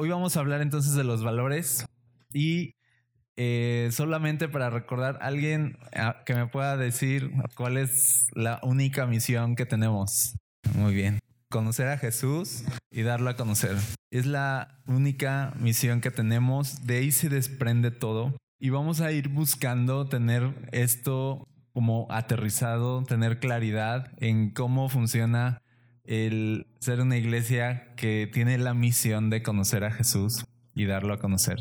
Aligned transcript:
hoy 0.00 0.10
vamos 0.10 0.36
a 0.36 0.40
hablar 0.40 0.60
entonces 0.60 0.94
de 0.94 1.02
los 1.02 1.24
valores 1.24 1.84
y 2.32 2.76
eh, 3.36 3.88
solamente 3.90 4.48
para 4.48 4.70
recordar 4.70 5.18
alguien 5.20 5.76
ah, 5.92 6.22
que 6.24 6.34
me 6.34 6.46
pueda 6.46 6.76
decir 6.76 7.32
cuál 7.56 7.76
es 7.76 8.28
la 8.32 8.60
única 8.62 9.06
misión 9.06 9.56
que 9.56 9.66
tenemos. 9.66 10.36
Muy 10.76 10.94
bien. 10.94 11.18
Conocer 11.50 11.88
a 11.88 11.98
Jesús 11.98 12.62
y 12.92 13.02
darlo 13.02 13.28
a 13.28 13.34
conocer. 13.34 13.76
Es 14.12 14.26
la 14.26 14.80
única 14.86 15.52
misión 15.58 16.00
que 16.00 16.12
tenemos. 16.12 16.86
De 16.86 16.98
ahí 16.98 17.10
se 17.10 17.28
desprende 17.28 17.90
todo. 17.90 18.36
Y 18.60 18.70
vamos 18.70 19.00
a 19.00 19.10
ir 19.10 19.28
buscando 19.28 20.08
tener 20.08 20.54
esto 20.70 21.48
como 21.72 22.06
aterrizado, 22.10 23.02
tener 23.02 23.40
claridad 23.40 24.12
en 24.18 24.50
cómo 24.50 24.88
funciona 24.88 25.60
el 26.08 26.66
ser 26.80 27.00
una 27.00 27.18
iglesia 27.18 27.94
que 27.94 28.28
tiene 28.32 28.56
la 28.56 28.72
misión 28.72 29.28
de 29.28 29.42
conocer 29.42 29.84
a 29.84 29.90
Jesús 29.90 30.46
y 30.74 30.86
darlo 30.86 31.12
a 31.12 31.18
conocer. 31.18 31.58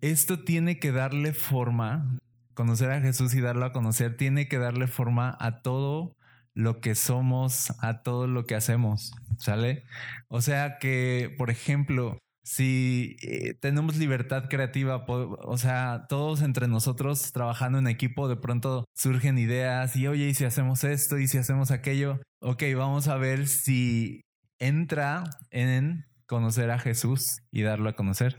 Esto 0.00 0.40
tiene 0.40 0.80
que 0.80 0.90
darle 0.90 1.32
forma, 1.32 2.18
conocer 2.54 2.90
a 2.90 3.00
Jesús 3.00 3.32
y 3.34 3.40
darlo 3.40 3.64
a 3.64 3.72
conocer, 3.72 4.16
tiene 4.16 4.48
que 4.48 4.58
darle 4.58 4.88
forma 4.88 5.36
a 5.38 5.62
todo 5.62 6.16
lo 6.52 6.80
que 6.80 6.96
somos, 6.96 7.72
a 7.80 8.02
todo 8.02 8.26
lo 8.26 8.44
que 8.44 8.56
hacemos, 8.56 9.12
¿sale? 9.38 9.84
O 10.28 10.40
sea 10.40 10.78
que, 10.78 11.32
por 11.38 11.50
ejemplo, 11.50 12.18
si 12.42 13.16
eh, 13.22 13.54
tenemos 13.54 13.96
libertad 13.96 14.48
creativa, 14.48 15.04
o 15.06 15.58
sea, 15.58 16.06
todos 16.08 16.42
entre 16.42 16.66
nosotros 16.66 17.32
trabajando 17.32 17.78
en 17.78 17.88
equipo, 17.88 18.28
de 18.28 18.36
pronto 18.36 18.84
surgen 18.94 19.38
ideas 19.38 19.96
y 19.96 20.06
oye, 20.08 20.28
¿y 20.28 20.34
si 20.34 20.44
hacemos 20.44 20.82
esto? 20.82 21.18
¿Y 21.18 21.28
si 21.28 21.38
hacemos 21.38 21.70
aquello? 21.70 22.20
Ok, 22.48 22.62
vamos 22.76 23.08
a 23.08 23.16
ver 23.16 23.48
si 23.48 24.20
entra 24.60 25.24
en 25.50 26.04
conocer 26.26 26.70
a 26.70 26.78
Jesús 26.78 27.40
y 27.50 27.62
darlo 27.62 27.88
a 27.88 27.94
conocer. 27.94 28.38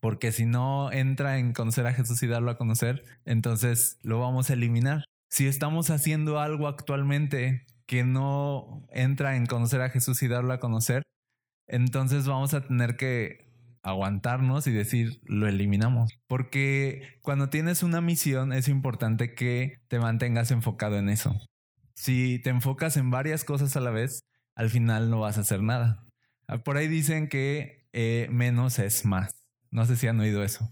Porque 0.00 0.32
si 0.32 0.46
no 0.46 0.90
entra 0.90 1.36
en 1.36 1.52
conocer 1.52 1.86
a 1.86 1.92
Jesús 1.92 2.22
y 2.22 2.28
darlo 2.28 2.50
a 2.50 2.56
conocer, 2.56 3.04
entonces 3.26 3.98
lo 4.00 4.18
vamos 4.18 4.48
a 4.48 4.54
eliminar. 4.54 5.04
Si 5.28 5.46
estamos 5.46 5.90
haciendo 5.90 6.40
algo 6.40 6.66
actualmente 6.66 7.66
que 7.84 8.04
no 8.04 8.86
entra 8.90 9.36
en 9.36 9.44
conocer 9.44 9.82
a 9.82 9.90
Jesús 9.90 10.22
y 10.22 10.28
darlo 10.28 10.54
a 10.54 10.58
conocer, 10.58 11.02
entonces 11.66 12.26
vamos 12.26 12.54
a 12.54 12.66
tener 12.66 12.96
que 12.96 13.52
aguantarnos 13.82 14.66
y 14.66 14.72
decir, 14.72 15.20
lo 15.24 15.46
eliminamos. 15.46 16.10
Porque 16.26 17.18
cuando 17.20 17.50
tienes 17.50 17.82
una 17.82 18.00
misión 18.00 18.54
es 18.54 18.68
importante 18.68 19.34
que 19.34 19.76
te 19.88 19.98
mantengas 19.98 20.50
enfocado 20.52 20.96
en 20.96 21.10
eso. 21.10 21.38
Si 21.94 22.38
te 22.40 22.50
enfocas 22.50 22.96
en 22.96 23.10
varias 23.10 23.44
cosas 23.44 23.76
a 23.76 23.80
la 23.80 23.90
vez, 23.90 24.24
al 24.54 24.70
final 24.70 25.10
no 25.10 25.20
vas 25.20 25.38
a 25.38 25.42
hacer 25.42 25.62
nada. 25.62 26.06
Ah, 26.46 26.58
por 26.58 26.76
ahí 26.76 26.88
dicen 26.88 27.28
que 27.28 27.88
eh, 27.92 28.28
menos 28.30 28.78
es 28.78 29.04
más. 29.04 29.32
No 29.70 29.86
sé 29.86 29.96
si 29.96 30.06
han 30.06 30.20
oído 30.20 30.42
eso. 30.42 30.70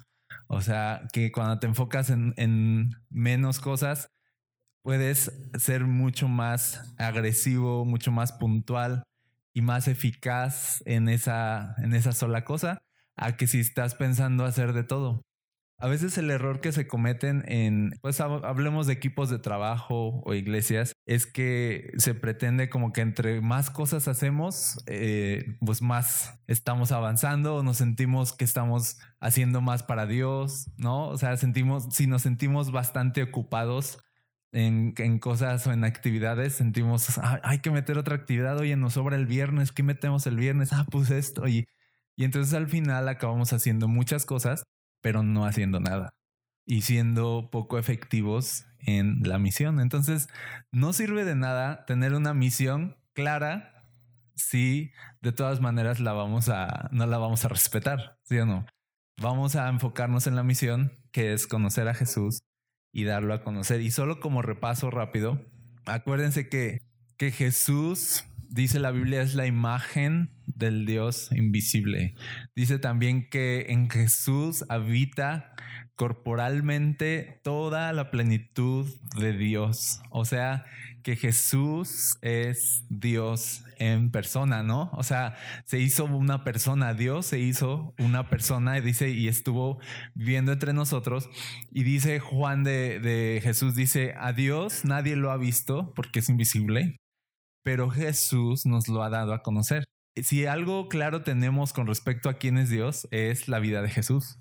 O 0.49 0.61
sea, 0.61 1.09
que 1.13 1.33
cuando 1.33 1.59
te 1.59 1.67
enfocas 1.67 2.11
en, 2.11 2.35
en 2.37 2.91
menos 3.09 3.61
cosas, 3.61 4.11
puedes 4.83 5.33
ser 5.59 5.85
mucho 5.85 6.29
más 6.29 6.95
agresivo, 6.99 7.85
mucho 7.85 8.13
más 8.13 8.33
puntual 8.33 9.03
y 9.53 9.63
más 9.63 9.89
eficaz 9.89 10.83
en 10.87 11.09
esa, 11.09 11.75
en 11.79 11.95
esa 11.95 12.13
sola 12.13 12.45
cosa 12.45 12.83
a 13.17 13.37
que 13.37 13.47
si 13.47 13.61
estás 13.61 13.95
pensando 13.95 14.45
hacer 14.45 14.73
de 14.73 14.85
todo. 14.85 15.23
A 15.81 15.89
veces 15.89 16.19
el 16.19 16.31
error 16.31 16.61
que 16.61 16.73
se 16.73 16.87
cometen 16.87 17.43
en, 17.49 17.99
pues 18.03 18.21
hablemos 18.21 18.87
de 18.87 18.93
equipos 18.93 19.31
de 19.31 19.39
trabajo 19.39 20.21
o 20.25 20.35
iglesias, 20.35 20.93
es 21.07 21.27
que 21.27 21.91
se 21.97 22.15
pretende 22.15 22.69
como 22.69 22.93
que 22.93 23.01
entre 23.01 23.41
más 23.41 23.71
cosas 23.71 24.07
hacemos, 24.07 24.83
eh, 24.87 25.57
pues 25.65 25.81
más 25.81 26.39
estamos 26.47 26.93
avanzando 26.93 27.63
nos 27.63 27.79
sentimos 27.79 28.35
que 28.35 28.45
estamos 28.45 28.99
haciendo 29.21 29.63
más 29.63 29.83
para 29.83 30.07
Dios, 30.07 30.71
¿no? 30.77 31.09
O 31.09 31.17
sea, 31.17 31.37
sentimos, 31.39 31.89
si 31.93 32.07
nos 32.07 32.23
sentimos 32.23 32.73
bastante 32.73 33.23
ocupados 33.23 34.05
en, 34.53 34.93
en 34.99 35.19
cosas 35.19 35.67
o 35.67 35.73
en 35.73 35.85
actividades, 35.85 36.55
sentimos, 36.55 37.19
hay 37.43 37.61
que 37.61 37.71
meter 37.71 37.97
otra 37.97 38.17
actividad, 38.17 38.59
oye, 38.59 38.77
nos 38.77 38.95
sobra 38.95 39.17
el 39.17 39.27
viernes, 39.27 39.73
¿qué 39.73 39.83
metemos 39.83 40.27
el 40.27 40.37
viernes? 40.37 40.75
Ah, 40.75 40.85
pues 40.91 41.11
esto, 41.11 41.49
y 41.49 41.67
y 42.21 42.25
entonces 42.25 42.53
al 42.53 42.69
final 42.69 43.09
acabamos 43.09 43.55
haciendo 43.55 43.89
muchas 43.89 44.27
cosas, 44.27 44.65
pero 45.01 45.23
no 45.23 45.45
haciendo 45.45 45.81
nada 45.81 46.11
y 46.67 46.83
siendo 46.83 47.49
poco 47.51 47.79
efectivos 47.79 48.67
en 48.79 49.21
la 49.23 49.39
misión. 49.39 49.81
Entonces, 49.81 50.29
no 50.73 50.93
sirve 50.93 51.25
de 51.25 51.35
nada 51.35 51.85
tener 51.87 52.15
una 52.15 52.35
misión 52.35 52.97
clara 53.13 53.75
si 54.37 54.93
de 55.21 55.33
todas 55.33 55.61
maneras 55.61 56.01
la 56.01 56.13
vamos 56.13 56.49
a 56.49 56.89
no 56.93 57.07
la 57.07 57.19
vamos 57.19 57.45
a 57.45 57.49
respetar, 57.49 58.19
¿sí 58.25 58.39
o 58.39 58.47
no? 58.47 58.67
Vamos 59.21 59.57
a 59.57 59.69
enfocarnos 59.69 60.27
en 60.27 60.37
la 60.37 60.43
misión 60.43 60.93
que 61.13 61.33
es 61.35 61.47
conocer 61.47 61.89
a 61.89 61.95
Jesús 61.95 62.43
y 62.93 63.05
darlo 63.05 63.35
a 63.35 63.43
conocer. 63.43 63.81
Y 63.81 63.91
solo 63.91 64.21
como 64.21 64.41
repaso 64.41 64.91
rápido, 64.91 65.45
acuérdense 65.87 66.49
que 66.49 66.79
que 67.21 67.31
Jesús 67.31 68.25
dice 68.51 68.81
la 68.81 68.91
Biblia 68.91 69.23
es 69.23 69.35
la 69.35 69.47
imagen 69.47 70.31
del 70.47 70.85
Dios 70.85 71.31
invisible. 71.33 72.15
Dice 72.55 72.79
también 72.79 73.29
que 73.31 73.67
en 73.69 73.89
Jesús 73.89 74.65
habita 74.69 75.55
corporalmente 75.95 77.41
toda 77.45 77.93
la 77.93 78.11
plenitud 78.11 78.89
de 79.19 79.33
Dios. 79.33 80.01
O 80.11 80.25
sea, 80.25 80.65
que 81.03 81.17
Jesús 81.17 82.17
es 82.23 82.85
Dios 82.89 83.65
en 83.79 84.11
persona, 84.11 84.63
¿no? 84.63 84.91
O 84.95 85.03
sea, 85.03 85.37
se 85.65 85.79
hizo 85.79 86.05
una 86.05 86.43
persona, 86.45 86.95
Dios 86.95 87.27
se 87.27 87.39
hizo 87.39 87.95
una 87.99 88.29
persona 88.29 88.79
y 88.79 88.81
dice, 88.81 89.11
y 89.11 89.29
estuvo 89.29 89.79
viviendo 90.15 90.53
entre 90.53 90.73
nosotros. 90.73 91.29
Y 91.71 91.85
dice 91.85 92.19
Juan 92.19 92.65
de, 92.65 92.99
de 93.01 93.41
Jesús, 93.43 93.75
dice, 93.75 94.15
a 94.19 94.33
Dios 94.33 94.85
nadie 94.85 95.17
lo 95.17 95.31
ha 95.31 95.37
visto 95.37 95.93
porque 95.95 96.21
es 96.21 96.29
invisible 96.29 96.99
pero 97.63 97.91
Jesús 97.91 98.67
nos 98.67 98.89
lo 98.89 99.03
ha 99.03 99.11
dado 99.11 99.35
a 99.35 99.43
conocer. 99.43 99.85
Si 100.17 100.47
algo 100.47 100.89
claro 100.89 101.23
tenemos 101.23 101.73
con 101.73 101.87
respecto 101.87 102.29
a 102.29 102.35
quién 102.35 102.59
es 102.59 102.71
Dios, 102.71 103.09
es 103.11 103.49
la 103.49 103.59
vida 103.59 103.83
de 103.83 103.91
Jesús. 103.91 104.39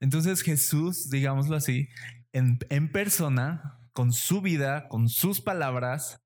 Entonces 0.00 0.42
Jesús, 0.42 1.10
digámoslo 1.10 1.56
así, 1.56 1.88
en, 2.32 2.92
persona, 2.92 3.80
con 3.92 4.12
su 4.12 4.42
vida, 4.42 4.88
con 4.88 5.08
sus 5.08 5.40
palabras, 5.40 6.20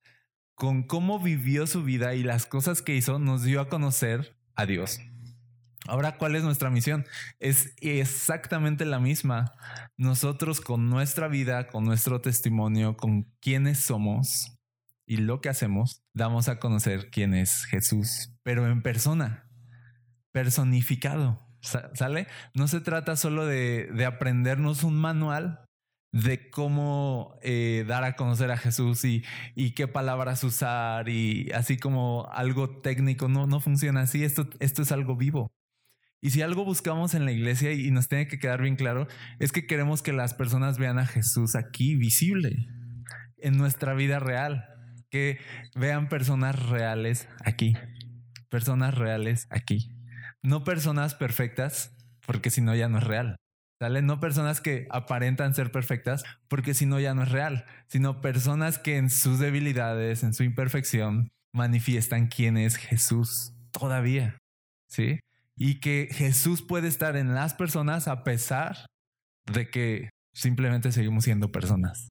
con 0.55 0.83
cómo 0.83 1.21
vivió 1.21 1.67
su 1.67 1.85
vida 1.85 2.15
y 2.15 2.25
las 2.25 2.47
cosas 2.47 2.83
que 2.83 2.97
hizo, 2.97 3.19
nos 3.19 3.45
dio 3.45 3.61
a 3.61 3.69
conocer 3.69 4.37
a 4.57 4.67
Dios. 4.67 5.01
Ahora, 5.87 6.19
¿cuál 6.19 6.35
es 6.35 6.43
nuestra 6.43 6.69
misión? 6.69 7.07
Es 7.39 7.75
exactamente 7.81 8.85
la 8.85 8.99
misma. 8.99 9.53
Nosotros 9.97 10.61
con 10.61 10.91
nuestra 10.91 11.29
vida, 11.29 11.69
con 11.69 11.85
nuestro 11.85 12.21
testimonio, 12.21 12.97
con 12.97 13.23
quiénes 13.41 13.79
somos, 13.79 14.60
y 15.11 15.17
lo 15.17 15.41
que 15.41 15.49
hacemos, 15.49 16.05
damos 16.15 16.49
a 16.49 16.61
conocer 16.61 17.11
quién 17.11 17.35
es 17.35 17.65
Jesús, 17.65 18.33
pero 18.45 18.71
en 18.71 18.81
persona, 18.81 19.51
personificado. 20.31 21.45
¿Sale? 21.63 22.29
No 22.55 22.69
se 22.69 22.81
trata 22.81 23.17
solo 23.17 23.45
de, 23.45 24.05
aprendernos 24.07 24.85
un 24.85 24.95
manual 24.95 25.65
de 26.13 26.49
cómo 26.49 27.35
eh, 27.43 27.85
dar 27.89 28.05
a 28.05 28.15
conocer 28.15 28.53
a 28.53 28.57
Jesús 28.57 29.05
y, 29.05 29.25
y, 29.57 29.73
qué 29.73 29.89
palabras 29.89 30.45
usar 30.45 31.09
y 31.09 31.51
así 31.55 31.77
como 31.77 32.29
algo 32.31 32.81
técnico. 32.81 33.27
No, 33.27 33.49
no 33.49 33.59
funciona 33.59 34.03
así. 34.03 34.23
Esto, 34.23 34.49
esto 34.61 34.83
es 34.83 34.93
algo 34.93 35.17
vivo. 35.17 35.51
Y 36.23 36.31
si 36.31 36.43
algo 36.43 36.65
buscamos 36.65 37.15
en 37.15 37.25
la 37.25 37.33
iglesia 37.33 37.73
y 37.73 37.91
nos 37.91 38.07
tiene 38.07 38.29
que 38.29 38.39
quedar 38.39 38.63
bien 38.63 38.77
claro, 38.77 39.09
es 39.41 39.51
que 39.51 39.67
queremos 39.67 40.03
que 40.03 40.13
las 40.13 40.35
personas 40.35 40.79
vean 40.79 41.01
a 41.01 41.07
Jesús 41.07 41.57
aquí 41.57 41.97
visible, 41.97 42.69
en 43.39 43.57
nuestra 43.59 43.95
vida 43.95 44.21
real 44.21 44.70
que 45.11 45.39
vean 45.75 46.09
personas 46.09 46.69
reales 46.69 47.29
aquí. 47.45 47.77
Personas 48.49 48.95
reales 48.95 49.47
aquí. 49.51 49.95
No 50.43 50.65
personas 50.65 51.15
perfectas, 51.15 51.95
porque 52.27 52.51
si 52.51 52.61
no 52.61 52.75
ya 52.75 52.89
no 52.89 52.99
es 52.99 53.05
real. 53.05 53.37
No 53.81 54.21
personas 54.21 54.61
que 54.61 54.87
aparentan 54.91 55.55
ser 55.55 55.73
perfectas, 55.73 56.23
porque 56.49 56.75
si 56.75 56.85
no 56.85 57.01
ya 57.01 57.15
no 57.15 57.23
es 57.23 57.31
real, 57.31 57.65
sino 57.87 58.21
personas 58.21 58.79
que 58.79 58.99
en 58.99 59.09
sus 59.09 59.39
debilidades, 59.39 60.23
en 60.23 60.35
su 60.35 60.45
imperfección, 60.45 61.31
manifiestan 61.55 62.27
quién 62.27 62.59
es 62.59 62.77
Jesús 62.77 63.55
todavía. 63.73 64.37
¿Sí? 64.89 65.21
Y 65.57 65.81
que 65.81 66.09
Jesús 66.11 66.63
puede 66.63 66.89
estar 66.89 67.17
en 67.17 67.35
las 67.35 67.55
personas 67.55 68.07
a 68.07 68.23
pesar 68.23 68.87
de 69.47 69.71
que 69.71 70.11
simplemente 70.35 70.93
seguimos 70.93 71.25
siendo 71.25 71.51
personas. 71.51 72.09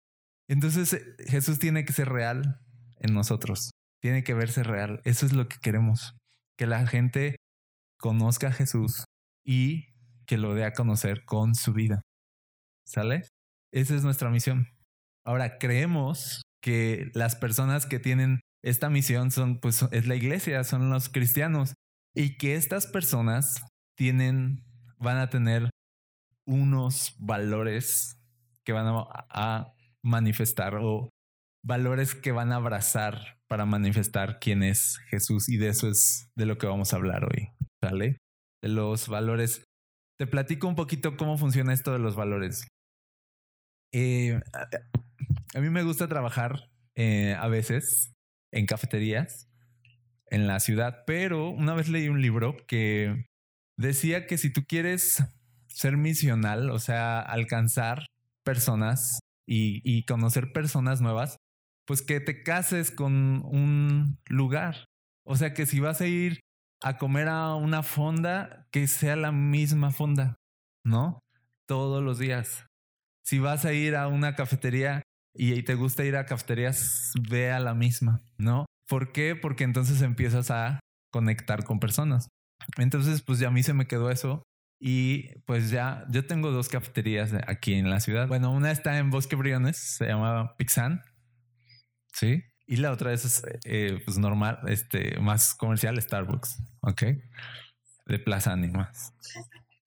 Entonces 0.47 1.05
Jesús 1.27 1.59
tiene 1.59 1.85
que 1.85 1.93
ser 1.93 2.09
real, 2.09 2.59
en 2.99 3.13
nosotros. 3.13 3.71
Tiene 4.01 4.23
que 4.23 4.33
verse 4.33 4.63
real. 4.63 5.01
Eso 5.03 5.25
es 5.25 5.33
lo 5.33 5.47
que 5.47 5.57
queremos. 5.61 6.15
Que 6.57 6.67
la 6.67 6.85
gente 6.87 7.35
conozca 7.99 8.47
a 8.47 8.51
Jesús 8.51 9.05
y 9.45 9.87
que 10.25 10.37
lo 10.37 10.53
dé 10.53 10.65
a 10.65 10.73
conocer 10.73 11.25
con 11.25 11.55
su 11.55 11.73
vida. 11.73 12.01
¿Sale? 12.85 13.23
Esa 13.71 13.95
es 13.95 14.03
nuestra 14.03 14.29
misión. 14.29 14.67
Ahora, 15.25 15.57
creemos 15.57 16.41
que 16.61 17.11
las 17.13 17.35
personas 17.35 17.85
que 17.85 17.99
tienen 17.99 18.39
esta 18.63 18.89
misión 18.89 19.31
son, 19.31 19.59
pues, 19.59 19.83
es 19.91 20.07
la 20.07 20.15
iglesia, 20.15 20.63
son 20.63 20.89
los 20.89 21.09
cristianos. 21.09 21.73
Y 22.15 22.37
que 22.37 22.55
estas 22.55 22.87
personas 22.87 23.63
tienen, 23.95 24.63
van 24.97 25.17
a 25.17 25.29
tener 25.29 25.69
unos 26.45 27.15
valores 27.19 28.17
que 28.65 28.73
van 28.73 28.87
a, 28.87 29.05
a 29.29 29.73
manifestar 30.03 30.75
o 30.75 31.09
valores 31.63 32.15
que 32.15 32.31
van 32.31 32.51
a 32.51 32.57
abrazar 32.57 33.39
para 33.47 33.65
manifestar 33.65 34.39
quién 34.39 34.63
es 34.63 34.97
Jesús 35.09 35.49
y 35.49 35.57
de 35.57 35.69
eso 35.69 35.89
es 35.89 36.29
de 36.35 36.45
lo 36.45 36.57
que 36.57 36.67
vamos 36.67 36.93
a 36.93 36.97
hablar 36.97 37.25
hoy, 37.25 37.49
¿sale? 37.81 38.17
De 38.61 38.69
los 38.69 39.07
valores. 39.07 39.63
Te 40.17 40.27
platico 40.27 40.67
un 40.67 40.75
poquito 40.75 41.17
cómo 41.17 41.37
funciona 41.37 41.73
esto 41.73 41.91
de 41.91 41.99
los 41.99 42.15
valores. 42.15 42.67
Eh, 43.91 44.39
a 45.55 45.59
mí 45.59 45.69
me 45.69 45.83
gusta 45.83 46.07
trabajar 46.07 46.69
eh, 46.95 47.35
a 47.39 47.47
veces 47.47 48.13
en 48.51 48.65
cafeterías 48.65 49.47
en 50.27 50.45
la 50.45 50.59
ciudad, 50.59 51.03
pero 51.07 51.49
una 51.49 51.73
vez 51.73 51.89
leí 51.89 52.07
un 52.07 52.21
libro 52.21 52.55
que 52.67 53.25
decía 53.77 54.27
que 54.27 54.37
si 54.37 54.53
tú 54.53 54.65
quieres 54.67 55.23
ser 55.67 55.97
misional, 55.97 56.69
o 56.69 56.77
sea, 56.77 57.19
alcanzar 57.19 58.07
personas 58.43 59.19
y, 59.47 59.81
y 59.83 60.05
conocer 60.05 60.51
personas 60.51 61.01
nuevas, 61.01 61.39
pues 61.89 62.03
que 62.03 62.19
te 62.19 62.43
cases 62.43 62.91
con 62.91 63.41
un 63.43 64.19
lugar. 64.27 64.85
O 65.25 65.35
sea, 65.35 65.55
que 65.55 65.65
si 65.65 65.79
vas 65.79 66.01
a 66.01 66.05
ir 66.05 66.39
a 66.83 66.99
comer 66.99 67.27
a 67.27 67.55
una 67.55 67.81
fonda, 67.81 68.67
que 68.69 68.85
sea 68.85 69.15
la 69.15 69.31
misma 69.31 69.89
fonda, 69.89 70.35
¿no? 70.85 71.17
Todos 71.67 72.03
los 72.03 72.19
días. 72.19 72.67
Si 73.25 73.39
vas 73.39 73.65
a 73.65 73.73
ir 73.73 73.95
a 73.95 74.07
una 74.07 74.35
cafetería 74.35 75.01
y 75.33 75.63
te 75.63 75.73
gusta 75.73 76.05
ir 76.05 76.15
a 76.15 76.27
cafeterías, 76.27 77.11
ve 77.27 77.51
a 77.51 77.59
la 77.59 77.73
misma, 77.73 78.21
¿no? 78.37 78.67
¿Por 78.87 79.11
qué? 79.11 79.35
Porque 79.35 79.63
entonces 79.63 80.03
empiezas 80.03 80.51
a 80.51 80.79
conectar 81.11 81.63
con 81.63 81.79
personas. 81.79 82.27
Entonces, 82.77 83.23
pues 83.23 83.39
ya 83.39 83.47
a 83.47 83.51
mí 83.51 83.63
se 83.63 83.73
me 83.73 83.87
quedó 83.87 84.11
eso. 84.11 84.43
Y 84.79 85.39
pues 85.47 85.71
ya, 85.71 86.05
yo 86.11 86.27
tengo 86.27 86.51
dos 86.51 86.69
cafeterías 86.69 87.33
aquí 87.47 87.73
en 87.73 87.89
la 87.89 87.99
ciudad. 87.99 88.27
Bueno, 88.27 88.51
una 88.51 88.69
está 88.69 88.99
en 88.99 89.09
Bosque 89.09 89.35
Briones, 89.35 89.77
se 89.77 90.05
llama 90.05 90.55
Pixan, 90.55 91.01
Sí. 92.13 92.43
Y 92.67 92.77
la 92.77 92.91
otra 92.91 93.13
es, 93.13 93.43
eh, 93.65 93.99
pues 94.05 94.17
normal, 94.19 94.59
este, 94.67 95.19
más 95.19 95.55
comercial, 95.55 95.99
Starbucks. 96.01 96.61
Ok. 96.81 97.03
De 98.05 98.19
Plaza 98.19 98.53
Animas. 98.53 99.13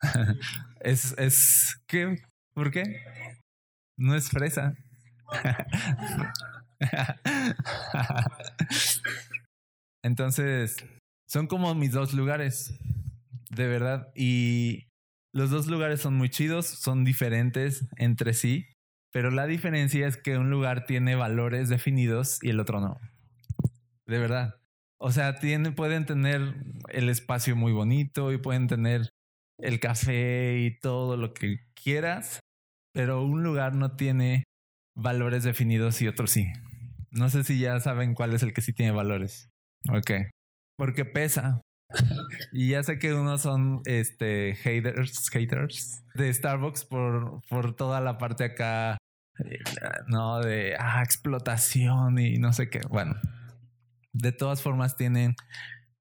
es, 0.81 1.15
es, 1.19 1.81
¿qué? 1.87 2.23
¿Por 2.55 2.71
qué? 2.71 3.03
No 3.97 4.15
es 4.15 4.29
fresa. 4.29 4.75
Entonces, 10.03 10.85
son 11.29 11.47
como 11.47 11.75
mis 11.75 11.93
dos 11.93 12.15
lugares, 12.15 12.75
de 13.51 13.69
verdad. 13.69 14.09
Y 14.15 14.89
los 15.33 15.51
dos 15.51 15.69
lugares 15.69 16.01
son 16.01 16.15
muy 16.15 16.29
chidos, 16.29 16.67
son 16.67 17.05
diferentes 17.05 17.87
entre 17.97 18.35
sí. 18.35 18.67
Pero 19.13 19.31
la 19.31 19.47
diferencia 19.47 20.07
es 20.09 20.17
que 20.17 20.39
un 20.39 20.51
lugar 20.51 20.87
tiene 20.87 21.15
valores 21.15 21.69
definidos 21.69 22.39
y 22.43 22.51
el 22.51 22.61
otro 22.61 22.81
no. 22.81 22.99
De 24.07 24.19
verdad. 24.19 24.57
O 24.99 25.13
sea, 25.13 25.39
tiene, 25.39 25.73
pueden 25.73 26.07
tener 26.07 26.55
el 26.89 27.09
espacio 27.09 27.55
muy 27.55 27.73
bonito 27.73 28.33
y 28.33 28.39
pueden 28.39 28.69
tener 28.69 29.11
el 29.59 29.81
café 29.81 30.59
y 30.61 30.79
todo 30.79 31.17
lo 31.17 31.35
que 31.35 31.59
quieras, 31.75 32.41
pero 32.93 33.23
un 33.23 33.43
lugar 33.43 33.75
no 33.75 33.97
tiene 33.97 34.45
valores 34.97 35.45
definidos 35.45 36.01
y 36.03 36.09
otro 36.09 36.27
sí. 36.27 36.53
No 37.11 37.29
sé 37.29 37.45
si 37.45 37.59
ya 37.59 37.79
saben 37.81 38.15
cuál 38.15 38.33
es 38.33 38.43
el 38.43 38.55
que 38.55 38.63
sí 38.63 38.73
tiene 38.73 38.93
valores. 38.93 39.51
Ok. 39.91 40.11
Porque 40.79 41.05
pesa. 41.05 41.61
y 42.53 42.71
ya 42.71 42.83
sé 42.83 42.99
que 42.99 43.13
unos 43.13 43.43
son 43.43 43.83
este 43.85 44.55
haters, 44.55 45.29
haters 45.31 46.03
de 46.15 46.33
Starbucks 46.33 46.87
por, 46.87 47.43
por 47.49 47.77
toda 47.77 48.01
la 48.01 48.17
parte 48.17 48.45
acá 48.45 48.97
no, 50.09 50.41
de 50.41 50.77
ah, 50.79 51.03
explotación 51.03 52.19
y 52.19 52.39
no 52.39 52.53
sé 52.53 52.71
qué. 52.71 52.81
Bueno, 52.89 53.15
de 54.13 54.33
todas 54.33 54.63
formas 54.63 54.97
tienen, 54.97 55.35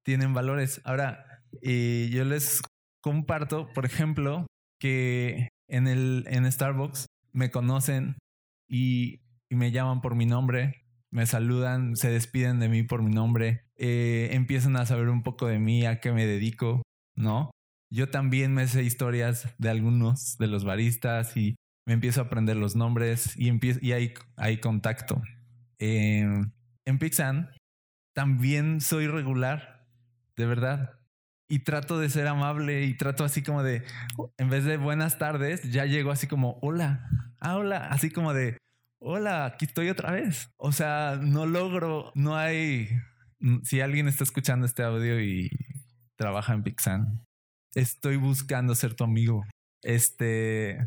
tienen 0.02 0.34
valores. 0.34 0.80
Ahora, 0.84 1.24
y 1.60 2.10
yo 2.10 2.24
les 2.24 2.62
comparto, 3.00 3.68
por 3.74 3.84
ejemplo, 3.84 4.46
que 4.78 5.48
en 5.68 5.88
el 5.88 6.24
en 6.28 6.50
Starbucks 6.50 7.06
me 7.32 7.50
conocen 7.50 8.16
y, 8.68 9.20
me 9.50 9.70
llaman 9.70 10.00
por 10.00 10.14
mi 10.14 10.24
nombre, 10.24 10.86
me 11.10 11.26
saludan, 11.26 11.94
se 11.94 12.10
despiden 12.10 12.58
de 12.58 12.70
mí 12.70 12.84
por 12.84 13.02
mi 13.02 13.12
nombre, 13.12 13.66
eh, 13.76 14.30
empiezan 14.32 14.76
a 14.76 14.86
saber 14.86 15.10
un 15.10 15.22
poco 15.22 15.46
de 15.46 15.58
mí, 15.58 15.84
a 15.84 16.00
qué 16.00 16.10
me 16.10 16.24
dedico, 16.24 16.80
¿no? 17.14 17.50
Yo 17.90 18.08
también 18.08 18.54
me 18.54 18.66
sé 18.66 18.82
historias 18.82 19.54
de 19.58 19.68
algunos 19.68 20.38
de 20.38 20.46
los 20.46 20.64
baristas 20.64 21.36
y 21.36 21.56
me 21.86 21.94
empiezo 21.94 22.20
a 22.20 22.24
aprender 22.24 22.56
los 22.56 22.76
nombres 22.76 23.36
y, 23.36 23.50
y 23.80 23.92
hay, 23.92 24.14
hay 24.36 24.58
contacto. 24.58 25.22
en 25.78 26.52
Pixan 26.98 27.50
también 28.14 28.80
soy 28.80 29.06
regular, 29.06 29.86
de 30.36 30.46
verdad. 30.46 30.98
Y 31.48 31.60
trato 31.60 31.98
de 31.98 32.08
ser 32.08 32.26
amable 32.28 32.84
y 32.84 32.96
trato 32.96 33.24
así 33.24 33.42
como 33.42 33.62
de, 33.62 33.84
en 34.38 34.48
vez 34.48 34.64
de 34.64 34.78
buenas 34.78 35.18
tardes, 35.18 35.70
ya 35.70 35.84
llego 35.84 36.10
así 36.10 36.26
como, 36.26 36.58
hola, 36.62 37.08
ah, 37.40 37.56
hola, 37.56 37.88
así 37.88 38.10
como 38.10 38.32
de, 38.32 38.56
hola, 38.98 39.44
aquí 39.46 39.66
estoy 39.66 39.90
otra 39.90 40.12
vez. 40.12 40.50
O 40.56 40.72
sea, 40.72 41.18
no 41.20 41.44
logro, 41.44 42.10
no 42.14 42.36
hay, 42.36 42.88
si 43.64 43.80
alguien 43.80 44.08
está 44.08 44.24
escuchando 44.24 44.64
este 44.64 44.82
audio 44.82 45.20
y 45.20 45.50
trabaja 46.16 46.54
en 46.54 46.62
Pixan, 46.62 47.22
estoy 47.74 48.16
buscando 48.16 48.74
ser 48.74 48.94
tu 48.94 49.04
amigo. 49.04 49.44
Este, 49.82 50.78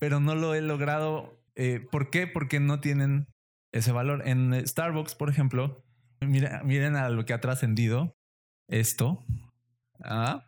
pero 0.00 0.18
no 0.18 0.34
lo 0.34 0.54
he 0.54 0.62
logrado. 0.62 1.40
Eh, 1.54 1.86
¿Por 1.92 2.10
qué? 2.10 2.26
Porque 2.26 2.58
no 2.58 2.80
tienen 2.80 3.28
ese 3.70 3.92
valor. 3.92 4.26
En 4.26 4.66
Starbucks, 4.66 5.14
por 5.14 5.30
ejemplo, 5.30 5.84
miren, 6.20 6.96
a 6.96 7.08
lo 7.10 7.24
que 7.24 7.34
ha 7.34 7.40
trascendido 7.40 8.16
esto. 8.66 9.24
Ah, 10.02 10.46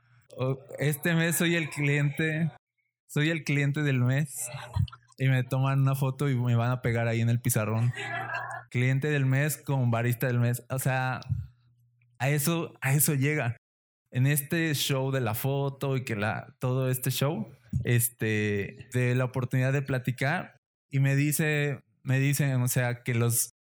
este 0.79 1.15
mes 1.15 1.37
soy 1.37 1.55
el 1.55 1.69
cliente, 1.69 2.51
soy 3.07 3.31
el 3.31 3.45
cliente 3.45 3.83
del 3.83 4.01
mes 4.01 4.49
y 5.19 5.29
me 5.29 5.45
toman 5.45 5.83
una 5.83 5.95
foto 5.95 6.31
y 6.31 6.35
me 6.35 6.57
van 6.57 6.71
a 6.71 6.81
pegar 6.81 7.07
ahí 7.07 7.21
en 7.21 7.29
el 7.29 7.41
pizarrón. 7.41 7.93
Cliente 8.71 9.11
del 9.11 9.27
mes 9.27 9.59
con 9.59 9.91
barista 9.91 10.27
del 10.27 10.41
mes. 10.41 10.65
O 10.71 10.79
sea, 10.79 11.21
a 12.19 12.31
eso, 12.31 12.73
a 12.81 12.95
eso 12.95 13.15
llega. 13.15 13.57
En 14.11 14.27
este 14.27 14.75
show 14.75 15.11
de 15.11 15.21
la 15.21 15.35
foto 15.35 15.97
y 15.97 16.05
que 16.05 16.17
la, 16.17 16.55
todo 16.59 16.91
este 16.91 17.11
show, 17.11 17.51
este, 17.85 18.89
de 18.93 19.15
la 19.15 19.25
oportunidad 19.25 19.73
de 19.73 19.83
platicar 19.83 20.57
y 20.91 21.01
me 21.01 21.17
dice, 21.17 21.83
me 22.03 22.19
dicen, 22.19 22.61
o 22.61 22.69
sea, 22.69 23.03
que 23.03 23.15
los, 23.15 23.55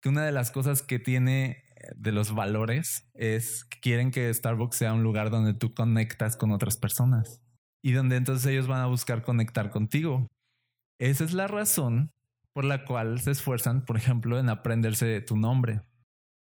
que 0.00 0.08
una 0.08 0.24
de 0.24 0.32
las 0.32 0.50
cosas 0.50 0.82
que 0.82 0.98
tiene 0.98 1.64
de 1.96 2.12
los 2.12 2.34
valores 2.34 3.08
es 3.14 3.64
que 3.64 3.80
quieren 3.80 4.10
que 4.10 4.32
Starbucks 4.32 4.76
sea 4.76 4.92
un 4.92 5.02
lugar 5.02 5.30
donde 5.30 5.54
tú 5.54 5.74
conectas 5.74 6.36
con 6.36 6.52
otras 6.52 6.76
personas 6.76 7.42
y 7.82 7.92
donde 7.92 8.16
entonces 8.16 8.46
ellos 8.46 8.66
van 8.66 8.80
a 8.80 8.86
buscar 8.86 9.22
conectar 9.22 9.70
contigo. 9.70 10.26
Esa 10.98 11.24
es 11.24 11.32
la 11.32 11.46
razón 11.46 12.10
por 12.52 12.64
la 12.64 12.84
cual 12.84 13.20
se 13.20 13.32
esfuerzan, 13.32 13.84
por 13.84 13.96
ejemplo, 13.96 14.38
en 14.38 14.48
aprenderse 14.48 15.20
tu 15.20 15.36
nombre. 15.36 15.82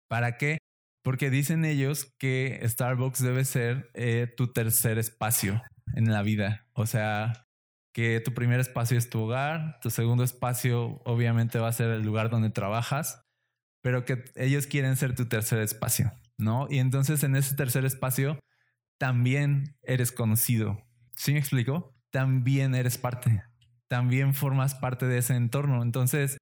¿Para 0.07 0.37
qué? 0.37 0.57
Porque 1.03 1.29
dicen 1.29 1.65
ellos 1.65 2.13
que 2.17 2.59
Starbucks 2.63 3.21
debe 3.21 3.45
ser 3.45 3.91
eh, 3.93 4.33
tu 4.35 4.51
tercer 4.51 4.97
espacio 4.97 5.61
en 5.97 6.11
la 6.11 6.21
vida. 6.21 6.67
O 6.73 6.85
sea, 6.85 7.47
que 7.91 8.21
tu 8.21 8.33
primer 8.33 8.59
espacio 8.59 8.97
es 8.97 9.09
tu 9.09 9.19
hogar, 9.21 9.79
tu 9.81 9.89
segundo 9.89 10.23
espacio 10.23 11.01
obviamente 11.03 11.57
va 11.57 11.67
a 11.67 11.73
ser 11.73 11.89
el 11.89 12.03
lugar 12.03 12.29
donde 12.29 12.51
trabajas, 12.51 13.23
pero 13.81 14.05
que 14.05 14.23
ellos 14.35 14.67
quieren 14.67 14.95
ser 14.95 15.15
tu 15.15 15.25
tercer 15.25 15.59
espacio, 15.59 16.11
¿no? 16.37 16.67
Y 16.69 16.77
entonces 16.77 17.23
en 17.23 17.35
ese 17.35 17.55
tercer 17.55 17.83
espacio 17.85 18.39
también 18.99 19.75
eres 19.81 20.11
conocido. 20.11 20.79
¿Sí 21.15 21.33
me 21.33 21.39
explico? 21.39 21.95
También 22.11 22.75
eres 22.75 22.99
parte, 22.99 23.41
también 23.87 24.35
formas 24.35 24.75
parte 24.75 25.07
de 25.07 25.17
ese 25.17 25.35
entorno. 25.35 25.81
Entonces, 25.81 26.37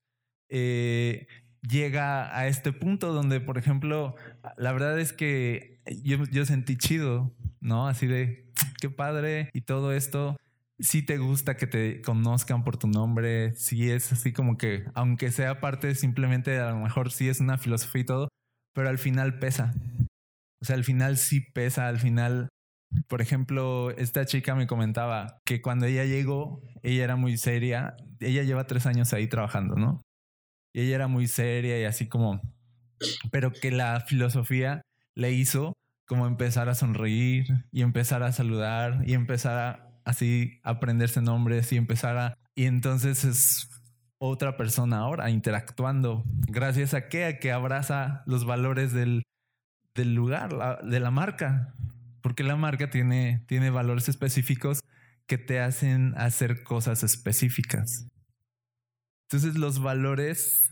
eh, 0.50 1.28
llega 1.62 2.38
a 2.38 2.48
este 2.48 2.74
punto 2.74 3.14
donde, 3.14 3.40
por 3.40 3.58
ejemplo, 3.58 4.16
la 4.58 4.74
verdad 4.74 5.00
es 5.00 5.14
que 5.14 5.80
yo, 6.04 6.18
yo 6.26 6.46
sentí 6.46 6.78
chido, 6.78 7.34
¿no? 7.66 7.88
Así 7.88 8.08
de, 8.08 8.46
qué 8.80 8.90
padre 8.90 9.50
y 9.54 9.62
todo 9.62 9.92
esto. 9.92 10.38
Si 10.80 11.02
te 11.04 11.18
gusta 11.18 11.58
que 11.58 11.68
te 11.68 12.02
conozcan 12.02 12.64
por 12.64 12.78
tu 12.78 12.88
nombre, 12.88 13.54
si 13.56 13.90
es 13.90 14.12
así 14.12 14.34
como 14.34 14.58
que, 14.58 14.86
aunque 14.94 15.32
sea 15.32 15.60
parte 15.62 15.96
simplemente, 15.96 16.60
a 16.60 16.72
lo 16.72 16.78
mejor 16.78 17.12
sí 17.12 17.28
es 17.30 17.40
una 17.40 17.58
filosofía 17.58 18.02
y 18.02 18.06
todo, 18.06 18.30
pero 18.74 18.90
al 18.90 18.98
final 18.98 19.40
pesa. 19.40 19.74
O 20.62 20.66
sea, 20.66 20.76
al 20.76 20.84
final 20.84 21.18
sí 21.18 21.42
pesa, 21.42 21.88
al 21.88 21.98
final, 21.98 22.50
por 23.08 23.22
ejemplo, 23.22 23.92
esta 23.92 24.26
chica 24.26 24.54
me 24.54 24.68
comentaba 24.68 25.40
que 25.46 25.62
cuando 25.62 25.86
ella 25.86 26.06
llegó, 26.06 26.62
ella 26.84 27.06
era 27.06 27.16
muy 27.16 27.38
seria, 27.38 27.96
ella 28.20 28.44
lleva 28.44 28.68
tres 28.68 28.86
años 28.86 29.14
ahí 29.14 29.28
trabajando, 29.28 29.76
¿no? 29.76 30.02
Y 30.74 30.82
ella 30.82 30.96
era 30.96 31.08
muy 31.08 31.28
seria 31.28 31.80
y 31.80 31.86
así 31.86 32.08
como, 32.10 32.42
pero 33.32 33.52
que 33.52 33.72
la 33.72 34.02
filosofía 34.02 34.82
le 35.16 35.32
hizo 35.32 35.74
como 36.06 36.28
empezar 36.28 36.70
a 36.70 36.76
sonreír 36.76 37.66
y 37.72 37.82
empezar 37.82 38.24
a 38.24 38.32
saludar 38.32 39.02
y 39.06 39.14
empezar 39.14 39.58
a 39.58 39.86
así 40.06 40.60
aprenderse 40.64 41.22
nombres 41.22 41.72
y 41.72 41.78
empezar 41.78 42.18
a... 42.18 42.38
Y 42.56 42.66
entonces 42.66 43.26
es 43.26 43.70
otra 44.18 44.56
persona 44.56 45.00
ahora 45.00 45.30
interactuando. 45.30 46.24
Gracias 46.48 46.94
a 46.94 47.10
qué? 47.10 47.26
A 47.26 47.40
que 47.40 47.52
abraza 47.52 48.24
los 48.28 48.46
valores 48.46 48.94
del, 48.94 49.24
del 49.94 50.14
lugar, 50.14 50.84
de 50.84 51.00
la 51.00 51.12
marca. 51.12 51.74
Porque 52.22 52.44
la 52.44 52.56
marca 52.56 52.90
tiene, 52.90 53.44
tiene 53.48 53.70
valores 53.72 54.08
específicos 54.08 54.82
que 55.28 55.38
te 55.38 55.60
hacen 55.60 56.14
hacer 56.18 56.64
cosas 56.64 57.04
específicas. 57.04 58.08
Entonces 59.28 59.56
los 59.56 59.80
valores 59.82 60.70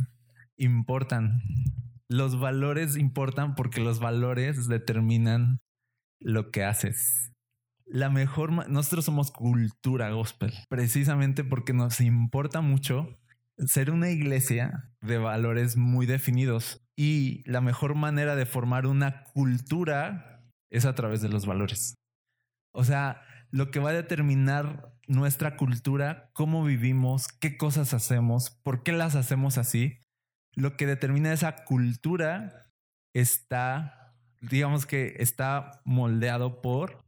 importan. 0.58 1.42
Los 2.14 2.40
valores 2.40 2.96
importan 2.96 3.56
porque 3.56 3.82
los 3.82 4.00
valores 4.00 4.68
determinan 4.68 5.62
lo 6.20 6.52
que 6.52 6.64
haces. 6.64 7.34
La 7.88 8.12
mejor, 8.12 8.70
nosotros 8.70 9.06
somos 9.06 9.32
cultura 9.32 10.12
gospel, 10.12 10.54
precisamente 10.70 11.44
porque 11.44 11.74
nos 11.74 12.00
importa 12.02 12.62
mucho 12.62 13.18
ser 13.58 13.90
una 13.90 14.12
iglesia 14.12 14.94
de 15.02 15.18
valores 15.18 15.76
muy 15.76 16.06
definidos 16.06 16.86
y 16.96 17.42
la 17.50 17.62
mejor 17.62 17.96
manera 17.96 18.36
de 18.36 18.46
formar 18.46 18.86
una 18.86 19.24
cultura 19.24 20.46
es 20.70 20.86
a 20.86 20.94
través 20.94 21.24
de 21.24 21.30
los 21.30 21.48
valores. 21.48 21.96
O 22.76 22.84
sea, 22.84 23.24
lo 23.50 23.72
que 23.72 23.80
va 23.80 23.90
a 23.90 23.94
determinar 23.94 24.94
nuestra 25.08 25.58
cultura, 25.58 26.30
cómo 26.34 26.64
vivimos, 26.64 27.28
qué 27.28 27.58
cosas 27.58 27.96
hacemos, 27.96 28.52
por 28.64 28.84
qué 28.84 28.92
las 28.92 29.16
hacemos 29.16 29.58
así, 29.58 30.03
lo 30.56 30.78
que 30.78 30.86
determina 30.86 31.34
esa 31.34 31.64
cultura 31.64 32.72
está, 33.14 34.16
digamos 34.42 34.86
que 34.86 35.16
está 35.20 35.82
moldeado 35.86 36.62
por 36.62 37.04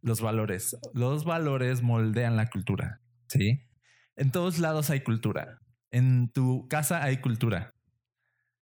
los 0.00 0.20
valores. 0.20 0.76
Los 0.94 1.24
valores 1.24 1.82
moldean 1.82 2.36
la 2.36 2.48
cultura, 2.48 3.00
¿sí? 3.28 3.62
En 4.16 4.30
todos 4.30 4.58
lados 4.58 4.90
hay 4.90 5.00
cultura. 5.00 5.58
En 5.90 6.30
tu 6.30 6.68
casa 6.68 7.02
hay 7.02 7.18
cultura. 7.18 7.74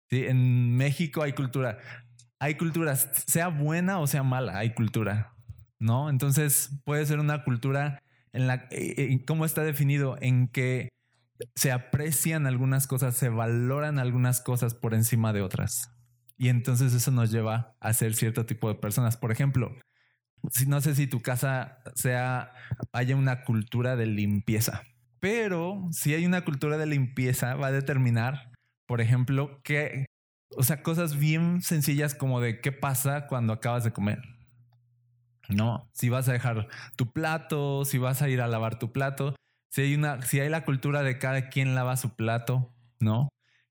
¿sí? 0.09 0.25
En 0.27 0.77
México 0.77 1.23
hay 1.23 1.33
cultura. 1.33 1.79
Hay 2.39 2.55
cultura, 2.55 2.97
sea 2.97 3.49
buena 3.49 3.99
o 3.99 4.07
sea 4.07 4.23
mala, 4.23 4.59
hay 4.59 4.75
cultura. 4.75 5.35
¿no? 5.81 6.11
Entonces 6.11 6.71
puede 6.85 7.05
ser 7.07 7.19
una 7.19 7.43
cultura 7.43 8.03
en 8.33 8.47
la, 8.47 8.69
eh, 8.71 8.95
eh, 8.97 9.25
¿cómo 9.27 9.45
está 9.45 9.65
definido? 9.65 10.17
En 10.21 10.47
que 10.47 10.91
se 11.55 11.73
aprecian 11.73 12.47
algunas 12.47 12.87
cosas, 12.87 13.17
se 13.17 13.29
valoran 13.29 13.99
algunas 13.99 14.41
cosas 14.41 14.75
por 14.75 14.95
encima 14.95 15.33
de 15.33 15.43
otras. 15.43 15.91
Y 16.37 16.49
entonces 16.49 16.95
eso 16.95 17.11
nos 17.11 17.31
lleva 17.31 17.77
a 17.81 17.93
ser 17.93 18.15
cierto 18.15 18.47
tipo 18.47 18.69
de 18.69 18.75
personas. 18.75 19.17
Por 19.17 19.31
ejemplo, 19.31 19.77
si 20.51 20.67
no 20.67 20.81
sé 20.81 20.95
si 20.95 21.07
tu 21.07 21.21
casa 21.21 21.83
sea, 21.95 22.53
haya 22.93 23.17
una 23.17 23.45
cultura 23.45 23.97
de 23.97 24.07
limpieza, 24.07 24.83
pero 25.21 25.87
si 25.93 26.15
hay 26.15 26.25
una 26.25 26.45
cultura 26.45 26.79
de 26.79 26.87
limpieza, 26.87 27.55
va 27.57 27.69
a 27.69 27.73
determinar, 27.73 28.53
por 28.87 29.01
ejemplo, 29.01 29.61
que, 29.63 30.07
o 30.57 30.63
sea, 30.63 30.83
cosas 30.83 31.19
bien 31.19 31.61
sencillas 31.61 32.15
como 32.15 32.41
de 32.41 32.61
qué 32.61 32.73
pasa 32.73 33.27
cuando 33.27 33.53
acabas 33.53 33.85
de 33.85 33.93
comer. 33.93 34.23
No, 35.51 35.91
si 35.93 36.09
vas 36.09 36.29
a 36.29 36.33
dejar 36.33 36.69
tu 36.97 37.13
plato, 37.13 37.85
si 37.85 37.99
vas 37.99 38.23
a 38.23 38.29
ir 38.29 38.41
a 38.41 38.47
lavar 38.47 38.79
tu 38.79 38.93
plato, 38.93 39.35
si 39.71 39.83
hay 39.83 39.95
una, 39.95 40.21
si 40.23 40.41
hay 40.41 40.49
la 40.49 40.65
cultura 40.65 41.03
de 41.03 41.19
cada 41.19 41.49
quien 41.49 41.75
lava 41.75 41.97
su 41.97 42.15
plato, 42.17 42.75
¿no? 42.99 43.29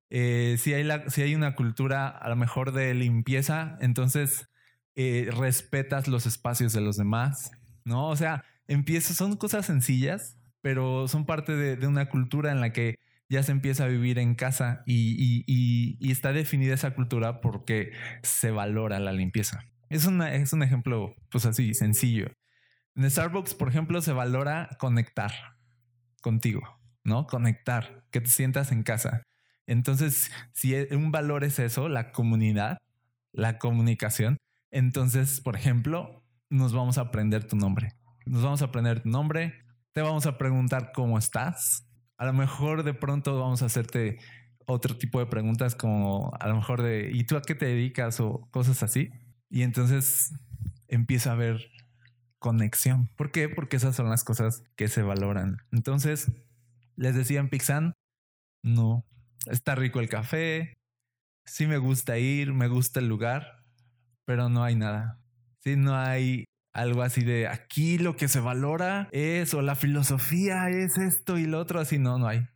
Eh, 0.10 0.56
si, 0.58 0.74
hay 0.74 0.84
la, 0.84 1.10
si 1.10 1.22
hay 1.22 1.36
una 1.36 1.56
cultura 1.56 2.08
a 2.08 2.30
lo 2.30 2.36
mejor 2.36 2.72
de 2.72 2.94
limpieza, 2.96 3.78
entonces 3.82 4.50
eh, 4.96 5.30
respetas 5.32 6.08
los 6.08 6.26
espacios 6.26 6.74
de 6.74 6.82
los 6.82 6.98
demás, 6.98 7.52
¿no? 7.86 8.10
O 8.10 8.16
sea, 8.16 8.44
empieza, 8.68 9.14
son 9.14 9.36
cosas 9.36 9.66
sencillas, 9.66 10.38
pero 10.62 11.08
son 11.08 11.26
parte 11.26 11.56
de, 11.56 11.86
una 11.88 12.10
cultura 12.10 12.52
en 12.52 12.62
la 12.62 12.74
que 12.74 12.96
ya 13.30 13.44
se 13.44 13.52
empieza 13.52 13.84
a 13.84 13.88
vivir 13.88 14.18
en 14.18 14.34
casa 14.34 14.82
y, 14.88 15.44
y 15.46 16.12
está 16.12 16.34
definida 16.34 16.74
esa 16.74 16.96
cultura 16.96 17.42
porque 17.42 17.92
se 18.24 18.50
valora 18.50 19.00
la 19.00 19.12
limpieza. 19.12 19.66
Es, 19.90 20.06
una, 20.06 20.34
es 20.34 20.54
un 20.54 20.64
ejemplo, 20.64 21.16
pues 21.30 21.46
así, 21.46 21.74
sencillo. 21.74 22.32
En 22.96 23.10
Starbucks, 23.10 23.54
por 23.54 23.70
ejemplo, 23.70 24.02
se 24.02 24.14
valora 24.14 24.70
conectar 24.80 25.59
contigo, 26.22 26.62
¿no? 27.04 27.28
Conectar, 27.28 28.06
que 28.12 28.22
te 28.22 28.30
sientas 28.30 28.72
en 28.72 28.84
casa. 28.84 29.24
Entonces, 29.66 30.32
si 30.54 30.76
e, 30.76 30.96
un 30.96 31.12
valor 31.12 31.44
es 31.44 31.60
eso, 31.60 31.90
la 31.90 32.12
comunidad, 32.12 32.78
la 33.32 33.60
comunicación, 33.60 34.38
entonces, 34.72 35.42
por 35.42 35.56
ejemplo, 35.56 36.24
nos 36.50 36.74
vamos 36.74 36.98
a 36.98 37.02
aprender 37.02 37.46
tu 37.46 37.56
nombre. 37.56 37.94
Nos 38.26 38.44
vamos 38.44 38.62
a 38.62 38.66
aprender 38.66 39.02
tu 39.02 39.10
nombre, 39.10 39.54
te 39.92 40.02
vamos 40.02 40.26
a 40.26 40.38
preguntar 40.38 40.92
cómo 40.94 41.18
estás. 41.18 41.88
A 42.18 42.26
lo 42.26 42.34
mejor 42.34 42.84
de 42.84 42.94
pronto 42.94 43.40
vamos 43.40 43.62
a 43.62 43.66
hacerte 43.66 44.18
otro 44.66 44.98
tipo 44.98 45.20
de 45.20 45.26
preguntas 45.26 45.76
como 45.76 46.32
a 46.40 46.48
lo 46.48 46.56
mejor 46.56 46.84
de 46.84 47.10
¿y 47.12 47.24
tú 47.24 47.38
a 47.38 47.42
qué 47.42 47.56
te 47.56 47.66
dedicas? 47.66 48.20
o 48.20 48.48
cosas 48.52 48.84
así. 48.84 49.10
Y 49.50 49.64
entonces 49.64 50.34
empieza 50.88 51.32
a 51.32 51.34
haber 51.34 51.70
conexión. 52.40 53.10
¿Por 53.16 53.32
qué? 53.32 53.50
Porque 53.50 53.78
esas 53.78 53.96
son 53.96 54.10
las 54.10 54.24
cosas 54.24 54.64
que 54.76 54.88
se 54.88 55.02
valoran. 55.02 55.58
Entonces, 55.72 56.32
les 56.96 57.16
decía 57.16 57.40
en 57.40 57.50
Pixan, 57.50 57.94
no, 58.64 59.06
está 59.46 59.76
rico 59.76 60.00
el 60.00 60.10
café, 60.10 60.80
sí 61.46 61.68
me 61.68 61.78
gusta 61.78 62.18
ir, 62.18 62.54
me 62.54 62.68
gusta 62.68 63.00
el 63.00 63.08
lugar, 63.08 63.64
pero 64.26 64.50
no 64.50 64.64
hay 64.64 64.76
nada. 64.76 65.22
Sí, 65.60 65.76
no 65.76 65.96
hay 65.96 66.46
algo 66.72 67.02
así 67.02 67.24
de 67.24 67.48
aquí 67.48 67.98
lo 67.98 68.16
que 68.16 68.28
se 68.28 68.40
valora 68.40 69.10
es 69.12 69.54
o 69.54 69.62
la 69.62 69.76
filosofía 69.76 70.70
es 70.70 70.98
esto 70.98 71.38
y 71.38 71.46
lo 71.46 71.60
otro, 71.60 71.80
así 71.80 72.00
no, 72.00 72.18
no 72.18 72.28
hay. 72.28 72.48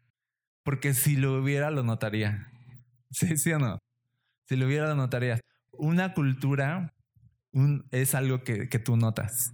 Porque 0.64 0.94
si 0.94 1.16
lo 1.18 1.42
hubiera, 1.42 1.72
lo 1.72 1.84
notaría. 1.84 2.50
Sí, 3.12 3.38
sí 3.38 3.52
o 3.52 3.60
no. 3.60 3.78
Si 4.50 4.56
lo 4.56 4.66
hubiera, 4.66 4.88
lo 4.88 4.96
notarías 4.96 5.40
una 5.78 6.14
cultura 6.14 6.94
es 7.92 8.16
algo 8.16 8.44
que, 8.44 8.68
tú 8.80 8.98
notas, 8.98 9.54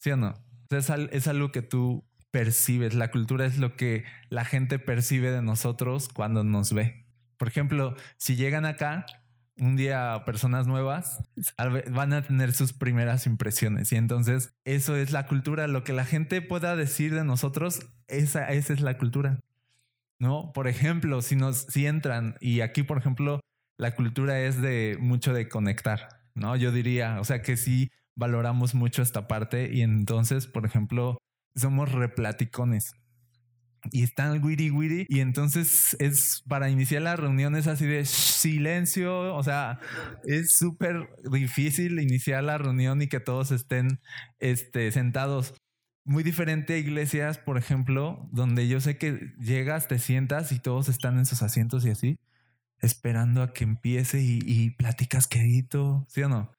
¿sí 0.00 0.10
o 0.10 0.16
no? 0.16 0.34
Es, 0.70 0.90
es 0.90 1.28
algo 1.28 1.52
que 1.52 1.62
tú 1.62 2.04
percibes. 2.30 2.94
La 2.94 3.10
cultura 3.10 3.46
es 3.46 3.58
lo 3.58 3.76
que 3.76 4.04
la 4.28 4.44
gente 4.44 4.78
percibe 4.78 5.30
de 5.30 5.42
nosotros 5.42 6.08
cuando 6.08 6.42
nos 6.42 6.72
ve. 6.72 7.06
Por 7.36 7.48
ejemplo, 7.48 7.94
si 8.16 8.36
llegan 8.36 8.64
acá 8.64 9.06
un 9.58 9.76
día 9.76 10.22
personas 10.24 10.66
nuevas, 10.66 11.22
van 11.90 12.12
a 12.12 12.22
tener 12.22 12.52
sus 12.52 12.72
primeras 12.72 13.26
impresiones. 13.26 13.92
Y 13.92 13.96
entonces 13.96 14.52
eso 14.64 14.96
es 14.96 15.12
la 15.12 15.26
cultura. 15.26 15.66
Lo 15.66 15.84
que 15.84 15.92
la 15.92 16.04
gente 16.04 16.40
pueda 16.42 16.76
decir 16.76 17.14
de 17.14 17.24
nosotros, 17.24 17.80
esa, 18.08 18.48
esa 18.50 18.72
es 18.72 18.80
la 18.80 18.98
cultura. 18.98 19.40
¿No? 20.18 20.52
Por 20.52 20.68
ejemplo, 20.68 21.22
si 21.22 21.34
nos, 21.34 21.62
si 21.68 21.86
entran 21.86 22.36
y 22.40 22.60
aquí, 22.60 22.82
por 22.82 22.98
ejemplo, 22.98 23.40
la 23.78 23.94
cultura 23.94 24.38
es 24.40 24.60
de 24.60 24.98
mucho 25.00 25.32
de 25.32 25.48
conectar, 25.48 26.20
¿no? 26.34 26.56
Yo 26.56 26.72
diría, 26.72 27.18
o 27.20 27.24
sea 27.24 27.40
que 27.40 27.56
sí 27.56 27.90
valoramos 28.16 28.74
mucho 28.74 29.02
esta 29.02 29.28
parte 29.28 29.70
y 29.72 29.82
entonces, 29.82 30.46
por 30.46 30.66
ejemplo, 30.66 31.18
somos 31.54 31.92
replaticones. 31.92 32.92
Y 33.92 34.02
están 34.02 34.44
wiri 34.44 34.70
wiri 34.70 35.06
y 35.08 35.20
entonces 35.20 35.96
es 36.00 36.42
para 36.46 36.68
iniciar 36.68 37.00
las 37.00 37.18
reuniones 37.18 37.66
así 37.66 37.86
de 37.86 38.04
silencio, 38.04 39.34
o 39.34 39.42
sea, 39.42 39.80
es 40.24 40.52
súper 40.52 41.08
difícil 41.30 41.98
iniciar 41.98 42.44
la 42.44 42.58
reunión 42.58 43.00
y 43.00 43.08
que 43.08 43.20
todos 43.20 43.52
estén 43.52 44.00
este, 44.38 44.92
sentados 44.92 45.54
muy 46.04 46.22
diferente 46.22 46.74
a 46.74 46.78
iglesias, 46.78 47.38
por 47.38 47.56
ejemplo, 47.56 48.28
donde 48.32 48.68
yo 48.68 48.80
sé 48.80 48.98
que 48.98 49.32
llegas, 49.38 49.88
te 49.88 49.98
sientas 49.98 50.52
y 50.52 50.58
todos 50.58 50.90
están 50.90 51.16
en 51.18 51.24
sus 51.24 51.42
asientos 51.42 51.86
y 51.86 51.90
así 51.90 52.18
esperando 52.80 53.42
a 53.42 53.52
que 53.52 53.64
empiece 53.64 54.20
y, 54.22 54.70
platicas 54.70 55.26
quedito, 55.26 56.06
¿sí 56.08 56.22
o 56.22 56.28
no? 56.28 56.50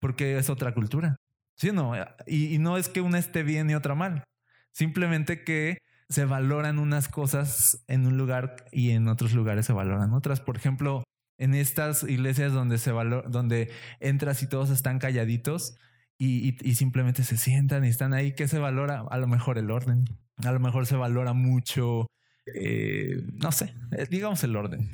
Porque 0.00 0.38
es 0.38 0.50
otra 0.50 0.74
cultura, 0.74 1.16
¿sí 1.56 1.72
no? 1.72 1.92
Y, 2.26 2.54
y 2.54 2.58
no 2.58 2.76
es 2.76 2.88
que 2.88 3.00
una 3.00 3.18
esté 3.18 3.42
bien 3.42 3.70
y 3.70 3.74
otra 3.74 3.94
mal, 3.94 4.24
simplemente 4.72 5.44
que 5.44 5.78
se 6.08 6.24
valoran 6.24 6.78
unas 6.78 7.08
cosas 7.08 7.84
en 7.88 8.06
un 8.06 8.16
lugar 8.16 8.66
y 8.72 8.90
en 8.90 9.08
otros 9.08 9.32
lugares 9.32 9.66
se 9.66 9.72
valoran 9.72 10.12
otras. 10.12 10.40
Por 10.40 10.56
ejemplo, 10.56 11.02
en 11.38 11.54
estas 11.54 12.02
iglesias 12.04 12.52
donde 12.52 12.78
se 12.78 12.92
valor, 12.92 13.30
donde 13.30 13.70
entras 14.00 14.42
y 14.42 14.48
todos 14.48 14.70
están 14.70 14.98
calladitos 14.98 15.76
y, 16.18 16.56
y, 16.66 16.74
simplemente 16.76 17.24
se 17.24 17.36
sientan 17.36 17.84
y 17.84 17.88
están 17.88 18.14
ahí, 18.14 18.32
¿qué 18.32 18.48
se 18.48 18.58
valora? 18.58 19.04
A 19.10 19.18
lo 19.18 19.26
mejor 19.26 19.58
el 19.58 19.70
orden, 19.70 20.04
a 20.42 20.50
lo 20.50 20.60
mejor 20.60 20.86
se 20.86 20.96
valora 20.96 21.34
mucho, 21.34 22.06
eh, 22.54 23.22
no 23.34 23.52
sé, 23.52 23.74
eh, 23.92 24.06
digamos 24.08 24.42
el 24.42 24.56
orden. 24.56 24.90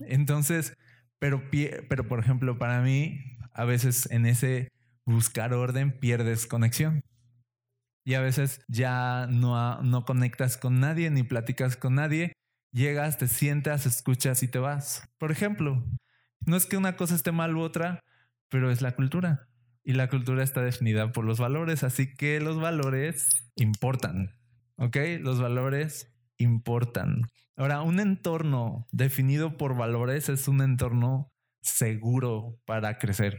Entonces, 0.00 0.74
pero, 1.18 1.42
pero 1.88 2.06
por 2.06 2.20
ejemplo, 2.20 2.56
para 2.56 2.82
mí, 2.82 3.20
a 3.52 3.64
veces 3.64 4.10
en 4.10 4.26
ese 4.26 4.68
buscar 5.06 5.52
orden 5.54 5.98
pierdes 5.98 6.46
conexión. 6.46 7.02
Y 8.04 8.14
a 8.14 8.20
veces 8.20 8.60
ya 8.68 9.26
no, 9.30 9.82
no 9.82 10.04
conectas 10.04 10.56
con 10.56 10.80
nadie 10.80 11.10
ni 11.10 11.22
platicas 11.22 11.76
con 11.76 11.94
nadie. 11.96 12.32
Llegas, 12.72 13.18
te 13.18 13.28
sientas, 13.28 13.86
escuchas 13.86 14.42
y 14.42 14.48
te 14.48 14.58
vas. 14.58 15.08
Por 15.18 15.32
ejemplo, 15.32 15.84
no 16.46 16.56
es 16.56 16.66
que 16.66 16.76
una 16.76 16.96
cosa 16.96 17.14
esté 17.14 17.32
mal 17.32 17.56
u 17.56 17.60
otra, 17.60 18.00
pero 18.48 18.70
es 18.70 18.82
la 18.82 18.94
cultura. 18.96 19.46
y 19.84 19.94
la 19.94 20.08
cultura 20.08 20.42
está 20.42 20.62
definida 20.62 21.12
por 21.12 21.24
los 21.24 21.38
valores, 21.38 21.82
así 21.84 22.14
que 22.14 22.40
los 22.40 22.60
valores 22.60 23.50
importan, 23.56 24.36
¿ok? 24.76 24.96
Los 25.20 25.40
valores 25.40 26.12
importan. 26.38 27.22
Ahora, 27.56 27.82
un 27.82 28.00
entorno 28.00 28.86
definido 28.92 29.56
por 29.56 29.76
valores 29.76 30.28
es 30.28 30.48
un 30.48 30.60
entorno 30.62 31.29
seguro 31.62 32.58
para 32.64 32.98
crecer. 32.98 33.38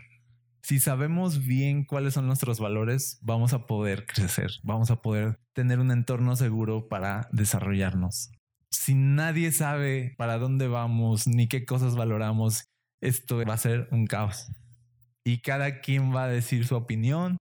Si 0.64 0.80
sabemos 0.80 1.46
bien 1.46 1.86
cuáles 1.86 2.14
son 2.14 2.28
nuestros 2.28 2.60
valores, 2.60 3.20
vamos 3.22 3.54
a 3.54 3.66
poder 3.66 4.06
crecer, 4.06 4.52
vamos 4.64 4.92
a 4.92 5.02
poder 5.02 5.40
tener 5.54 5.80
un 5.80 5.92
entorno 5.92 6.36
seguro 6.36 6.88
para 6.88 7.28
desarrollarnos. 7.32 8.32
Si 8.70 8.94
nadie 8.94 9.52
sabe 9.52 10.14
para 10.18 10.38
dónde 10.38 10.68
vamos 10.68 11.28
ni 11.28 11.48
qué 11.48 11.66
cosas 11.66 11.96
valoramos, 11.96 12.66
esto 13.02 13.44
va 13.46 13.56
a 13.56 13.58
ser 13.58 13.88
un 13.92 14.06
caos. 14.06 14.52
Y 15.24 15.42
cada 15.42 15.82
quien 15.82 16.16
va 16.16 16.26
a 16.26 16.30
decir 16.30 16.66
su 16.66 16.76
opinión 16.76 17.38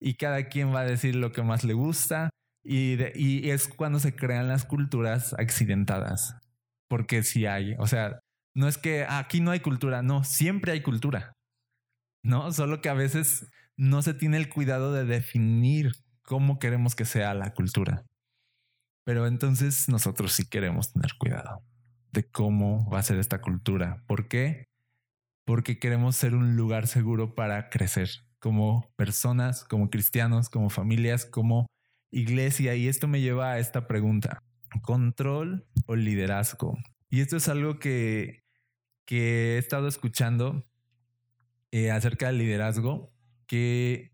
y 0.00 0.14
cada 0.14 0.48
quien 0.48 0.74
va 0.74 0.80
a 0.80 0.86
decir 0.86 1.14
lo 1.14 1.32
que 1.32 1.42
más 1.42 1.64
le 1.64 1.74
gusta 1.74 2.30
y, 2.64 3.50
es 3.50 3.68
cuando 3.68 3.98
se 3.98 4.14
crean 4.14 4.48
las 4.48 4.64
culturas 4.64 5.34
accidentadas. 5.34 6.36
Porque 6.88 7.22
si 7.22 7.46
hay, 7.46 7.74
o 7.78 7.86
sea, 7.86 8.20
no 8.54 8.68
es 8.68 8.78
que 8.78 9.04
aquí 9.08 9.40
no 9.40 9.50
hay 9.50 9.60
cultura, 9.60 10.02
no, 10.02 10.24
siempre 10.24 10.72
hay 10.72 10.82
cultura. 10.82 11.32
No, 12.22 12.52
solo 12.52 12.80
que 12.80 12.88
a 12.88 12.94
veces 12.94 13.50
no 13.76 14.02
se 14.02 14.14
tiene 14.14 14.36
el 14.36 14.48
cuidado 14.48 14.92
de 14.92 15.04
definir 15.04 15.92
cómo 16.22 16.58
queremos 16.58 16.94
que 16.94 17.04
sea 17.04 17.34
la 17.34 17.52
cultura. 17.54 18.04
Pero 19.04 19.26
entonces 19.26 19.88
nosotros 19.88 20.32
sí 20.32 20.48
queremos 20.48 20.92
tener 20.92 21.12
cuidado 21.18 21.62
de 22.12 22.24
cómo 22.30 22.88
va 22.90 23.00
a 23.00 23.02
ser 23.02 23.18
esta 23.18 23.40
cultura. 23.40 24.04
¿Por 24.06 24.28
qué? 24.28 24.66
Porque 25.44 25.78
queremos 25.78 26.14
ser 26.14 26.34
un 26.34 26.56
lugar 26.56 26.86
seguro 26.86 27.34
para 27.34 27.70
crecer 27.70 28.08
como 28.38 28.92
personas, 28.96 29.64
como 29.64 29.90
cristianos, 29.90 30.48
como 30.48 30.70
familias, 30.70 31.24
como 31.26 31.66
iglesia. 32.12 32.76
Y 32.76 32.86
esto 32.86 33.08
me 33.08 33.20
lleva 33.20 33.52
a 33.52 33.58
esta 33.58 33.88
pregunta. 33.88 34.38
¿Control 34.82 35.66
o 35.86 35.96
liderazgo? 35.96 36.78
Y 37.10 37.20
esto 37.20 37.36
es 37.36 37.48
algo 37.48 37.78
que, 37.78 38.41
que 39.04 39.56
he 39.56 39.58
estado 39.58 39.88
escuchando 39.88 40.64
eh, 41.70 41.90
acerca 41.90 42.26
del 42.26 42.38
liderazgo, 42.38 43.12
que 43.46 44.12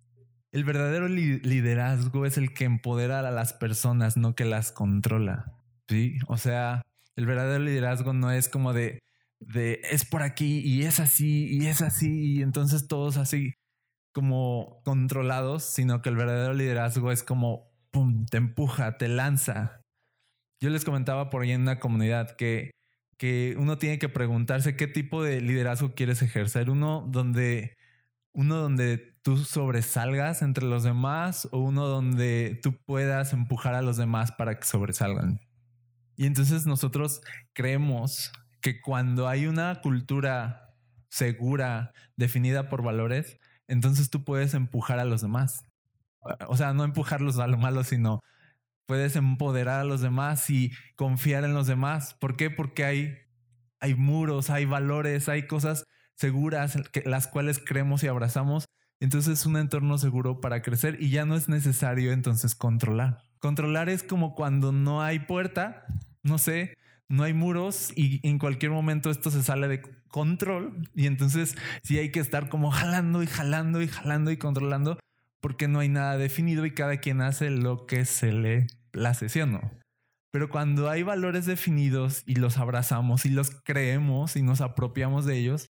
el 0.53 0.65
verdadero 0.65 1.09
liderazgo 1.09 2.25
es 2.25 2.39
el 2.39 2.55
que 2.55 2.65
empodera 2.65 3.21
a 3.21 3.31
las 3.31 3.53
personas, 3.53 4.17
no 4.17 4.35
que 4.35 4.45
las 4.45 4.73
controla. 4.73 5.53
Sí, 5.89 6.17
o 6.27 6.37
sea, 6.37 6.83
el 7.17 7.27
verdadero 7.27 7.63
liderazgo 7.65 8.13
no 8.13 8.31
es 8.31 8.49
como 8.49 8.73
de, 8.73 9.01
de 9.41 9.81
es 9.91 10.05
por 10.05 10.23
aquí 10.23 10.61
y 10.61 10.83
es 10.85 11.01
así 11.01 11.49
y 11.51 11.67
es 11.67 11.83
así 11.83 12.37
y 12.37 12.43
entonces 12.43 12.89
todos 12.89 13.17
así 13.17 13.55
como 14.13 14.81
controlados, 14.85 15.65
sino 15.65 16.03
que 16.03 16.09
el 16.09 16.17
verdadero 16.17 16.55
liderazgo 16.55 17.13
es 17.13 17.23
como 17.23 17.71
pum, 17.91 18.27
te 18.27 18.39
empuja, 18.39 18.97
te 18.99 19.09
lanza. 19.09 19.81
Yo 20.61 20.71
les 20.71 20.85
comentaba 20.85 21.31
por 21.31 21.43
ahí 21.43 21.53
en 21.53 21.63
una 21.63 21.79
comunidad 21.79 22.37
que 22.37 22.71
que 23.19 23.57
uno 23.59 23.79
tiene 23.79 23.99
que 23.99 24.09
preguntarse 24.09 24.77
qué 24.77 24.87
tipo 24.87 25.23
de 25.23 25.41
liderazgo 25.41 25.95
quieres 25.95 26.23
ejercer. 26.23 26.71
Uno 26.71 27.05
donde, 27.09 27.77
uno 28.33 28.57
donde 28.57 28.97
tú 29.23 29.37
sobresalgas 29.37 30.41
entre 30.41 30.65
los 30.65 30.85
demás 30.85 31.49
o 31.51 31.59
uno 31.59 31.87
donde 31.87 32.59
tú 32.63 32.75
puedas 32.87 33.33
empujar 33.33 33.75
a 33.75 33.83
los 33.83 33.97
demás 33.97 34.33
para 34.33 34.59
que 34.59 34.67
sobresalgan. 34.67 35.41
Y 36.17 36.27
entonces 36.27 36.65
nosotros 36.67 37.21
creemos 37.53 38.33
que 38.61 38.81
cuando 38.81 39.29
hay 39.29 39.47
una 39.47 39.81
cultura 39.83 40.75
segura, 41.11 41.93
definida 42.17 42.69
por 42.69 42.83
valores, 42.83 43.39
entonces 43.67 44.11
tú 44.11 44.25
puedes 44.25 44.55
empujar 44.55 44.99
a 45.01 45.05
los 45.05 45.23
demás. 45.23 45.65
O 46.47 46.57
sea, 46.57 46.73
no 46.73 46.85
empujarlos 46.85 47.39
a 47.39 47.47
lo 47.47 47.59
malo, 47.59 47.85
sino 47.85 48.21
puedes 48.89 49.17
empoderar 49.17 49.81
a 49.81 49.85
los 49.85 50.01
demás 50.01 50.49
y 50.49 50.73
confiar 50.97 51.45
en 51.45 51.53
los 51.53 51.67
demás. 51.67 52.15
¿Por 52.15 52.37
qué? 52.37 52.51
Porque 52.51 52.87
hay, 52.87 53.19
hay 53.81 53.95
muros, 53.95 54.49
hay 54.49 54.65
valores, 54.65 55.29
hay 55.29 55.47
cosas 55.47 55.85
seguras 56.15 56.79
que, 56.91 57.03
las 57.05 57.27
cuales 57.27 57.61
creemos 57.63 58.03
y 58.03 58.09
abrazamos. 58.09 58.65
Entonces 58.99 59.41
es 59.41 59.47
un 59.47 59.59
entorno 59.59 59.99
seguro 59.99 60.41
para 60.41 60.63
crecer 60.63 60.97
y 61.01 61.11
ya 61.11 61.27
no 61.27 61.37
es 61.37 61.51
necesario 61.51 62.13
entonces 62.13 62.55
controlar. 62.55 63.19
Controlar 63.41 63.91
es 63.91 64.03
como 64.03 64.35
cuando 64.35 64.73
no 64.73 65.03
hay 65.03 65.19
puerta, 65.19 65.85
no 66.23 66.39
sé, 66.39 66.75
no 67.11 67.25
hay 67.25 67.35
muros 67.35 67.93
y 67.95 68.27
en 68.27 68.39
cualquier 68.39 68.73
momento 68.73 69.11
esto 69.11 69.31
se 69.31 69.43
sale 69.43 69.69
de 69.69 69.83
control 70.09 70.89
y 70.95 71.07
entonces 71.07 71.57
sí 71.83 71.99
hay 71.99 72.11
que 72.11 72.21
estar 72.21 72.49
como 72.49 72.71
jalando 72.71 73.23
y 73.23 73.27
jalando 73.27 73.83
y 73.83 73.89
jalando 73.89 74.31
y 74.31 74.39
controlando 74.39 74.99
porque 75.41 75.69
no 75.69 75.79
hay 75.81 75.91
nada 75.91 76.17
definido 76.17 76.65
y 76.65 76.73
cada 76.73 76.97
quien 76.97 77.21
hace 77.21 77.51
lo 77.51 77.87
que 77.87 78.07
se 78.07 78.33
le 78.33 78.67
la 78.93 79.15
sesión 79.15 79.53
no. 79.53 79.71
Pero 80.31 80.51
cuando 80.51 80.91
hay 80.91 81.03
valores 81.03 81.47
definidos 81.47 82.23
y 82.27 82.35
los 82.35 82.59
abrazamos 82.59 83.25
y 83.25 83.31
los 83.31 83.51
creemos 83.51 84.37
y 84.37 84.43
nos 84.43 84.61
apropiamos 84.61 85.25
de 85.25 85.39
ellos, 85.39 85.71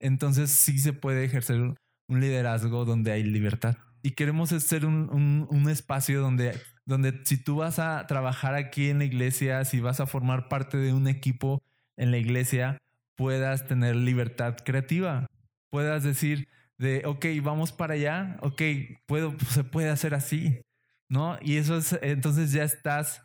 entonces 0.00 0.50
sí 0.50 0.78
se 0.78 0.92
puede 0.92 1.24
ejercer 1.24 1.60
un 2.08 2.20
liderazgo 2.20 2.84
donde 2.84 3.12
hay 3.12 3.24
libertad. 3.24 3.76
Y 4.02 4.12
queremos 4.12 4.50
ser 4.50 4.86
un, 4.86 5.48
un, 5.50 5.68
espacio 5.68 6.20
donde, 6.20 6.60
donde 6.84 7.20
si 7.24 7.42
tú 7.42 7.56
vas 7.56 7.80
a 7.80 8.06
trabajar 8.06 8.54
aquí 8.54 8.88
en 8.88 8.98
la 8.98 9.04
iglesia, 9.04 9.64
si 9.64 9.80
vas 9.80 9.98
a 9.98 10.06
formar 10.06 10.48
parte 10.48 10.76
de 10.76 10.92
un 10.92 11.08
equipo 11.08 11.60
en 11.96 12.12
la 12.12 12.18
iglesia, 12.18 12.78
puedas 13.16 13.66
tener 13.66 13.96
libertad 13.96 14.56
creativa. 14.64 15.26
Puedas 15.70 16.04
decir 16.04 16.46
de, 16.78 17.02
ok, 17.04 17.26
vamos 17.42 17.72
para 17.72 17.94
allá, 17.94 18.36
ok, 18.42 18.62
puedo, 19.06 19.34
se 19.50 19.64
puede 19.64 19.88
hacer 19.88 20.14
así. 20.14 20.60
¿No? 21.08 21.38
Y 21.42 21.56
eso 21.56 21.76
es, 21.76 21.98
entonces 22.02 22.52
ya 22.52 22.64
estás 22.64 23.22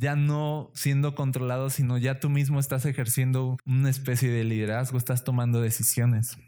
ya 0.00 0.16
no 0.16 0.70
siendo 0.74 1.14
controlado, 1.14 1.68
sino 1.68 1.98
ya 1.98 2.20
tú 2.20 2.30
mismo 2.30 2.58
estás 2.58 2.86
ejerciendo 2.86 3.58
una 3.66 3.90
especie 3.90 4.30
de 4.30 4.44
liderazgo, 4.44 4.96
estás 4.96 5.24
tomando 5.24 5.60
decisiones. 5.60 6.38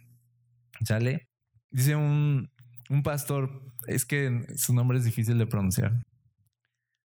¿Sale? 0.82 1.28
Dice 1.70 1.94
un, 1.94 2.50
un 2.88 3.02
pastor, 3.02 3.62
es 3.86 4.06
que 4.06 4.46
su 4.56 4.74
nombre 4.74 4.96
es 4.96 5.04
difícil 5.04 5.36
de 5.36 5.46
pronunciar. 5.46 6.02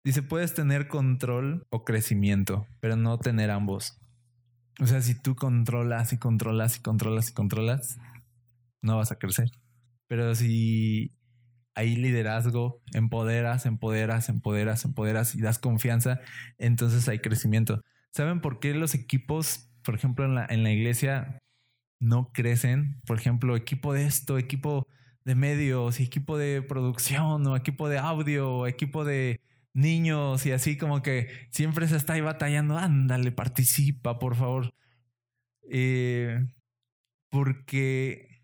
Dice, 0.05 0.23
puedes 0.23 0.53
tener 0.53 0.89
control 0.89 1.65
o 1.71 1.85
crecimiento, 1.85 2.67
pero 2.81 2.97
no 2.97 3.19
tener 3.19 3.53
ambos. 3.53 4.01
O 4.81 4.87
sea, 4.87 5.01
si 5.01 5.15
tú 5.15 5.37
controlas 5.37 6.13
y 6.13 6.19
controlas 6.19 6.77
y 6.77 6.81
controlas 6.83 7.31
y 7.31 7.35
controlas, 7.35 7.99
no 8.83 8.97
vas 8.97 9.13
a 9.13 9.17
crecer. 9.17 9.49
Pero 10.09 10.35
si 10.35 11.13
hay 11.75 11.97
liderazgo, 11.97 12.83
empoderas, 12.93 13.67
empoderas, 13.67 14.29
empoderas, 14.29 14.85
empoderas 14.85 15.35
y 15.35 15.41
das 15.41 15.59
confianza, 15.59 16.21
entonces 16.59 17.09
hay 17.09 17.21
crecimiento. 17.21 17.83
¿Saben 18.11 18.41
por 18.41 18.61
qué 18.61 18.75
los 18.75 18.95
equipos, 18.95 19.71
por 19.85 19.95
ejemplo, 19.95 20.25
en 20.25 20.63
la, 20.63 20.71
iglesia 20.71 21.39
no 22.01 22.31
crecen? 22.33 23.01
Por 23.07 23.19
ejemplo, 23.19 23.57
equipo 23.57 23.95
de 23.95 24.07
esto, 24.07 24.39
equipo 24.39 24.87
de 25.25 25.35
medios, 25.35 26.01
equipo 26.01 26.37
de 26.39 26.63
producción 26.63 27.47
o 27.47 27.57
equipo 27.57 27.89
de 27.89 27.99
audio 27.99 28.67
equipo 28.67 29.05
de 29.05 29.41
niños 29.75 30.45
y 30.47 30.53
así 30.53 30.77
como 30.77 31.03
que 31.03 31.29
siempre 31.51 31.89
se 31.89 31.97
está 31.97 32.15
ahí 32.15 32.21
batallando, 32.21 32.77
ándale, 32.79 33.33
participa, 33.33 34.19
por 34.19 34.37
favor. 34.37 34.75
Eh, 35.71 36.45
porque 37.31 38.43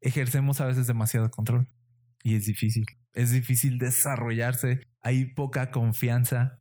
ejercemos 0.00 0.60
a 0.60 0.66
veces 0.66 0.86
demasiado 0.86 1.30
control 1.30 1.68
y 2.24 2.34
es 2.34 2.46
difícil. 2.46 2.86
Es 3.12 3.30
difícil 3.30 3.78
desarrollarse. 3.78 4.80
Hay 5.02 5.26
poca 5.26 5.70
confianza. 5.70 6.60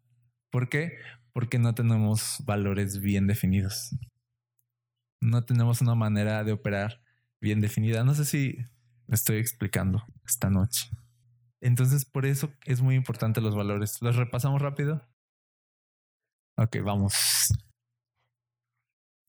¿Por 0.51 0.69
qué? 0.69 0.99
Porque 1.31 1.57
no 1.57 1.73
tenemos 1.73 2.43
valores 2.45 2.99
bien 2.99 3.25
definidos. 3.25 3.95
No 5.21 5.45
tenemos 5.45 5.81
una 5.81 5.95
manera 5.95 6.43
de 6.43 6.51
operar 6.51 7.01
bien 7.39 7.61
definida. 7.61 8.03
No 8.03 8.13
sé 8.13 8.25
si 8.25 8.57
me 9.07 9.15
estoy 9.15 9.37
explicando 9.37 10.05
esta 10.27 10.49
noche. 10.49 10.89
Entonces, 11.61 12.03
por 12.03 12.25
eso 12.25 12.53
es 12.65 12.81
muy 12.81 12.95
importante 12.95 13.39
los 13.39 13.55
valores. 13.55 14.01
¿Los 14.01 14.17
repasamos 14.17 14.61
rápido? 14.61 15.01
Ok, 16.57 16.77
vamos. 16.83 17.47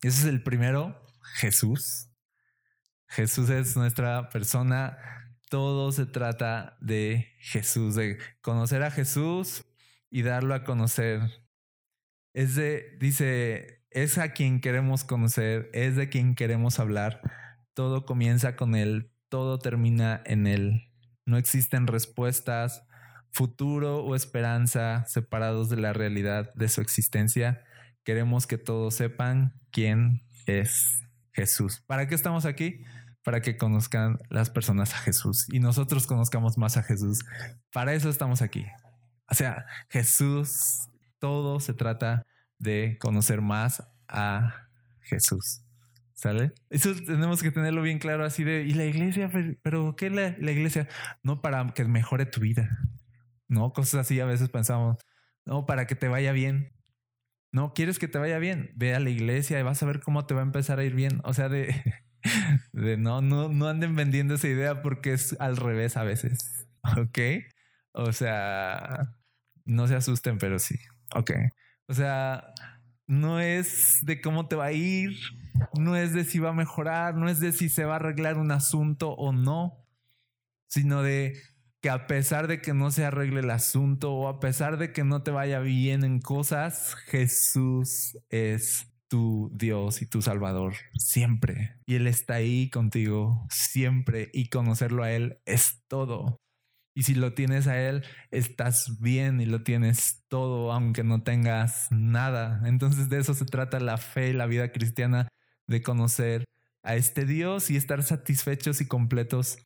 Ese 0.02 0.20
es 0.20 0.24
el 0.24 0.42
primero, 0.42 1.00
Jesús. 1.36 2.10
Jesús 3.06 3.48
es 3.50 3.76
nuestra 3.76 4.28
persona 4.30 4.98
todo 5.54 5.92
se 5.92 6.04
trata 6.04 6.76
de 6.80 7.28
Jesús, 7.38 7.94
de 7.94 8.18
conocer 8.40 8.82
a 8.82 8.90
Jesús 8.90 9.64
y 10.10 10.22
darlo 10.22 10.52
a 10.52 10.64
conocer. 10.64 11.20
Es 12.32 12.56
de, 12.56 12.96
dice, 12.98 13.84
es 13.90 14.18
a 14.18 14.32
quien 14.32 14.60
queremos 14.60 15.04
conocer, 15.04 15.70
es 15.72 15.94
de 15.94 16.08
quien 16.08 16.34
queremos 16.34 16.80
hablar. 16.80 17.20
Todo 17.72 18.04
comienza 18.04 18.56
con 18.56 18.74
Él, 18.74 19.12
todo 19.28 19.60
termina 19.60 20.20
en 20.26 20.48
Él. 20.48 20.90
No 21.24 21.36
existen 21.36 21.86
respuestas, 21.86 22.84
futuro 23.30 24.04
o 24.04 24.16
esperanza 24.16 25.04
separados 25.06 25.68
de 25.68 25.76
la 25.76 25.92
realidad 25.92 26.52
de 26.54 26.68
su 26.68 26.80
existencia. 26.80 27.62
Queremos 28.02 28.48
que 28.48 28.58
todos 28.58 28.94
sepan 28.94 29.60
quién 29.70 30.26
es 30.46 31.04
Jesús. 31.32 31.84
¿Para 31.86 32.08
qué 32.08 32.16
estamos 32.16 32.44
aquí? 32.44 32.82
Para 33.24 33.40
que 33.40 33.56
conozcan 33.56 34.18
las 34.28 34.50
personas 34.50 34.94
a 34.94 34.98
Jesús 34.98 35.46
y 35.50 35.58
nosotros 35.58 36.06
conozcamos 36.06 36.58
más 36.58 36.76
a 36.76 36.82
Jesús. 36.82 37.24
Para 37.72 37.94
eso 37.94 38.10
estamos 38.10 38.42
aquí. 38.42 38.66
O 39.30 39.34
sea, 39.34 39.66
Jesús, 39.88 40.88
todo 41.18 41.58
se 41.58 41.72
trata 41.72 42.26
de 42.58 42.98
conocer 43.00 43.40
más 43.40 43.82
a 44.06 44.68
Jesús. 45.00 45.62
¿Sale? 46.12 46.52
Eso 46.70 46.94
tenemos 46.94 47.42
que 47.42 47.50
tenerlo 47.50 47.82
bien 47.82 47.98
claro 47.98 48.24
así 48.24 48.44
de, 48.44 48.62
¿y 48.62 48.74
la 48.74 48.84
iglesia? 48.84 49.30
¿Pero 49.62 49.96
qué 49.96 50.10
la, 50.10 50.36
la 50.38 50.52
iglesia? 50.52 50.86
No 51.22 51.42
para 51.42 51.74
que 51.74 51.84
mejore 51.84 52.26
tu 52.26 52.40
vida. 52.40 52.78
No, 53.48 53.72
cosas 53.72 54.02
así 54.02 54.20
a 54.20 54.24
veces 54.24 54.48
pensamos, 54.48 54.98
no, 55.44 55.66
para 55.66 55.86
que 55.86 55.94
te 55.96 56.08
vaya 56.08 56.32
bien. 56.32 56.72
No, 57.52 57.72
quieres 57.72 57.98
que 57.98 58.08
te 58.08 58.18
vaya 58.18 58.38
bien, 58.38 58.72
ve 58.74 58.94
a 58.94 59.00
la 59.00 59.10
iglesia 59.10 59.58
y 59.58 59.62
vas 59.62 59.82
a 59.82 59.86
ver 59.86 60.00
cómo 60.00 60.26
te 60.26 60.34
va 60.34 60.40
a 60.40 60.44
empezar 60.44 60.78
a 60.78 60.84
ir 60.84 60.94
bien. 60.94 61.20
O 61.24 61.34
sea, 61.34 61.48
de, 61.48 61.74
no, 62.98 63.20
no, 63.20 63.48
no 63.48 63.68
anden 63.68 63.96
vendiendo 63.96 64.34
esa 64.34 64.48
idea 64.48 64.82
porque 64.82 65.12
es 65.12 65.36
al 65.40 65.56
revés 65.56 65.96
a 65.96 66.04
veces. 66.04 66.50
Ok. 66.98 67.18
O 67.92 68.12
sea, 68.12 69.16
no 69.64 69.88
se 69.88 69.94
asusten, 69.94 70.36
pero 70.36 70.58
sí. 70.58 70.74
Ok. 71.14 71.30
O 71.88 71.94
sea, 71.94 72.52
no 73.06 73.40
es 73.40 74.00
de 74.02 74.20
cómo 74.20 74.48
te 74.48 74.56
va 74.56 74.66
a 74.66 74.72
ir, 74.72 75.16
no 75.78 75.96
es 75.96 76.12
de 76.12 76.24
si 76.24 76.38
va 76.38 76.50
a 76.50 76.54
mejorar, 76.54 77.14
no 77.14 77.28
es 77.28 77.40
de 77.40 77.52
si 77.52 77.68
se 77.68 77.84
va 77.84 77.94
a 77.94 77.96
arreglar 77.96 78.36
un 78.36 78.50
asunto 78.50 79.12
o 79.12 79.32
no, 79.32 79.86
sino 80.68 81.02
de 81.02 81.40
que 81.80 81.90
a 81.90 82.06
pesar 82.06 82.46
de 82.46 82.60
que 82.60 82.72
no 82.72 82.90
se 82.90 83.04
arregle 83.04 83.40
el 83.40 83.50
asunto 83.50 84.12
o 84.12 84.28
a 84.28 84.40
pesar 84.40 84.78
de 84.78 84.92
que 84.92 85.04
no 85.04 85.22
te 85.22 85.30
vaya 85.30 85.60
bien 85.60 86.02
en 86.02 86.20
cosas, 86.20 86.94
Jesús 87.06 88.18
es 88.30 88.93
tu 89.14 89.48
Dios 89.54 90.02
y 90.02 90.06
tu 90.06 90.22
Salvador 90.22 90.74
siempre. 90.96 91.76
Y 91.86 91.94
Él 91.94 92.08
está 92.08 92.34
ahí 92.34 92.68
contigo 92.68 93.46
siempre 93.48 94.28
y 94.32 94.48
conocerlo 94.48 95.04
a 95.04 95.12
Él 95.12 95.38
es 95.44 95.84
todo. 95.86 96.38
Y 96.96 97.04
si 97.04 97.14
lo 97.14 97.32
tienes 97.32 97.68
a 97.68 97.80
Él, 97.80 98.02
estás 98.32 98.98
bien 99.00 99.40
y 99.40 99.46
lo 99.46 99.62
tienes 99.62 100.24
todo, 100.26 100.72
aunque 100.72 101.04
no 101.04 101.22
tengas 101.22 101.86
nada. 101.92 102.60
Entonces 102.64 103.08
de 103.08 103.20
eso 103.20 103.34
se 103.34 103.44
trata 103.44 103.78
la 103.78 103.98
fe 103.98 104.30
y 104.30 104.32
la 104.32 104.46
vida 104.46 104.72
cristiana, 104.72 105.28
de 105.68 105.80
conocer 105.80 106.44
a 106.82 106.96
este 106.96 107.24
Dios 107.24 107.70
y 107.70 107.76
estar 107.76 108.02
satisfechos 108.02 108.80
y 108.80 108.88
completos 108.88 109.58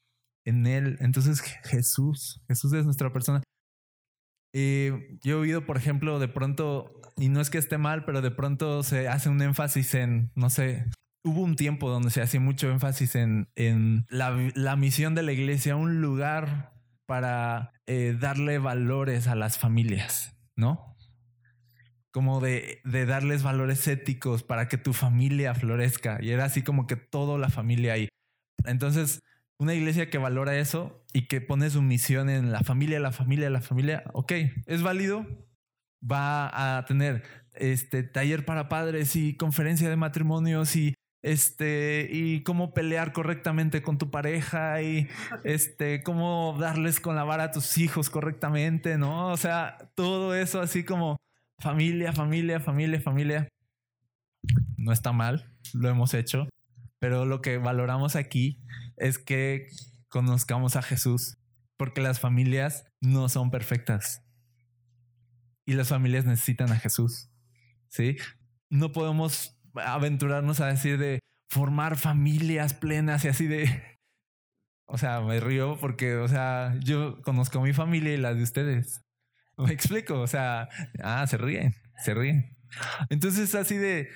en 0.45 0.67
Él. 0.67 0.99
Entonces 1.01 1.41
Jesús, 1.41 2.43
Jesús 2.49 2.75
es 2.75 2.85
nuestra 2.85 3.11
persona. 3.15 3.43
Eh, 4.61 5.17
yo 5.23 5.37
he 5.37 5.41
oído, 5.41 5.65
por 5.65 5.77
ejemplo, 5.77 6.19
de 6.19 6.27
pronto, 6.27 7.01
y 7.17 7.29
no 7.29 7.41
es 7.41 7.49
que 7.49 7.59
esté 7.59 7.79
mal, 7.79 8.05
pero 8.05 8.23
de 8.23 8.33
pronto 8.33 8.83
se 8.83 9.07
hace 9.07 9.29
un 9.29 9.41
énfasis 9.41 9.95
en, 9.95 10.33
no 10.35 10.51
sé, 10.51 10.85
hubo 11.23 11.43
un 11.43 11.55
tiempo 11.55 11.89
donde 11.89 12.11
se 12.11 12.23
hacía 12.23 12.41
mucho 12.41 12.69
énfasis 12.69 13.15
en, 13.15 13.49
en 13.55 14.05
la, 14.11 14.37
la 14.57 14.75
misión 14.75 15.15
de 15.15 15.23
la 15.23 15.31
iglesia, 15.31 15.77
un 15.77 16.01
lugar 16.01 16.73
para 17.07 17.71
eh, 17.87 18.17
darle 18.19 18.59
valores 18.59 19.29
a 19.29 19.37
las 19.37 19.59
familias, 19.59 20.37
¿no? 20.57 20.97
Como 22.11 22.41
de, 22.41 22.81
de, 22.83 23.07
darles 23.07 23.45
valores 23.45 23.87
éticos 23.87 24.43
para 24.43 24.67
que 24.67 24.77
tu 24.77 24.93
familia 24.93 25.55
florezca. 25.55 26.19
Y 26.21 26.31
era 26.31 26.47
así 26.47 26.63
como 26.63 26.89
que 26.89 26.97
toda 26.97 27.39
la 27.39 27.49
familia 27.49 27.93
ahí. 27.93 28.09
Entonces, 28.65 29.21
una 29.59 29.75
iglesia 29.75 30.09
que 30.09 30.19
valora 30.19 30.57
eso 30.57 31.05
y 31.13 31.27
que 31.27 31.41
pone 31.41 31.69
su 31.71 31.83
misión 31.83 32.31
en 32.31 32.53
la 32.53 32.61
familia, 32.61 33.01
la 33.01 33.13
familia, 33.13 33.51
la 33.51 33.61
familia, 33.61 34.05
ok, 34.13 34.33
es 34.67 34.83
válido. 34.83 35.27
Va 36.01 36.77
a 36.79 36.85
tener 36.85 37.25
este 37.55 38.05
taller 38.05 38.45
para 38.45 38.69
padres 38.69 39.17
y 39.17 39.37
conferencia 39.37 39.91
de 39.91 39.97
matrimonios 39.97 40.77
y 40.77 40.95
este 41.23 42.09
y 42.13 42.45
cómo 42.45 42.73
pelear 42.73 43.13
correctamente 43.13 43.83
con 43.83 43.99
tu 43.99 44.11
pareja 44.13 44.81
y 44.81 45.09
este 45.45 46.05
cómo 46.05 46.57
darles 46.61 47.01
con 47.01 47.17
la 47.17 47.25
vara 47.25 47.45
a 47.45 47.51
tus 47.51 47.79
hijos 47.79 48.11
correctamente, 48.11 48.97
¿no? 48.97 49.29
O 49.29 49.37
sea, 49.37 49.91
todo 49.97 50.37
eso 50.37 50.61
así 50.61 50.85
como 50.85 51.17
familia, 51.59 52.13
familia, 52.13 52.61
familia, 52.61 53.01
familia. 53.01 53.49
No 54.77 54.93
está 54.93 55.11
mal, 55.11 55.53
lo 55.75 55.89
hemos 55.89 56.15
hecho, 56.15 56.49
pero 57.01 57.25
lo 57.25 57.43
que 57.43 57.59
valoramos 57.59 58.15
aquí 58.15 58.63
es 58.99 59.19
que 59.19 59.69
conozcamos 60.09 60.77
a 60.77 60.83
Jesús, 60.83 61.39
porque 61.77 62.01
las 62.01 62.21
familias 62.21 62.87
no 63.01 63.29
son 63.29 63.51
perfectas. 63.51 64.25
Y 65.65 65.75
las 65.75 65.89
familias 65.89 66.25
necesitan 66.25 66.73
a 66.73 66.79
Jesús. 66.79 67.31
¿Sí? 67.91 68.17
No 68.71 68.93
podemos 68.93 69.59
aventurarnos 69.75 70.61
a 70.61 70.67
decir 70.67 70.99
de 70.99 71.21
formar 71.49 71.97
familias 71.97 72.75
plenas 72.75 73.25
y 73.25 73.29
así 73.29 73.47
de... 73.47 73.83
O 74.91 74.97
sea, 74.97 75.21
me 75.21 75.39
río 75.39 75.77
porque, 75.79 76.17
o 76.17 76.29
sea, 76.29 76.75
yo 76.83 77.21
conozco 77.21 77.59
a 77.59 77.63
mi 77.63 77.75
familia 77.75 78.15
y 78.15 78.17
la 78.17 78.33
de 78.33 78.43
ustedes. 78.43 79.03
Me 79.59 79.71
explico, 79.71 80.19
o 80.19 80.27
sea, 80.27 80.71
ah, 81.03 81.27
se 81.27 81.37
ríen, 81.37 81.75
se 82.03 82.15
ríen. 82.15 82.57
Entonces, 83.11 83.55
así 83.55 83.77
de, 83.77 84.09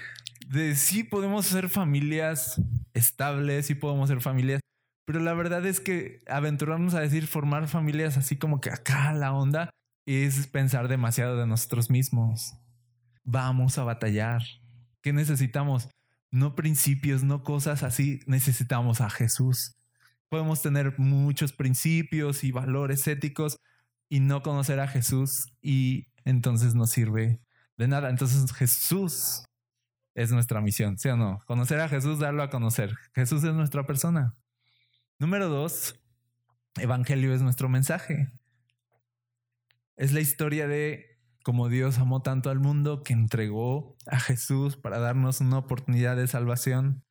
de 0.48 0.74
sí 0.74 1.04
podemos 1.04 1.44
ser 1.44 1.68
familias 1.68 2.58
estables, 2.94 3.66
sí 3.66 3.74
podemos 3.74 4.08
ser 4.08 4.22
familias 4.22 4.62
pero 5.04 5.20
la 5.20 5.34
verdad 5.34 5.66
es 5.66 5.80
que 5.80 6.22
aventurarnos 6.28 6.94
a 6.94 7.00
decir 7.00 7.26
formar 7.26 7.68
familias 7.68 8.16
así 8.16 8.36
como 8.36 8.60
que 8.60 8.70
acá 8.70 9.12
la 9.12 9.32
onda 9.32 9.70
es 10.06 10.46
pensar 10.46 10.88
demasiado 10.88 11.36
de 11.36 11.46
nosotros 11.46 11.90
mismos. 11.90 12.54
Vamos 13.24 13.78
a 13.78 13.84
batallar. 13.84 14.42
¿Qué 15.00 15.12
necesitamos? 15.12 15.88
No 16.30 16.54
principios, 16.54 17.22
no 17.22 17.42
cosas 17.42 17.82
así. 17.82 18.20
Necesitamos 18.26 19.00
a 19.00 19.10
Jesús. 19.10 19.76
Podemos 20.28 20.62
tener 20.62 20.98
muchos 20.98 21.52
principios 21.52 22.42
y 22.42 22.52
valores 22.52 23.06
éticos 23.06 23.58
y 24.08 24.20
no 24.20 24.42
conocer 24.42 24.80
a 24.80 24.88
Jesús 24.88 25.52
y 25.60 26.08
entonces 26.24 26.74
no 26.74 26.86
sirve 26.86 27.40
de 27.76 27.88
nada. 27.88 28.10
Entonces 28.10 28.52
Jesús 28.52 29.44
es 30.14 30.32
nuestra 30.32 30.60
misión, 30.60 30.98
¿sí 30.98 31.08
o 31.08 31.16
no? 31.16 31.40
Conocer 31.46 31.80
a 31.80 31.88
Jesús, 31.88 32.18
darlo 32.18 32.42
a 32.42 32.50
conocer. 32.50 32.94
Jesús 33.14 33.44
es 33.44 33.54
nuestra 33.54 33.86
persona. 33.86 34.34
Número 35.22 35.48
dos, 35.48 35.94
Evangelio 36.80 37.32
es 37.32 37.42
nuestro 37.42 37.68
mensaje. 37.68 38.32
Es 39.96 40.12
la 40.12 40.18
historia 40.18 40.66
de 40.66 41.20
cómo 41.44 41.68
Dios 41.68 42.00
amó 42.00 42.22
tanto 42.22 42.50
al 42.50 42.58
mundo 42.58 43.04
que 43.04 43.12
entregó 43.12 43.96
a 44.08 44.18
Jesús 44.18 44.76
para 44.76 44.98
darnos 44.98 45.40
una 45.40 45.58
oportunidad 45.58 46.16
de 46.16 46.26
salvación. 46.26 47.04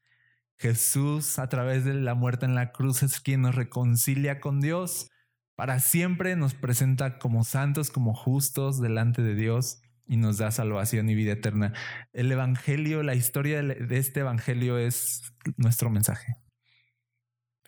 Jesús, 0.60 1.40
a 1.40 1.48
través 1.48 1.86
de 1.86 1.94
la 1.94 2.14
muerte 2.14 2.46
en 2.46 2.54
la 2.54 2.74
cruz, 2.74 3.02
es 3.02 3.22
quien 3.22 3.44
nos 3.44 3.56
reconcilia 3.56 4.42
con 4.42 4.60
Dios. 4.60 5.10
Para 5.56 5.80
siempre 5.80 6.36
nos 6.36 6.54
presenta 6.54 7.18
como 7.18 7.46
santos, 7.46 7.92
como 7.92 8.14
justos 8.14 8.82
delante 8.82 9.22
de 9.22 9.36
Dios 9.36 9.82
y 10.06 10.18
nos 10.18 10.38
da 10.38 10.52
salvación 10.52 11.10
y 11.10 11.16
vida 11.16 11.32
eterna. 11.32 11.72
El 12.12 12.30
Evangelio, 12.30 13.04
la 13.04 13.16
historia 13.16 13.64
de 13.64 13.98
este 13.98 14.20
Evangelio 14.20 14.78
es 14.78 15.34
nuestro 15.56 15.90
mensaje. 15.90 16.36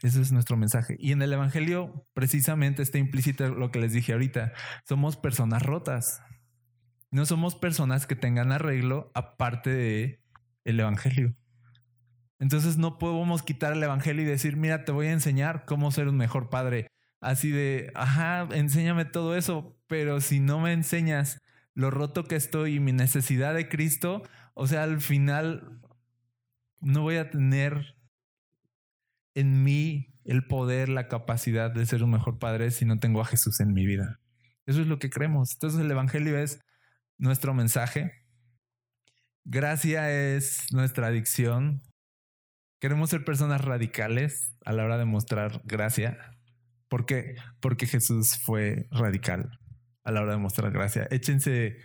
Ese 0.03 0.21
es 0.21 0.33
nuestro 0.33 0.57
mensaje. 0.57 0.97
Y 0.99 1.13
en 1.13 1.21
el 1.21 1.31
Evangelio 1.31 2.05
precisamente 2.13 2.81
está 2.81 2.97
implícito 2.97 3.47
lo 3.47 3.71
que 3.71 3.79
les 3.79 3.93
dije 3.93 4.11
ahorita. 4.11 4.51
Somos 4.83 5.15
personas 5.15 5.63
rotas. 5.63 6.21
No 7.09 7.25
somos 7.25 7.55
personas 7.55 8.05
que 8.05 8.17
tengan 8.17 8.51
arreglo 8.51 9.11
aparte 9.15 9.69
de 9.69 10.21
el 10.65 10.79
Evangelio. 10.81 11.35
Entonces 12.37 12.75
no 12.77 12.97
podemos 12.97 13.43
quitar 13.43 13.71
el 13.71 13.81
Evangelio 13.81 14.23
y 14.23 14.27
decir, 14.27 14.57
mira, 14.57 14.83
te 14.83 14.91
voy 14.91 15.07
a 15.07 15.13
enseñar 15.13 15.63
cómo 15.63 15.89
ser 15.89 16.09
un 16.09 16.17
mejor 16.17 16.49
padre. 16.49 16.87
Así 17.21 17.51
de, 17.51 17.89
ajá, 17.95 18.49
enséñame 18.51 19.05
todo 19.05 19.37
eso, 19.37 19.79
pero 19.87 20.19
si 20.19 20.41
no 20.41 20.59
me 20.59 20.73
enseñas 20.73 21.41
lo 21.75 21.91
roto 21.91 22.25
que 22.25 22.35
estoy 22.35 22.75
y 22.75 22.79
mi 22.81 22.91
necesidad 22.91 23.53
de 23.53 23.69
Cristo, 23.69 24.21
o 24.53 24.67
sea, 24.67 24.83
al 24.83 24.99
final 24.99 25.79
no 26.81 27.03
voy 27.03 27.15
a 27.15 27.29
tener 27.29 27.95
en 29.35 29.63
mí 29.63 30.13
el 30.25 30.47
poder, 30.47 30.89
la 30.89 31.07
capacidad 31.07 31.71
de 31.71 31.85
ser 31.85 32.03
un 32.03 32.11
mejor 32.11 32.39
padre 32.39 32.71
si 32.71 32.85
no 32.85 32.99
tengo 32.99 33.21
a 33.21 33.25
Jesús 33.25 33.59
en 33.59 33.73
mi 33.73 33.85
vida. 33.85 34.19
Eso 34.65 34.81
es 34.81 34.87
lo 34.87 34.99
que 34.99 35.09
creemos. 35.09 35.53
Entonces 35.53 35.81
el 35.81 35.91
Evangelio 35.91 36.37
es 36.37 36.59
nuestro 37.17 37.53
mensaje. 37.53 38.11
Gracia 39.45 40.09
es 40.11 40.67
nuestra 40.71 41.07
adicción. 41.07 41.81
Queremos 42.79 43.09
ser 43.09 43.25
personas 43.25 43.61
radicales 43.61 44.55
a 44.65 44.73
la 44.73 44.85
hora 44.85 44.97
de 44.97 45.05
mostrar 45.05 45.61
gracia. 45.65 46.17
¿Por 46.87 47.05
qué? 47.05 47.35
Porque 47.59 47.85
Jesús 47.85 48.37
fue 48.43 48.87
radical 48.91 49.59
a 50.03 50.11
la 50.11 50.21
hora 50.21 50.33
de 50.33 50.37
mostrar 50.37 50.71
gracia. 50.71 51.07
Échense 51.11 51.77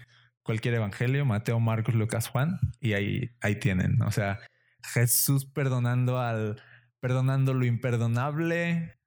cualquier 0.42 0.74
evangelio, 0.74 1.24
Mateo, 1.24 1.60
Marcos, 1.60 1.94
Lucas, 1.94 2.28
Juan, 2.28 2.58
y 2.80 2.92
ahí, 2.94 3.30
ahí 3.40 3.56
tienen. 3.56 4.02
O 4.02 4.10
sea, 4.10 4.38
Jesús 4.82 5.46
perdonando 5.46 6.20
al, 6.20 6.60
perdonando 7.00 7.54
lo 7.54 7.64
imperdonable, 7.64 8.98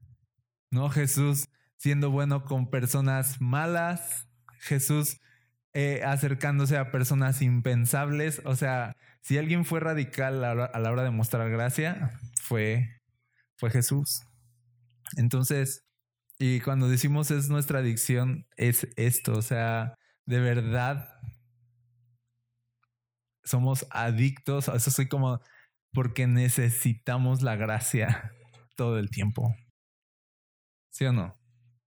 ¿no? 0.71 0.89
Jesús 0.89 1.47
siendo 1.81 2.11
bueno 2.11 2.45
con 2.45 2.69
personas 2.69 3.41
malas, 3.41 4.27
Jesús 4.59 5.19
eh, 5.73 6.03
acercándose 6.05 6.77
a 6.77 6.91
personas 6.91 7.41
impensables, 7.41 8.39
o 8.45 8.55
sea, 8.55 8.95
si 9.21 9.39
alguien 9.39 9.65
fue 9.65 9.79
radical 9.79 10.43
a 10.43 10.53
la, 10.53 10.91
hora 10.91 11.03
de 11.03 11.09
mostrar 11.09 11.49
gracia, 11.49 12.19
fue, 12.39 13.01
fue 13.57 13.71
Jesús. 13.71 14.21
Entonces, 15.17 15.83
y 16.37 16.59
cuando 16.59 16.87
decimos 16.87 17.31
es 17.31 17.49
nuestra 17.49 17.79
adicción, 17.79 18.45
es 18.57 18.87
esto, 18.95 19.33
o 19.33 19.41
sea, 19.41 19.95
de 20.27 20.39
verdad 20.39 21.09
somos 23.43 23.87
adictos, 23.89 24.67
eso 24.67 24.91
soy 24.91 25.07
como 25.07 25.41
porque 25.93 26.27
necesitamos 26.27 27.41
la 27.41 27.55
gracia 27.55 28.31
todo 28.75 28.97
el 28.99 29.09
tiempo. 29.09 29.55
¿Sí 30.91 31.05
o 31.05 31.13
no? 31.13 31.37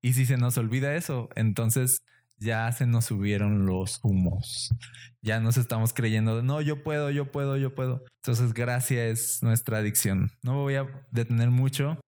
Y 0.02 0.12
si 0.12 0.26
se 0.26 0.36
nos 0.36 0.58
olvida 0.58 0.94
eso, 0.94 1.28
entonces 1.34 2.04
ya 2.36 2.70
se 2.72 2.86
nos 2.86 3.06
subieron 3.06 3.66
los 3.66 4.00
humos. 4.02 4.74
Ya 5.22 5.40
nos 5.40 5.56
estamos 5.56 5.94
creyendo, 5.94 6.42
no, 6.42 6.60
yo 6.60 6.82
puedo, 6.82 7.10
yo 7.10 7.30
puedo, 7.32 7.56
yo 7.56 7.74
puedo. 7.74 8.04
Entonces, 8.22 8.52
gracia 8.52 9.06
es 9.06 9.42
nuestra 9.42 9.78
adicción. 9.78 10.30
No 10.42 10.52
me 10.52 10.58
voy 10.58 10.74
a 10.74 10.86
detener 11.10 11.50
mucho. 11.50 11.98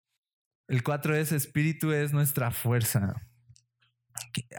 El 0.69 0.83
cuatro 0.83 1.17
es 1.17 1.33
espíritu 1.33 1.93
es 1.93 2.13
nuestra 2.13 2.51
fuerza. 2.51 3.15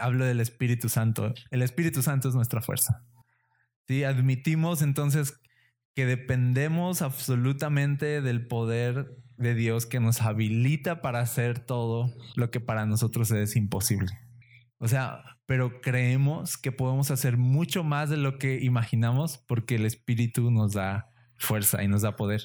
Hablo 0.00 0.24
del 0.24 0.40
Espíritu 0.40 0.88
Santo. 0.88 1.34
El 1.50 1.62
Espíritu 1.62 2.02
Santo 2.02 2.28
es 2.28 2.34
nuestra 2.34 2.62
fuerza. 2.62 3.04
Sí, 3.86 4.04
admitimos 4.04 4.82
entonces 4.82 5.40
que 5.98 6.06
dependemos 6.06 7.02
absolutamente 7.02 8.22
del 8.22 8.46
poder 8.46 9.16
de 9.36 9.56
Dios 9.56 9.84
que 9.84 9.98
nos 9.98 10.22
habilita 10.22 11.02
para 11.02 11.18
hacer 11.18 11.58
todo 11.58 12.14
lo 12.36 12.52
que 12.52 12.60
para 12.60 12.86
nosotros 12.86 13.32
es 13.32 13.56
imposible. 13.56 14.12
O 14.78 14.86
sea, 14.86 15.24
pero 15.44 15.80
creemos 15.80 16.56
que 16.56 16.70
podemos 16.70 17.10
hacer 17.10 17.36
mucho 17.36 17.82
más 17.82 18.10
de 18.10 18.16
lo 18.16 18.38
que 18.38 18.60
imaginamos 18.62 19.38
porque 19.38 19.74
el 19.74 19.86
Espíritu 19.86 20.52
nos 20.52 20.74
da 20.74 21.10
fuerza 21.36 21.82
y 21.82 21.88
nos 21.88 22.02
da 22.02 22.14
poder. 22.14 22.42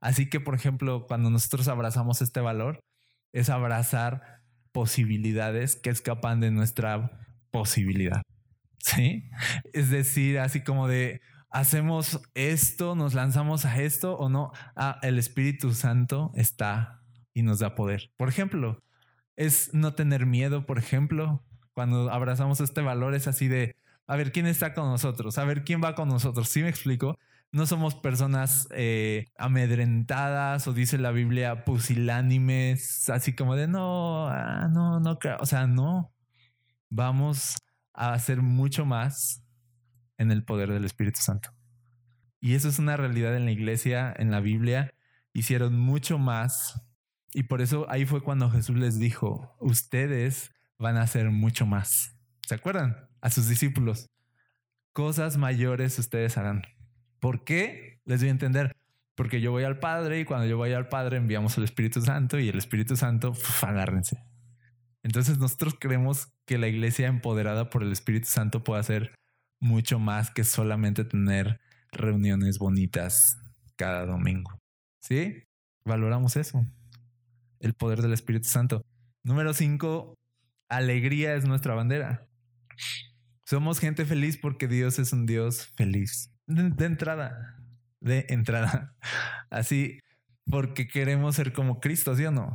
Así 0.00 0.30
que, 0.30 0.40
por 0.40 0.54
ejemplo, 0.54 1.04
cuando 1.06 1.28
nosotros 1.28 1.68
abrazamos 1.68 2.22
este 2.22 2.40
valor, 2.40 2.80
es 3.34 3.50
abrazar 3.50 4.40
posibilidades 4.72 5.76
que 5.76 5.90
escapan 5.90 6.40
de 6.40 6.50
nuestra 6.50 7.20
posibilidad. 7.50 8.22
Sí. 8.78 9.28
Es 9.74 9.90
decir, 9.90 10.38
así 10.38 10.62
como 10.62 10.88
de 10.88 11.20
hacemos 11.54 12.20
esto, 12.34 12.96
nos 12.96 13.14
lanzamos 13.14 13.64
a 13.64 13.80
esto 13.80 14.16
o 14.16 14.28
no. 14.28 14.50
Ah, 14.74 14.98
el 15.02 15.18
Espíritu 15.18 15.72
Santo 15.72 16.32
está 16.34 17.00
y 17.32 17.42
nos 17.42 17.60
da 17.60 17.76
poder. 17.76 18.10
Por 18.16 18.28
ejemplo, 18.28 18.82
es 19.36 19.72
no 19.72 19.94
tener 19.94 20.26
miedo, 20.26 20.66
por 20.66 20.78
ejemplo, 20.78 21.44
cuando 21.72 22.10
abrazamos 22.10 22.60
este 22.60 22.82
valor 22.82 23.14
es 23.14 23.28
así 23.28 23.46
de, 23.46 23.76
a 24.08 24.16
ver, 24.16 24.32
¿quién 24.32 24.46
está 24.46 24.74
con 24.74 24.86
nosotros? 24.86 25.38
A 25.38 25.44
ver, 25.44 25.64
¿quién 25.64 25.80
va 25.82 25.94
con 25.94 26.08
nosotros? 26.08 26.48
¿Sí 26.48 26.60
me 26.60 26.68
explico? 26.68 27.18
No 27.52 27.66
somos 27.66 27.94
personas 27.94 28.66
eh, 28.72 29.26
amedrentadas 29.38 30.66
o 30.66 30.72
dice 30.72 30.98
la 30.98 31.12
Biblia 31.12 31.64
pusilánimes, 31.64 33.08
así 33.10 33.32
como 33.32 33.54
de, 33.54 33.68
no, 33.68 34.26
ah, 34.26 34.68
no, 34.72 34.98
no, 34.98 35.18
o 35.38 35.46
sea, 35.46 35.68
no. 35.68 36.12
Vamos 36.90 37.56
a 37.92 38.12
hacer 38.12 38.42
mucho 38.42 38.84
más 38.84 39.43
en 40.24 40.32
el 40.32 40.44
poder 40.44 40.72
del 40.72 40.84
Espíritu 40.84 41.20
Santo. 41.20 41.50
Y 42.40 42.54
eso 42.54 42.68
es 42.68 42.78
una 42.78 42.96
realidad 42.96 43.36
en 43.36 43.44
la 43.44 43.52
iglesia, 43.52 44.12
en 44.18 44.30
la 44.30 44.40
Biblia. 44.40 44.92
Hicieron 45.32 45.78
mucho 45.78 46.18
más. 46.18 46.82
Y 47.32 47.44
por 47.44 47.62
eso 47.62 47.86
ahí 47.88 48.04
fue 48.04 48.22
cuando 48.22 48.50
Jesús 48.50 48.76
les 48.76 48.98
dijo, 48.98 49.56
ustedes 49.60 50.52
van 50.78 50.96
a 50.96 51.02
hacer 51.02 51.30
mucho 51.30 51.64
más. 51.64 52.16
¿Se 52.46 52.54
acuerdan? 52.54 53.08
A 53.20 53.30
sus 53.30 53.48
discípulos. 53.48 54.10
Cosas 54.92 55.38
mayores 55.38 55.98
ustedes 55.98 56.36
harán. 56.36 56.62
¿Por 57.18 57.44
qué? 57.44 58.02
Les 58.04 58.20
voy 58.20 58.28
a 58.28 58.32
entender. 58.32 58.76
Porque 59.14 59.40
yo 59.40 59.50
voy 59.50 59.64
al 59.64 59.78
Padre 59.78 60.20
y 60.20 60.24
cuando 60.24 60.46
yo 60.46 60.56
voy 60.56 60.72
al 60.72 60.88
Padre 60.88 61.16
enviamos 61.16 61.56
al 61.56 61.64
Espíritu 61.64 62.02
Santo 62.02 62.38
y 62.38 62.48
el 62.48 62.58
Espíritu 62.58 62.96
Santo, 62.96 63.32
agárrense. 63.62 64.22
Entonces 65.02 65.38
nosotros 65.38 65.76
creemos 65.80 66.28
que 66.44 66.58
la 66.58 66.68
iglesia 66.68 67.06
empoderada 67.06 67.70
por 67.70 67.82
el 67.82 67.92
Espíritu 67.92 68.26
Santo 68.28 68.64
puede 68.64 68.80
hacer 68.80 69.14
mucho 69.64 69.98
más 69.98 70.30
que 70.30 70.44
solamente 70.44 71.04
tener 71.04 71.58
reuniones 71.90 72.58
bonitas 72.58 73.38
cada 73.76 74.04
domingo. 74.04 74.58
¿Sí? 75.00 75.42
Valoramos 75.86 76.36
eso. 76.36 76.66
El 77.60 77.72
poder 77.72 78.02
del 78.02 78.12
Espíritu 78.12 78.46
Santo. 78.46 78.82
Número 79.22 79.54
cinco, 79.54 80.14
alegría 80.68 81.34
es 81.34 81.46
nuestra 81.46 81.74
bandera. 81.74 82.28
Somos 83.46 83.80
gente 83.80 84.04
feliz 84.04 84.36
porque 84.36 84.68
Dios 84.68 84.98
es 84.98 85.14
un 85.14 85.24
Dios 85.24 85.66
feliz. 85.76 86.30
De, 86.46 86.84
entrada, 86.84 87.56
de 88.00 88.26
entrada. 88.28 88.94
Así, 89.50 89.98
porque 90.44 90.86
queremos 90.86 91.36
ser 91.36 91.54
como 91.54 91.80
Cristo, 91.80 92.14
¿sí 92.14 92.26
o 92.26 92.30
no? 92.30 92.54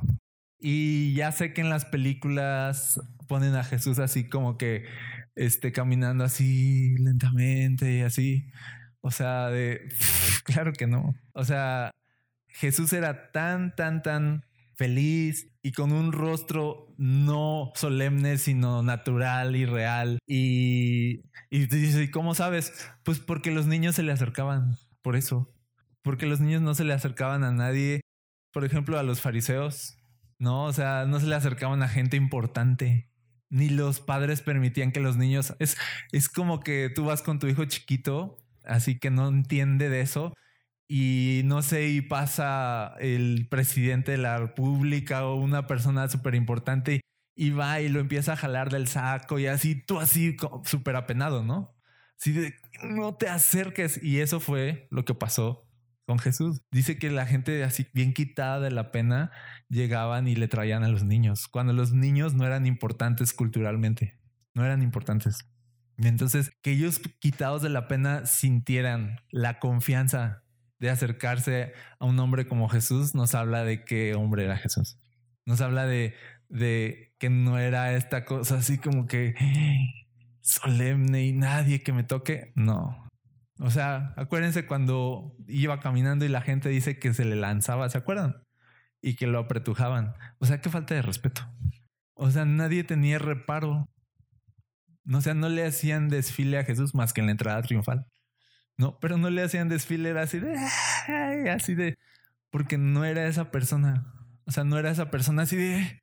Y 0.60 1.16
ya 1.16 1.32
sé 1.32 1.54
que 1.54 1.62
en 1.62 1.70
las 1.70 1.86
películas 1.86 3.02
ponen 3.28 3.56
a 3.56 3.64
Jesús 3.64 3.98
así 3.98 4.28
como 4.28 4.58
que 4.58 4.86
esté 5.36 5.72
caminando 5.72 6.24
así 6.24 6.98
lentamente 6.98 7.98
y 7.98 8.02
así. 8.02 8.52
O 9.02 9.12
sea, 9.12 9.50
de 9.50 9.90
claro 10.44 10.74
que 10.74 10.88
no. 10.88 11.16
O 11.34 11.46
sea, 11.46 11.92
Jesús 12.48 12.94
era 12.94 13.32
tan, 13.32 13.76
tan, 13.76 14.02
tan 14.02 14.46
feliz 14.76 15.52
y 15.62 15.74
con 15.74 15.92
un 15.92 16.14
rostro 16.14 16.94
no 16.98 17.72
solemne, 17.76 18.38
sino 18.38 18.82
natural 18.82 19.56
y 19.56 19.66
real. 19.66 20.20
Y, 20.26 21.26
y 21.50 21.68
dice, 21.68 22.04
¿y 22.04 22.12
cómo 22.12 22.34
sabes? 22.34 22.90
Pues 23.04 23.20
porque 23.20 23.52
los 23.52 23.68
niños 23.68 23.96
se 23.96 24.04
le 24.04 24.12
acercaban, 24.12 24.78
por 25.02 25.16
eso. 25.16 25.54
Porque 26.02 26.26
los 26.26 26.40
niños 26.40 26.62
no 26.62 26.76
se 26.76 26.86
le 26.86 26.94
acercaban 26.94 27.44
a 27.44 27.52
nadie, 27.52 28.02
por 28.54 28.64
ejemplo, 28.64 28.98
a 28.98 29.04
los 29.04 29.22
fariseos, 29.22 29.98
¿no? 30.38 30.64
O 30.66 30.74
sea, 30.74 31.06
no 31.06 31.20
se 31.20 31.28
le 31.28 31.36
acercaban 31.36 31.84
a 31.84 31.90
gente 31.90 32.18
importante. 32.18 33.10
Ni 33.50 33.70
los 33.70 34.00
padres 34.00 34.42
permitían 34.42 34.92
que 34.92 35.00
los 35.00 35.18
niños... 35.18 35.56
Es, 35.60 35.78
es 36.12 36.30
como 36.30 36.60
que 36.60 36.90
tú 36.94 37.06
vas 37.06 37.22
con 37.22 37.40
tu 37.40 37.48
hijo 37.48 37.66
chiquito, 37.66 38.38
así 38.64 39.00
que 39.00 39.10
no 39.12 39.28
entiende 39.28 39.90
de 39.90 40.02
eso 40.02 40.34
y 40.88 41.44
no 41.46 41.62
sé, 41.62 41.90
y 41.90 42.02
pasa 42.02 42.96
el 43.00 43.48
presidente 43.50 44.12
de 44.12 44.18
la 44.18 44.40
República 44.40 45.26
o 45.26 45.36
una 45.36 45.68
persona 45.68 46.10
súper 46.10 46.34
importante 46.36 47.02
y 47.36 47.52
va 47.52 47.80
y 47.80 47.90
lo 47.90 48.00
empieza 48.00 48.34
a 48.34 48.38
jalar 48.38 48.72
del 48.72 48.88
saco 48.88 49.40
y 49.40 49.46
así, 49.48 49.76
tú 49.76 50.00
así 50.00 50.36
súper 50.66 50.96
apenado, 50.96 51.44
¿no? 51.44 51.78
Así 52.20 52.34
de, 52.34 52.56
no 52.84 53.16
te 53.16 53.30
acerques. 53.30 54.02
Y 54.04 54.20
eso 54.20 54.40
fue 54.40 54.88
lo 54.92 55.06
que 55.06 55.14
pasó 55.14 55.69
con 56.10 56.18
Jesús. 56.18 56.64
Dice 56.72 56.98
que 56.98 57.12
la 57.12 57.28
gente 57.28 57.64
así 57.64 57.86
bien 57.94 58.14
quitada 58.14 58.60
de 58.60 58.72
la 58.72 58.92
pena 58.92 59.30
llegaban 59.70 60.28
y 60.28 60.36
le 60.36 60.48
traían 60.48 60.84
a 60.84 60.88
los 60.88 61.04
niños, 61.04 61.48
cuando 61.48 61.72
los 61.72 61.94
niños 61.94 62.34
no 62.34 62.48
eran 62.48 62.66
importantes 62.66 63.32
culturalmente, 63.32 64.20
no 64.56 64.66
eran 64.66 64.82
importantes. 64.82 65.48
entonces, 65.98 66.50
que 66.64 66.72
ellos 66.72 67.00
quitados 67.20 67.62
de 67.62 67.70
la 67.70 67.88
pena 67.88 68.26
sintieran 68.26 69.18
la 69.30 69.60
confianza 69.60 70.42
de 70.80 70.90
acercarse 70.90 71.74
a 72.00 72.06
un 72.06 72.18
hombre 72.18 72.48
como 72.48 72.70
Jesús, 72.70 73.14
nos 73.14 73.36
habla 73.36 73.64
de 73.64 73.86
qué 73.86 74.16
hombre 74.16 74.46
era 74.46 74.58
Jesús. 74.58 74.98
Nos 75.46 75.62
habla 75.62 75.86
de, 75.86 76.16
de 76.48 77.14
que 77.20 77.30
no 77.30 77.60
era 77.60 77.94
esta 77.94 78.26
cosa 78.26 78.56
así 78.56 78.80
como 78.80 79.06
que 79.06 79.36
solemne 80.42 81.28
y 81.28 81.34
nadie 81.34 81.84
que 81.84 81.94
me 81.94 82.04
toque. 82.04 82.52
No. 82.56 83.09
O 83.60 83.70
sea, 83.70 84.14
acuérdense 84.16 84.66
cuando 84.66 85.36
iba 85.48 85.80
caminando 85.82 86.24
y 86.26 86.30
la 86.30 86.42
gente 86.42 86.70
dice 86.70 86.98
que 86.98 87.14
se 87.14 87.26
le 87.26 87.36
lanzaba, 87.36 87.90
¿se 87.90 87.98
acuerdan? 87.98 88.42
Y 89.02 89.16
que 89.16 89.28
lo 89.28 89.40
apretujaban. 89.40 90.14
O 90.40 90.46
sea, 90.46 90.62
qué 90.62 90.70
falta 90.70 90.96
de 90.96 91.02
respeto. 91.02 91.42
O 92.14 92.32
sea, 92.32 92.46
nadie 92.46 92.84
tenía 92.84 93.20
reparo. 93.20 93.90
O 95.12 95.22
sea, 95.22 95.34
no 95.34 95.50
le 95.50 95.66
hacían 95.66 96.08
desfile 96.08 96.58
a 96.58 96.64
Jesús 96.64 96.96
más 96.96 97.12
que 97.12 97.22
en 97.22 97.28
la 97.28 97.32
entrada 97.34 97.62
triunfal. 97.62 98.06
No, 98.78 98.98
pero 99.00 99.18
no 99.18 99.30
le 99.30 99.42
hacían 99.42 99.68
desfile, 99.68 100.10
era 100.10 100.22
así 100.22 100.40
de, 100.40 100.56
así 101.52 101.76
de, 101.76 101.98
porque 102.50 102.78
no 102.78 103.04
era 103.04 103.28
esa 103.28 103.52
persona. 103.52 104.14
O 104.46 104.52
sea, 104.52 104.64
no 104.64 104.78
era 104.78 104.90
esa 104.90 105.12
persona 105.12 105.42
así 105.44 105.58
de, 105.58 106.02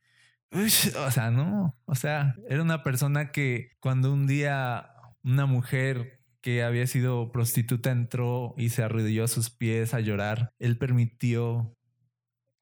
o 0.52 1.10
sea, 1.10 1.30
no. 1.30 1.74
O 1.86 1.94
sea, 1.94 2.34
era 2.48 2.62
una 2.62 2.82
persona 2.82 3.30
que 3.30 3.70
cuando 3.80 4.12
un 4.12 4.26
día 4.26 4.90
una 5.22 5.46
mujer 5.46 6.20
que 6.46 6.62
había 6.62 6.86
sido 6.86 7.32
prostituta 7.32 7.90
entró 7.90 8.54
y 8.56 8.68
se 8.68 8.84
arrodilló 8.84 9.24
a 9.24 9.26
sus 9.26 9.50
pies 9.50 9.94
a 9.94 9.98
llorar, 9.98 10.52
él 10.60 10.78
permitió 10.78 11.76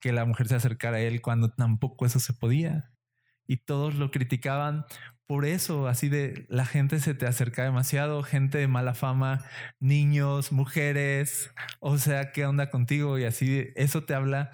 que 0.01 0.11
la 0.11 0.25
mujer 0.25 0.49
se 0.49 0.55
acercara 0.55 0.97
a 0.97 1.01
él 1.01 1.21
cuando 1.21 1.51
tampoco 1.51 2.07
eso 2.07 2.19
se 2.19 2.33
podía. 2.33 2.95
Y 3.47 3.59
todos 3.59 3.97
lo 3.97 4.11
criticaban 4.11 4.87
por 5.27 5.45
eso, 5.45 5.87
así 5.87 6.09
de 6.09 6.47
la 6.49 6.65
gente 6.65 6.99
se 6.99 7.13
te 7.13 7.27
acerca 7.27 7.63
demasiado, 7.63 8.23
gente 8.23 8.57
de 8.57 8.69
mala 8.69 8.95
fama, 8.95 9.45
niños, 9.81 10.51
mujeres, 10.51 11.51
o 11.81 11.99
sea, 11.99 12.33
¿qué 12.33 12.47
onda 12.47 12.71
contigo? 12.71 13.19
Y 13.19 13.25
así, 13.25 13.67
eso 13.77 14.05
te 14.05 14.15
habla 14.15 14.51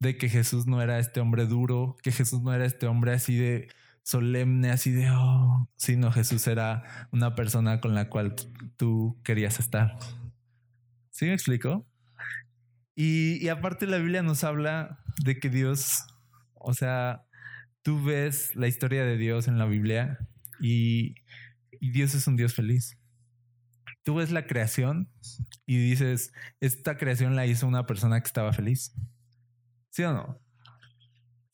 de 0.00 0.16
que 0.16 0.28
Jesús 0.28 0.66
no 0.66 0.82
era 0.82 0.98
este 0.98 1.20
hombre 1.20 1.46
duro, 1.46 1.96
que 2.02 2.10
Jesús 2.10 2.42
no 2.42 2.52
era 2.52 2.64
este 2.64 2.88
hombre 2.88 3.12
así 3.12 3.36
de 3.36 3.68
solemne, 4.02 4.70
así 4.70 4.90
de, 4.90 5.10
oh, 5.10 5.68
sino 5.76 6.12
Jesús 6.12 6.46
era 6.46 7.08
una 7.12 7.34
persona 7.34 7.80
con 7.80 7.94
la 7.94 8.08
cual 8.08 8.34
tú 8.76 9.20
querías 9.24 9.60
estar. 9.60 9.96
¿Sí 11.10 11.26
me 11.26 11.34
explico? 11.34 11.86
Y, 12.94 13.44
y 13.44 13.48
aparte 13.48 13.86
la 13.86 13.98
Biblia 13.98 14.22
nos 14.22 14.44
habla 14.44 14.98
de 15.24 15.38
que 15.38 15.48
Dios, 15.48 16.04
o 16.54 16.74
sea, 16.74 17.26
tú 17.82 18.02
ves 18.02 18.54
la 18.54 18.68
historia 18.68 19.04
de 19.04 19.16
Dios 19.16 19.48
en 19.48 19.58
la 19.58 19.66
Biblia 19.66 20.18
y, 20.60 21.14
y 21.80 21.90
Dios 21.90 22.14
es 22.14 22.26
un 22.26 22.36
Dios 22.36 22.54
feliz. 22.54 22.98
Tú 24.04 24.16
ves 24.16 24.30
la 24.30 24.46
creación 24.46 25.08
y 25.64 25.78
dices, 25.78 26.32
esta 26.60 26.96
creación 26.96 27.36
la 27.36 27.46
hizo 27.46 27.66
una 27.66 27.86
persona 27.86 28.20
que 28.20 28.26
estaba 28.26 28.52
feliz. 28.52 28.94
¿Sí 29.90 30.02
o 30.02 30.12
no? 30.12 30.40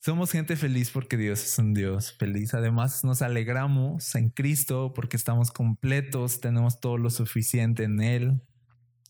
Somos 0.01 0.31
gente 0.31 0.55
feliz 0.55 0.91
porque 0.91 1.17
Dios 1.17 1.43
es 1.43 1.59
un 1.59 1.73
Dios 1.73 2.13
feliz. 2.17 2.53
Además, 2.53 3.03
nos 3.03 3.21
alegramos 3.21 4.15
en 4.15 4.29
Cristo 4.29 4.93
porque 4.95 5.17
estamos 5.17 5.51
completos, 5.51 6.39
tenemos 6.39 6.79
todo 6.79 6.97
lo 6.97 7.09
suficiente 7.09 7.83
en 7.83 7.99
Él. 7.99 8.41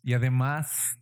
Y 0.01 0.13
además, 0.13 0.97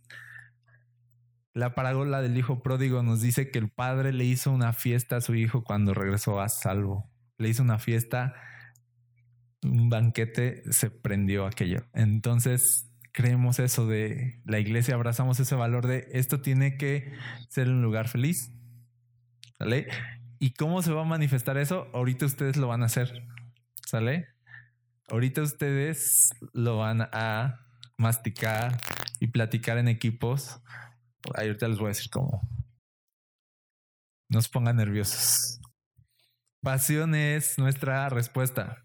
la 1.54 1.74
parábola 1.74 2.20
del 2.20 2.36
hijo 2.36 2.62
pródigo 2.62 3.02
nos 3.02 3.22
dice 3.22 3.50
que 3.50 3.58
el 3.58 3.70
padre 3.70 4.12
le 4.12 4.24
hizo 4.24 4.52
una 4.52 4.74
fiesta 4.74 5.16
a 5.16 5.20
su 5.22 5.34
hijo 5.34 5.64
cuando 5.64 5.94
regresó 5.94 6.38
a 6.38 6.50
salvo. 6.50 7.10
Le 7.38 7.48
hizo 7.48 7.62
una 7.62 7.78
fiesta, 7.78 8.34
un 9.62 9.88
banquete, 9.88 10.70
se 10.70 10.90
prendió 10.90 11.46
aquello. 11.46 11.86
Entonces, 11.94 12.92
creemos 13.12 13.58
eso 13.58 13.86
de 13.86 14.42
la 14.44 14.58
iglesia, 14.58 14.96
abrazamos 14.96 15.40
ese 15.40 15.54
valor 15.54 15.86
de 15.86 16.08
esto 16.12 16.42
tiene 16.42 16.76
que 16.76 17.10
ser 17.48 17.70
un 17.70 17.80
lugar 17.80 18.08
feliz 18.08 18.52
¿Sale? 19.58 19.88
¿Y 20.38 20.52
cómo 20.52 20.82
se 20.82 20.92
va 20.92 21.02
a 21.02 21.04
manifestar 21.04 21.58
eso? 21.58 21.88
Ahorita 21.92 22.26
ustedes 22.26 22.56
lo 22.56 22.68
van 22.68 22.82
a 22.82 22.86
hacer. 22.86 23.26
¿Sale? 23.84 24.28
Ahorita 25.08 25.42
ustedes 25.42 26.30
lo 26.52 26.78
van 26.78 27.08
a 27.12 27.66
masticar 27.96 28.78
y 29.18 29.28
platicar 29.28 29.78
en 29.78 29.88
equipos. 29.88 30.60
Ahorita 31.34 31.66
les 31.66 31.78
voy 31.78 31.86
a 31.86 31.88
decir 31.88 32.10
cómo. 32.10 32.40
No 34.28 34.38
os 34.38 34.48
pongan 34.48 34.76
nerviosos. 34.76 35.60
Pasión 36.60 37.14
es 37.14 37.58
nuestra 37.58 38.08
respuesta. 38.10 38.84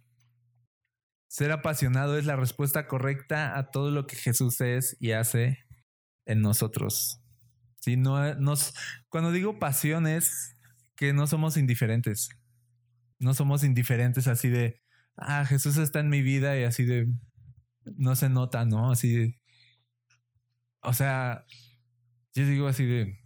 Ser 1.27 1.51
apasionado 1.51 2.17
es 2.17 2.25
la 2.25 2.35
respuesta 2.35 2.87
correcta 2.87 3.57
a 3.57 3.69
todo 3.69 3.91
lo 3.91 4.07
que 4.07 4.15
Jesús 4.15 4.61
es 4.61 4.95
y 4.99 5.11
hace 5.11 5.65
en 6.25 6.41
nosotros. 6.41 7.21
Si 7.79 7.97
no 7.97 8.35
nos, 8.35 8.73
cuando 9.09 9.31
digo 9.31 9.59
pasión 9.59 10.07
es 10.07 10.52
no 11.11 11.27
somos 11.27 11.57
indiferentes. 11.57 12.29
No 13.19 13.33
somos 13.33 13.63
indiferentes 13.65 14.27
así 14.27 14.47
de, 14.49 14.81
ah, 15.17 15.45
Jesús 15.45 15.77
está 15.77 15.99
en 15.99 16.09
mi 16.09 16.21
vida 16.21 16.57
y 16.57 16.63
así 16.63 16.85
de, 16.85 17.07
no 17.83 18.15
se 18.15 18.29
nota, 18.29 18.63
¿no? 18.63 18.91
Así 18.91 19.13
de, 19.13 19.41
o 20.81 20.93
sea, 20.93 21.45
yo 22.33 22.45
digo 22.45 22.67
así 22.67 22.85
de, 22.85 23.19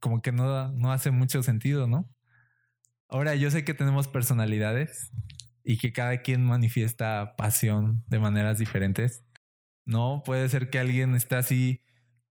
como 0.00 0.22
que 0.22 0.30
no, 0.32 0.72
no 0.72 0.92
hace 0.92 1.10
mucho 1.10 1.42
sentido, 1.42 1.86
¿no? 1.86 2.08
Ahora, 3.08 3.34
yo 3.34 3.50
sé 3.50 3.64
que 3.64 3.74
tenemos 3.74 4.06
personalidades 4.06 5.10
y 5.64 5.78
que 5.78 5.92
cada 5.92 6.22
quien 6.22 6.44
manifiesta 6.44 7.34
pasión 7.36 8.04
de 8.06 8.18
maneras 8.18 8.58
diferentes. 8.58 9.24
No 9.84 10.22
puede 10.24 10.48
ser 10.48 10.70
que 10.70 10.78
alguien 10.78 11.14
esté 11.14 11.36
así 11.36 11.82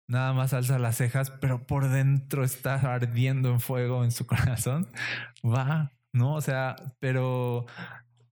nada 0.08 0.34
más 0.34 0.54
alza 0.54 0.80
las 0.80 0.98
cejas, 0.98 1.32
pero 1.32 1.66
por 1.68 1.90
dentro 1.90 2.44
está 2.44 2.76
ardiendo 2.76 3.52
en 3.52 3.60
fuego 3.60 4.04
en 4.04 4.12
su 4.12 4.26
corazón, 4.28 4.90
va, 5.46 5.92
¿no? 6.14 6.36
O 6.36 6.42
sea, 6.42 6.76
pero, 7.00 7.66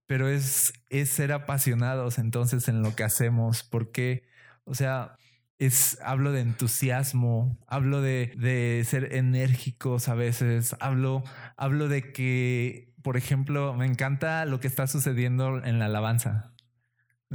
pero 0.08 0.30
es, 0.30 0.74
es 0.90 1.10
ser 1.10 1.32
apasionados 1.34 2.18
entonces 2.20 2.68
en 2.68 2.82
lo 2.82 2.96
que 2.96 3.04
hacemos, 3.04 3.64
porque, 3.64 4.28
o 4.64 4.74
sea, 4.76 5.18
es, 5.60 6.00
hablo 6.04 6.32
de 6.32 6.42
entusiasmo, 6.42 7.58
hablo 7.68 8.02
de, 8.02 8.34
de 8.38 8.84
ser 8.86 9.14
enérgicos 9.16 10.10
a 10.10 10.16
veces, 10.16 10.76
hablo, 10.80 11.24
hablo 11.58 11.88
de 11.88 12.12
que, 12.14 12.94
por 13.02 13.18
ejemplo, 13.18 13.74
me 13.74 13.86
encanta 13.86 14.46
lo 14.46 14.60
que 14.60 14.68
está 14.68 14.88
sucediendo 14.88 15.64
en 15.64 15.80
la 15.80 15.86
alabanza. 15.86 16.55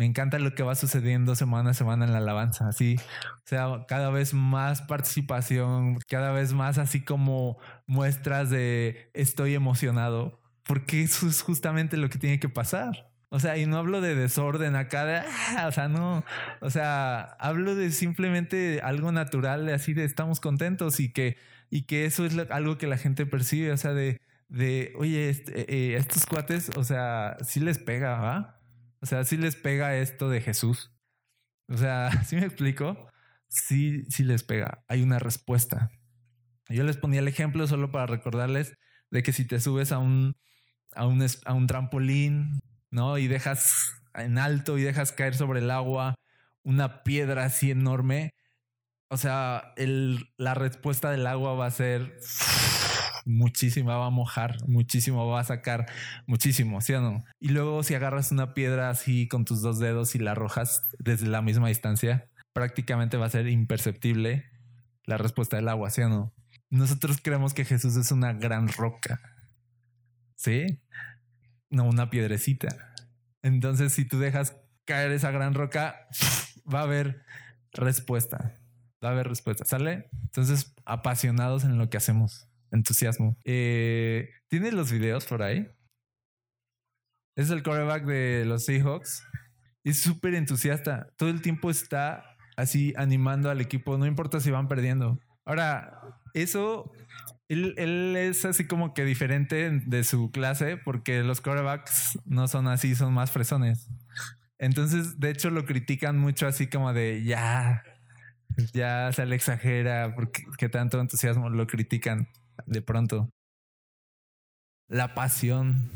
Me 0.00 0.06
encanta 0.06 0.38
lo 0.38 0.54
que 0.54 0.62
va 0.62 0.74
sucediendo 0.76 1.34
semana 1.34 1.72
a 1.72 1.74
semana 1.74 2.06
en 2.06 2.12
la 2.12 2.18
alabanza. 2.20 2.66
Así, 2.68 2.96
o 2.96 3.42
sea, 3.44 3.84
cada 3.86 4.08
vez 4.08 4.32
más 4.32 4.80
participación, 4.80 5.98
cada 6.08 6.32
vez 6.32 6.54
más 6.54 6.78
así 6.78 7.04
como 7.04 7.58
muestras 7.86 8.48
de 8.48 9.10
estoy 9.12 9.52
emocionado, 9.54 10.40
porque 10.64 11.02
eso 11.02 11.28
es 11.28 11.42
justamente 11.42 11.98
lo 11.98 12.08
que 12.08 12.16
tiene 12.18 12.40
que 12.40 12.48
pasar. 12.48 13.10
O 13.28 13.40
sea, 13.40 13.58
y 13.58 13.66
no 13.66 13.76
hablo 13.76 14.00
de 14.00 14.14
desorden 14.14 14.74
acá, 14.74 15.04
de, 15.04 15.16
ah", 15.18 15.66
o 15.68 15.72
sea, 15.72 15.88
no, 15.88 16.24
o 16.62 16.70
sea, 16.70 17.20
hablo 17.38 17.74
de 17.74 17.90
simplemente 17.90 18.80
algo 18.82 19.12
natural, 19.12 19.68
así 19.68 19.92
de 19.92 20.04
estamos 20.06 20.40
contentos 20.40 20.98
y 20.98 21.12
que, 21.12 21.36
y 21.68 21.82
que 21.82 22.06
eso 22.06 22.24
es 22.24 22.38
algo 22.50 22.78
que 22.78 22.86
la 22.86 22.96
gente 22.96 23.26
percibe, 23.26 23.70
o 23.70 23.76
sea, 23.76 23.92
de, 23.92 24.18
de 24.48 24.94
oye, 24.96 25.28
este, 25.28 25.70
eh, 25.70 25.96
estos 25.96 26.24
cuates, 26.24 26.70
o 26.76 26.84
sea, 26.84 27.36
sí 27.42 27.60
les 27.60 27.78
pega, 27.78 28.18
¿va? 28.18 28.59
O 29.00 29.06
sea, 29.06 29.24
sí 29.24 29.36
les 29.36 29.56
pega 29.56 29.96
esto 29.96 30.28
de 30.28 30.40
Jesús. 30.40 30.92
O 31.68 31.76
sea, 31.76 32.10
¿sí 32.24 32.36
me 32.36 32.44
explico? 32.44 33.08
Sí, 33.48 34.04
sí 34.10 34.24
les 34.24 34.42
pega. 34.42 34.84
Hay 34.88 35.02
una 35.02 35.18
respuesta. 35.18 35.90
Yo 36.68 36.84
les 36.84 36.96
ponía 36.96 37.20
el 37.20 37.28
ejemplo 37.28 37.66
solo 37.66 37.90
para 37.90 38.06
recordarles 38.06 38.76
de 39.10 39.22
que 39.22 39.32
si 39.32 39.44
te 39.44 39.60
subes 39.60 39.92
a 39.92 39.98
un, 39.98 40.36
a 40.94 41.06
un, 41.06 41.24
a 41.44 41.54
un 41.54 41.66
trampolín, 41.66 42.60
¿no? 42.90 43.18
Y 43.18 43.26
dejas 43.26 43.92
en 44.14 44.38
alto 44.38 44.78
y 44.78 44.82
dejas 44.82 45.12
caer 45.12 45.34
sobre 45.34 45.60
el 45.60 45.70
agua 45.70 46.14
una 46.62 47.02
piedra 47.02 47.44
así 47.44 47.70
enorme, 47.70 48.34
o 49.08 49.16
sea, 49.16 49.74
la 50.36 50.54
respuesta 50.54 51.10
del 51.10 51.26
agua 51.26 51.54
va 51.54 51.66
a 51.66 51.70
ser 51.70 52.16
muchísima 53.24 53.96
va 53.96 54.06
a 54.06 54.10
mojar, 54.10 54.56
muchísimo 54.68 55.26
va 55.26 55.40
a 55.40 55.44
sacar, 55.44 55.86
muchísimo, 56.26 56.80
¿sí 56.80 56.92
o 56.94 57.00
no? 57.00 57.24
Y 57.38 57.48
luego 57.48 57.82
si 57.82 57.94
agarras 57.94 58.32
una 58.32 58.54
piedra 58.54 58.90
así 58.90 59.28
con 59.28 59.44
tus 59.44 59.62
dos 59.62 59.78
dedos 59.78 60.14
y 60.14 60.18
la 60.18 60.32
arrojas 60.32 60.82
desde 60.98 61.26
la 61.26 61.42
misma 61.42 61.68
distancia, 61.68 62.28
prácticamente 62.52 63.16
va 63.16 63.26
a 63.26 63.30
ser 63.30 63.48
imperceptible 63.48 64.50
la 65.04 65.18
respuesta 65.18 65.56
del 65.56 65.68
agua, 65.68 65.90
¿sí 65.90 66.02
o 66.02 66.08
no? 66.08 66.34
Nosotros 66.70 67.18
creemos 67.22 67.54
que 67.54 67.64
Jesús 67.64 67.96
es 67.96 68.12
una 68.12 68.32
gran 68.32 68.68
roca, 68.68 69.20
¿sí? 70.36 70.80
No 71.68 71.84
una 71.84 72.10
piedrecita. 72.10 72.94
Entonces, 73.42 73.92
si 73.92 74.04
tú 74.04 74.18
dejas 74.18 74.56
caer 74.84 75.12
esa 75.12 75.30
gran 75.30 75.54
roca, 75.54 76.06
va 76.72 76.80
a 76.80 76.84
haber 76.84 77.24
respuesta. 77.72 78.60
Va 79.02 79.08
a 79.08 79.12
haber 79.12 79.28
respuesta. 79.28 79.64
¿Sale? 79.64 80.10
Entonces, 80.24 80.74
apasionados 80.84 81.64
en 81.64 81.78
lo 81.78 81.88
que 81.88 81.96
hacemos 81.96 82.49
entusiasmo. 82.72 83.36
Eh, 83.44 84.30
¿Tienes 84.48 84.74
los 84.74 84.90
videos 84.90 85.26
por 85.26 85.42
ahí? 85.42 85.68
Es 87.36 87.50
el 87.50 87.62
coreback 87.62 88.04
de 88.04 88.44
los 88.46 88.64
Seahawks. 88.64 89.24
Es 89.84 90.00
súper 90.00 90.34
entusiasta. 90.34 91.08
Todo 91.16 91.30
el 91.30 91.40
tiempo 91.40 91.70
está 91.70 92.36
así 92.56 92.92
animando 92.96 93.50
al 93.50 93.60
equipo, 93.60 93.96
no 93.96 94.06
importa 94.06 94.40
si 94.40 94.50
van 94.50 94.68
perdiendo. 94.68 95.18
Ahora, 95.44 96.00
eso, 96.34 96.92
él, 97.48 98.14
es 98.16 98.44
así 98.44 98.66
como 98.66 98.94
que 98.94 99.04
diferente 99.04 99.70
de 99.70 100.04
su 100.04 100.30
clase 100.30 100.76
porque 100.76 101.22
los 101.22 101.40
corebacks 101.40 102.18
no 102.24 102.46
son 102.48 102.68
así, 102.68 102.94
son 102.94 103.14
más 103.14 103.30
fresones. 103.30 103.88
Entonces, 104.58 105.18
de 105.18 105.30
hecho, 105.30 105.50
lo 105.50 105.64
critican 105.64 106.18
mucho 106.18 106.46
así 106.46 106.66
como 106.66 106.92
de 106.92 107.24
ya, 107.24 107.82
ya 108.74 109.10
se 109.12 109.24
le 109.24 109.34
exagera 109.34 110.14
porque 110.14 110.44
qué 110.58 110.68
tanto 110.68 111.00
entusiasmo 111.00 111.48
lo 111.48 111.66
critican 111.66 112.28
de 112.66 112.82
pronto. 112.82 113.30
La 114.88 115.14
pasión, 115.14 115.90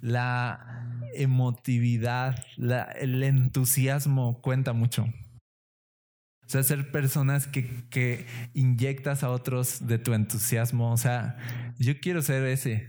la 0.00 1.02
emotividad, 1.14 2.44
el 2.56 3.22
entusiasmo 3.22 4.40
cuenta 4.40 4.72
mucho. 4.72 5.04
O 6.44 6.48
sea, 6.48 6.62
ser 6.62 6.90
personas 6.90 7.46
que, 7.46 7.88
que 7.88 8.26
inyectas 8.52 9.22
a 9.22 9.30
otros 9.30 9.86
de 9.86 9.98
tu 9.98 10.12
entusiasmo. 10.12 10.92
O 10.92 10.96
sea, 10.96 11.38
yo 11.78 11.98
quiero 12.00 12.20
ser 12.20 12.44
ese. 12.44 12.88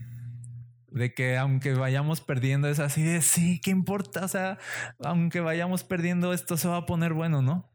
De 0.88 1.12
que 1.12 1.36
aunque 1.36 1.74
vayamos 1.74 2.20
perdiendo 2.20 2.68
es 2.68 2.78
así 2.78 3.02
de 3.02 3.20
sí, 3.22 3.60
¿qué 3.60 3.70
importa? 3.70 4.24
O 4.24 4.28
sea, 4.28 4.58
aunque 5.00 5.40
vayamos 5.40 5.82
perdiendo 5.82 6.32
esto 6.32 6.56
se 6.56 6.68
va 6.68 6.78
a 6.78 6.86
poner 6.86 7.14
bueno, 7.14 7.42
¿no? 7.42 7.70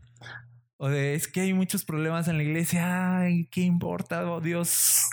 O 0.77 0.87
de 0.87 1.15
es 1.15 1.27
que 1.27 1.41
hay 1.41 1.53
muchos 1.53 1.83
problemas 1.83 2.27
en 2.29 2.37
la 2.37 2.43
iglesia, 2.43 3.19
ay, 3.19 3.47
¿qué 3.51 3.61
importa? 3.61 4.29
Oh, 4.31 4.39
Dios 4.39 5.09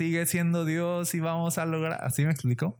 sigue 0.00 0.24
siendo 0.24 0.64
Dios 0.64 1.14
y 1.14 1.20
vamos 1.20 1.58
a 1.58 1.66
lograr. 1.66 2.02
¿Así 2.02 2.24
me 2.24 2.30
explico? 2.30 2.78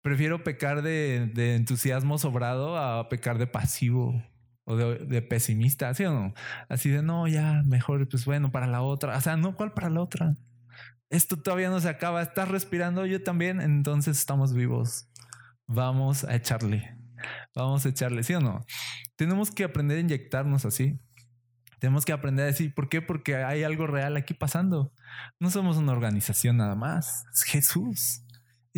Prefiero 0.00 0.42
pecar 0.42 0.80
de, 0.80 1.30
entusiasmo 1.56 2.16
sobrado 2.16 2.78
a 2.78 3.10
pecar 3.10 3.36
de 3.36 3.46
pasivo 3.46 4.24
o 4.64 4.76
de, 4.76 5.20
pesimista, 5.20 5.92
¿sí 5.92 6.06
o 6.06 6.14
no? 6.14 6.34
Así 6.70 6.88
de 6.88 7.02
no, 7.02 7.28
ya 7.28 7.62
mejor, 7.66 8.08
pues 8.08 8.24
bueno, 8.24 8.50
para 8.50 8.66
la 8.66 8.80
otra. 8.80 9.14
O 9.14 9.20
sea, 9.20 9.36
no, 9.36 9.56
¿cuál 9.56 9.74
para 9.74 9.90
la 9.90 10.00
otra? 10.00 10.36
Esto 11.10 11.36
todavía 11.36 11.68
no 11.68 11.80
se 11.80 11.90
acaba. 11.90 12.22
Estás 12.22 12.48
respirando, 12.48 13.04
yo 13.04 13.22
también, 13.22 13.60
entonces 13.60 14.18
estamos 14.18 14.54
vivos. 14.54 15.10
Vamos 15.66 16.24
a 16.24 16.34
echarle. 16.34 16.96
Vamos 17.54 17.84
a 17.84 17.90
echarle, 17.90 18.22
¿sí 18.22 18.32
o 18.32 18.40
no? 18.40 18.64
Tenemos 19.16 19.50
que 19.50 19.64
aprender 19.64 19.98
a 19.98 20.00
inyectarnos 20.00 20.64
así. 20.64 20.98
Tenemos 21.78 22.06
que 22.06 22.12
aprender 22.12 22.44
a 22.44 22.46
decir, 22.46 22.72
¿por 22.72 22.88
qué? 22.88 23.02
Porque 23.02 23.36
hay 23.36 23.64
algo 23.64 23.86
real 23.86 24.16
aquí 24.16 24.32
pasando. 24.32 24.94
No 25.38 25.50
somos 25.50 25.76
una 25.76 25.92
organización 25.92 26.56
nada 26.56 26.74
más. 26.74 27.24
Es 27.32 27.42
Jesús 27.42 28.22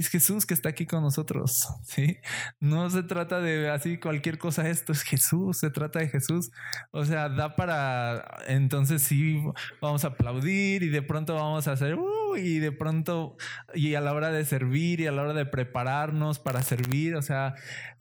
es 0.01 0.09
Jesús 0.09 0.47
que 0.47 0.55
está 0.55 0.69
aquí 0.69 0.87
con 0.87 1.03
nosotros. 1.03 1.69
Sí, 1.89 2.19
no 2.61 2.91
se 2.91 3.03
trata 3.03 3.41
de 3.41 3.71
así 3.71 3.99
cualquier 3.99 4.39
cosa. 4.39 4.69
Esto 4.69 4.93
es 4.93 5.03
Jesús, 5.03 5.59
se 5.59 5.71
trata 5.71 6.01
de 6.01 6.09
Jesús. 6.09 6.51
O 6.91 7.05
sea, 7.05 7.29
da 7.29 7.57
para 7.57 8.25
entonces 8.47 9.03
sí 9.03 9.43
vamos 9.81 10.05
a 10.05 10.09
aplaudir 10.09 10.83
y 10.83 10.89
de 10.89 11.03
pronto 11.03 11.35
vamos 11.35 11.67
a 11.67 11.73
hacer 11.73 11.95
uh, 11.95 12.37
y 12.37 12.59
de 12.59 12.73
pronto 12.73 13.37
y 13.75 13.95
a 13.95 14.01
la 14.01 14.13
hora 14.13 14.31
de 14.31 14.45
servir 14.45 15.01
y 15.01 15.07
a 15.07 15.13
la 15.13 15.23
hora 15.23 15.33
de 15.33 15.47
prepararnos 15.47 16.39
para 16.39 16.63
servir. 16.63 17.17
O 17.17 17.23
sea, 17.23 17.55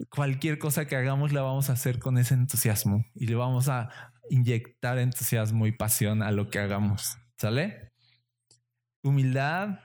cualquier 0.10 0.60
cosa 0.60 0.86
que 0.86 0.96
hagamos 0.98 1.32
la 1.32 1.42
vamos 1.42 1.70
a 1.70 1.74
hacer 1.74 2.00
con 2.00 2.18
ese 2.18 2.34
entusiasmo 2.34 3.06
y 3.16 3.28
le 3.28 3.36
vamos 3.36 3.70
a 3.70 3.90
inyectar 4.30 5.00
entusiasmo 5.00 5.66
y 5.66 5.72
pasión 5.72 6.22
a 6.22 6.32
lo 6.32 6.50
que 6.50 6.60
hagamos. 6.60 7.18
¿Sale? 7.38 7.87
Humildad 9.04 9.80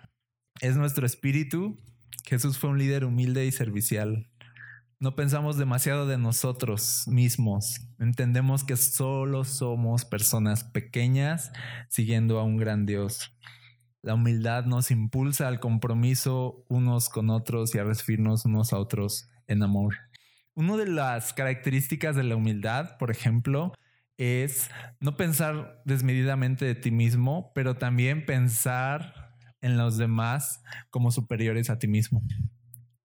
es 0.61 0.77
nuestro 0.77 1.07
espíritu 1.07 1.79
Jesús 2.25 2.59
fue 2.59 2.71
un 2.71 2.79
líder 2.79 3.05
humilde 3.05 3.45
y 3.47 3.53
servicial. 3.53 4.29
No 5.01 5.17
pensamos 5.17 5.57
demasiado 5.57 6.07
de 6.07 6.19
nosotros 6.19 7.05
mismos. 7.09 7.81
Entendemos 7.99 8.63
que 8.63 8.77
solo 8.77 9.45
somos 9.45 10.05
personas 10.05 10.63
pequeñas 10.63 11.53
siguiendo 11.89 12.39
a 12.39 12.45
un 12.45 12.57
gran 12.57 12.87
Dios. 12.87 13.37
La 14.01 14.15
humildad 14.15 14.65
nos 14.65 14.91
impulsa 14.91 15.49
al 15.49 15.61
compromiso 15.61 16.65
unos 16.69 17.09
con 17.09 17.31
otros 17.31 17.75
y 17.75 17.79
a 17.79 17.85
recibirnos 17.85 18.45
unos 18.45 18.73
a 18.73 18.79
otros 18.79 19.29
en 19.49 19.63
amor. 19.63 19.97
Una 20.55 20.77
de 20.77 20.87
las 20.87 21.33
características 21.33 22.15
de 22.15 22.23
la 22.23 22.37
humildad, 22.37 22.97
por 22.99 23.11
ejemplo, 23.11 23.73
es 24.19 24.71
no 25.01 25.17
pensar 25.17 25.83
desmedidamente 25.85 26.65
de 26.65 26.75
ti 26.75 26.91
mismo, 26.91 27.53
pero 27.55 27.77
también 27.77 28.27
pensar 28.27 29.37
en 29.61 29.77
los 29.77 29.97
demás 29.97 30.63
como 30.91 31.11
superiores 31.11 31.71
a 31.71 31.79
ti 31.79 31.89
mismo. 31.89 32.23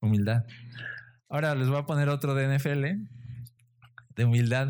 Humildad. 0.02 0.46
Ahora 1.30 1.56
les 1.56 1.68
voy 1.68 1.78
a 1.78 1.86
poner 1.86 2.10
otro 2.10 2.36
de 2.36 2.58
NFL, 2.58 2.86
de 4.16 4.26
humildad. 4.26 4.70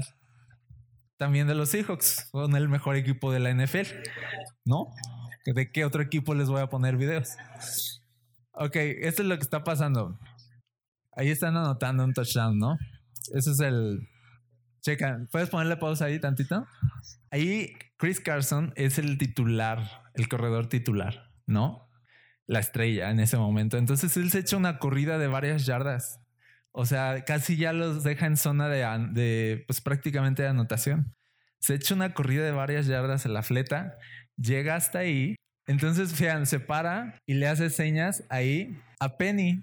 También 1.17 1.47
de 1.47 1.55
los 1.55 1.69
Seahawks, 1.69 2.29
son 2.31 2.55
el 2.55 2.69
mejor 2.69 2.95
equipo 2.95 3.31
de 3.31 3.39
la 3.39 3.51
NFL, 3.51 3.87
¿no? 4.65 4.87
¿De 5.45 5.71
qué 5.71 5.85
otro 5.85 6.01
equipo 6.01 6.35
les 6.35 6.47
voy 6.47 6.61
a 6.61 6.67
poner 6.67 6.97
videos? 6.97 7.37
Ok, 8.51 8.75
esto 8.75 9.21
es 9.21 9.27
lo 9.27 9.35
que 9.35 9.43
está 9.43 9.63
pasando. 9.63 10.19
Ahí 11.13 11.29
están 11.29 11.57
anotando 11.57 12.03
un 12.03 12.13
touchdown, 12.13 12.59
¿no? 12.59 12.77
Ese 13.33 13.51
es 13.51 13.59
el... 13.59 14.07
Checa, 14.87 15.27
¿puedes 15.31 15.49
ponerle 15.49 15.77
pausa 15.77 16.05
ahí 16.05 16.19
tantito? 16.19 16.65
Ahí 17.29 17.73
Chris 17.97 18.19
Carson 18.19 18.73
es 18.75 18.97
el 18.97 19.17
titular, 19.17 20.03
el 20.13 20.29
corredor 20.29 20.67
titular. 20.69 21.27
¿no? 21.47 21.89
La 22.45 22.59
estrella 22.59 23.09
en 23.09 23.19
ese 23.19 23.37
momento. 23.37 23.77
Entonces 23.77 24.15
él 24.17 24.29
se 24.29 24.39
echa 24.39 24.57
una 24.57 24.77
corrida 24.77 25.17
de 25.17 25.27
varias 25.27 25.65
yardas. 25.65 26.21
O 26.71 26.85
sea, 26.85 27.23
casi 27.25 27.57
ya 27.57 27.73
los 27.73 28.03
deja 28.03 28.27
en 28.27 28.37
zona 28.37 28.69
de, 28.69 28.85
de 29.13 29.63
pues 29.65 29.81
prácticamente 29.81 30.43
de 30.43 30.49
anotación. 30.49 31.15
Se 31.59 31.73
echa 31.73 31.95
una 31.95 32.13
corrida 32.13 32.45
de 32.45 32.51
varias 32.51 32.85
yardas 32.85 33.25
en 33.25 33.33
la 33.33 33.41
fleta, 33.41 33.97
llega 34.35 34.75
hasta 34.75 34.99
ahí. 34.99 35.35
Entonces, 35.65 36.13
fíjense, 36.13 36.45
se 36.45 36.59
para 36.59 37.19
y 37.25 37.33
le 37.33 37.47
hace 37.47 37.69
señas 37.69 38.23
ahí 38.29 38.79
a 38.99 39.17
Penny, 39.17 39.59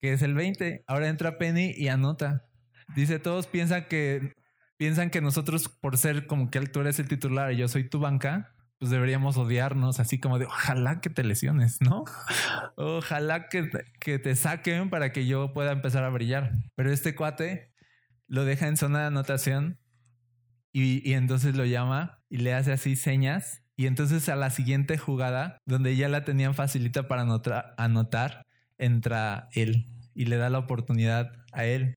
que 0.00 0.12
es 0.12 0.22
el 0.22 0.34
20. 0.34 0.84
Ahora 0.86 1.08
entra 1.08 1.36
Penny 1.36 1.74
y 1.76 1.88
anota. 1.88 2.46
Dice, 2.94 3.18
todos 3.18 3.48
piensan 3.48 3.86
que 3.86 4.32
piensan 4.76 5.10
que 5.10 5.20
nosotros 5.20 5.68
por 5.68 5.96
ser 5.96 6.26
como 6.26 6.50
que 6.50 6.60
tú 6.66 6.80
eres 6.80 6.98
el 6.98 7.08
titular 7.08 7.52
y 7.52 7.56
yo 7.56 7.68
soy 7.68 7.88
tu 7.88 7.98
banca, 7.98 8.54
pues 8.78 8.90
deberíamos 8.90 9.36
odiarnos, 9.36 10.00
así 10.00 10.20
como 10.20 10.38
de 10.38 10.46
ojalá 10.46 11.00
que 11.00 11.08
te 11.08 11.24
lesiones, 11.24 11.80
¿no? 11.80 12.04
Ojalá 12.76 13.48
que, 13.48 13.70
que 14.00 14.18
te 14.18 14.36
saquen 14.36 14.90
para 14.90 15.12
que 15.12 15.26
yo 15.26 15.54
pueda 15.54 15.72
empezar 15.72 16.04
a 16.04 16.10
brillar. 16.10 16.52
Pero 16.74 16.92
este 16.92 17.14
cuate 17.14 17.72
lo 18.28 18.44
deja 18.44 18.68
en 18.68 18.76
zona 18.76 19.00
de 19.00 19.06
anotación 19.06 19.78
y, 20.72 21.08
y 21.08 21.14
entonces 21.14 21.56
lo 21.56 21.64
llama 21.64 22.22
y 22.28 22.38
le 22.38 22.52
hace 22.52 22.72
así 22.72 22.96
señas. 22.96 23.62
Y 23.76 23.86
entonces 23.86 24.28
a 24.28 24.36
la 24.36 24.50
siguiente 24.50 24.98
jugada, 24.98 25.58
donde 25.64 25.96
ya 25.96 26.08
la 26.08 26.24
tenían 26.24 26.54
facilita 26.54 27.08
para 27.08 27.22
anotar, 27.22 27.74
anotar 27.78 28.46
entra 28.78 29.48
él 29.52 29.88
y 30.14 30.26
le 30.26 30.36
da 30.36 30.50
la 30.50 30.58
oportunidad 30.58 31.32
a 31.52 31.64
él. 31.64 31.94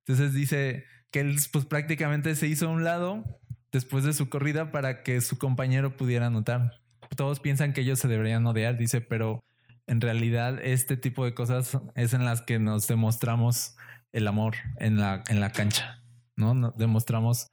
Entonces 0.00 0.32
dice 0.34 0.84
que 1.10 1.20
él 1.20 1.36
pues 1.52 1.64
prácticamente 1.64 2.34
se 2.34 2.46
hizo 2.46 2.66
a 2.66 2.70
un 2.70 2.84
lado 2.84 3.24
después 3.72 4.04
de 4.04 4.12
su 4.12 4.28
corrida 4.28 4.70
para 4.70 5.02
que 5.02 5.20
su 5.20 5.38
compañero 5.38 5.96
pudiera 5.96 6.26
anotar. 6.26 6.80
Todos 7.16 7.40
piensan 7.40 7.72
que 7.72 7.82
ellos 7.82 7.98
se 7.98 8.08
deberían 8.08 8.46
odiar, 8.46 8.76
dice, 8.76 9.00
pero 9.00 9.44
en 9.86 10.00
realidad 10.00 10.58
este 10.62 10.96
tipo 10.96 11.24
de 11.24 11.34
cosas 11.34 11.78
es 11.94 12.12
en 12.12 12.24
las 12.24 12.42
que 12.42 12.58
nos 12.58 12.86
demostramos 12.86 13.76
el 14.12 14.26
amor 14.26 14.56
en 14.78 14.98
la, 14.98 15.22
en 15.28 15.40
la 15.40 15.50
cancha, 15.50 16.02
¿no? 16.36 16.72
demostramos 16.72 17.50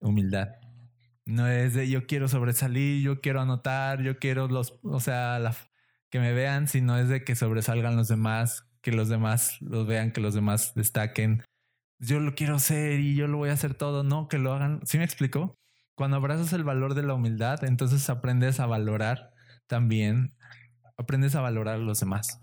humildad. 0.00 0.50
No 1.24 1.46
es 1.46 1.74
de 1.74 1.88
yo 1.88 2.06
quiero 2.06 2.28
sobresalir, 2.28 3.02
yo 3.02 3.20
quiero 3.20 3.40
anotar, 3.40 4.02
yo 4.02 4.18
quiero 4.18 4.48
los, 4.48 4.78
o 4.82 5.00
sea, 5.00 5.40
que 6.10 6.18
me 6.18 6.32
vean, 6.32 6.66
sino 6.66 6.98
es 6.98 7.08
de 7.08 7.24
que 7.24 7.36
sobresalgan 7.36 7.96
los 7.96 8.08
demás, 8.08 8.68
que 8.80 8.92
los 8.92 9.08
demás 9.08 9.60
los 9.60 9.86
vean, 9.86 10.12
que 10.12 10.20
los 10.20 10.34
demás 10.34 10.74
destaquen, 10.74 11.42
yo 12.02 12.18
lo 12.18 12.34
quiero 12.34 12.56
hacer 12.56 12.98
y 13.00 13.14
yo 13.14 13.28
lo 13.28 13.38
voy 13.38 13.50
a 13.50 13.52
hacer 13.52 13.74
todo, 13.74 14.02
no, 14.02 14.28
que 14.28 14.38
lo 14.38 14.52
hagan. 14.52 14.80
¿Sí 14.84 14.98
me 14.98 15.04
explico? 15.04 15.54
Cuando 15.94 16.16
abrazas 16.16 16.52
el 16.52 16.64
valor 16.64 16.94
de 16.94 17.04
la 17.04 17.14
humildad, 17.14 17.62
entonces 17.64 18.10
aprendes 18.10 18.58
a 18.58 18.66
valorar 18.66 19.30
también, 19.68 20.34
aprendes 20.96 21.36
a 21.36 21.40
valorar 21.40 21.76
a 21.76 21.78
los 21.78 22.00
demás, 22.00 22.42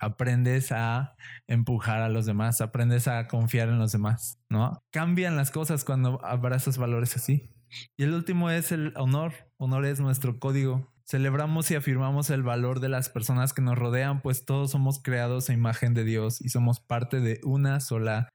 aprendes 0.00 0.72
a 0.72 1.14
empujar 1.46 2.02
a 2.02 2.08
los 2.08 2.26
demás, 2.26 2.60
aprendes 2.60 3.06
a 3.06 3.28
confiar 3.28 3.68
en 3.68 3.78
los 3.78 3.92
demás, 3.92 4.40
¿no? 4.48 4.82
Cambian 4.90 5.36
las 5.36 5.52
cosas 5.52 5.84
cuando 5.84 6.24
abrazas 6.24 6.76
valores 6.76 7.14
así. 7.16 7.50
Y 7.96 8.02
el 8.02 8.14
último 8.14 8.50
es 8.50 8.72
el 8.72 8.94
honor. 8.96 9.32
Honor 9.58 9.84
es 9.84 10.00
nuestro 10.00 10.40
código. 10.40 10.90
Celebramos 11.04 11.70
y 11.70 11.74
afirmamos 11.74 12.30
el 12.30 12.42
valor 12.42 12.80
de 12.80 12.88
las 12.88 13.10
personas 13.10 13.52
que 13.52 13.62
nos 13.62 13.78
rodean, 13.78 14.22
pues 14.22 14.44
todos 14.44 14.72
somos 14.72 15.00
creados 15.02 15.48
a 15.48 15.52
imagen 15.52 15.94
de 15.94 16.04
Dios 16.04 16.40
y 16.40 16.48
somos 16.48 16.80
parte 16.80 17.20
de 17.20 17.40
una 17.44 17.80
sola 17.80 18.28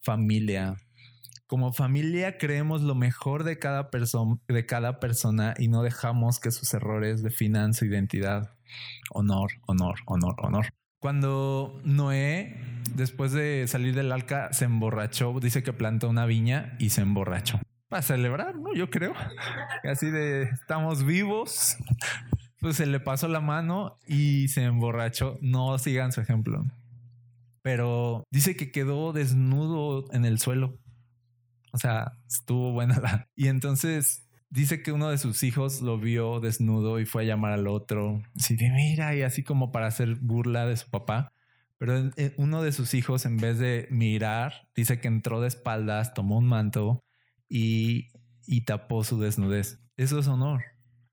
familia. 0.00 0.76
Como 1.46 1.72
familia 1.72 2.36
creemos 2.36 2.82
lo 2.82 2.94
mejor 2.94 3.42
de 3.42 3.58
cada, 3.58 3.90
persona 3.90 4.38
de 4.48 4.66
cada 4.66 5.00
persona 5.00 5.54
y 5.58 5.68
no 5.68 5.82
dejamos 5.82 6.40
que 6.40 6.50
sus 6.50 6.74
errores 6.74 7.22
definan 7.22 7.72
su 7.72 7.86
identidad. 7.86 8.54
Honor, 9.10 9.50
honor, 9.66 9.96
honor, 10.04 10.34
honor. 10.38 10.66
Cuando 10.98 11.80
Noé, 11.84 12.60
después 12.94 13.32
de 13.32 13.66
salir 13.66 13.94
del 13.94 14.12
arca, 14.12 14.52
se 14.52 14.66
emborrachó, 14.66 15.38
dice 15.40 15.62
que 15.62 15.72
plantó 15.72 16.10
una 16.10 16.26
viña 16.26 16.76
y 16.78 16.90
se 16.90 17.00
emborrachó. 17.00 17.60
Para 17.88 18.02
celebrar, 18.02 18.56
¿no? 18.56 18.74
Yo 18.74 18.90
creo. 18.90 19.14
Así 19.84 20.10
de, 20.10 20.42
estamos 20.42 21.04
vivos. 21.04 21.78
Pues 22.60 22.76
se 22.76 22.84
le 22.84 23.00
pasó 23.00 23.28
la 23.28 23.40
mano 23.40 23.96
y 24.06 24.48
se 24.48 24.64
emborrachó. 24.64 25.38
No 25.40 25.78
sigan 25.78 26.12
su 26.12 26.20
ejemplo 26.20 26.66
pero 27.62 28.24
dice 28.30 28.56
que 28.56 28.70
quedó 28.70 29.12
desnudo 29.12 30.04
en 30.12 30.24
el 30.24 30.38
suelo. 30.38 30.78
O 31.72 31.78
sea, 31.78 32.18
estuvo 32.26 32.72
buena 32.72 33.28
Y 33.36 33.48
entonces 33.48 34.28
dice 34.50 34.82
que 34.82 34.92
uno 34.92 35.10
de 35.10 35.18
sus 35.18 35.42
hijos 35.42 35.82
lo 35.82 35.98
vio 35.98 36.40
desnudo 36.40 37.00
y 37.00 37.06
fue 37.06 37.22
a 37.22 37.26
llamar 37.26 37.52
al 37.52 37.66
otro. 37.66 38.22
Así 38.36 38.56
de 38.56 38.70
mira, 38.70 39.14
y 39.14 39.22
así 39.22 39.42
como 39.42 39.72
para 39.72 39.86
hacer 39.86 40.16
burla 40.16 40.66
de 40.66 40.76
su 40.76 40.88
papá. 40.90 41.32
Pero 41.78 42.10
uno 42.38 42.62
de 42.62 42.72
sus 42.72 42.94
hijos, 42.94 43.24
en 43.24 43.36
vez 43.36 43.58
de 43.58 43.86
mirar, 43.90 44.68
dice 44.74 45.00
que 45.00 45.06
entró 45.06 45.40
de 45.40 45.48
espaldas, 45.48 46.12
tomó 46.12 46.38
un 46.38 46.46
manto 46.46 47.04
y, 47.48 48.08
y 48.46 48.62
tapó 48.62 49.04
su 49.04 49.20
desnudez. 49.20 49.78
Eso 49.96 50.18
es 50.18 50.26
honor. 50.26 50.64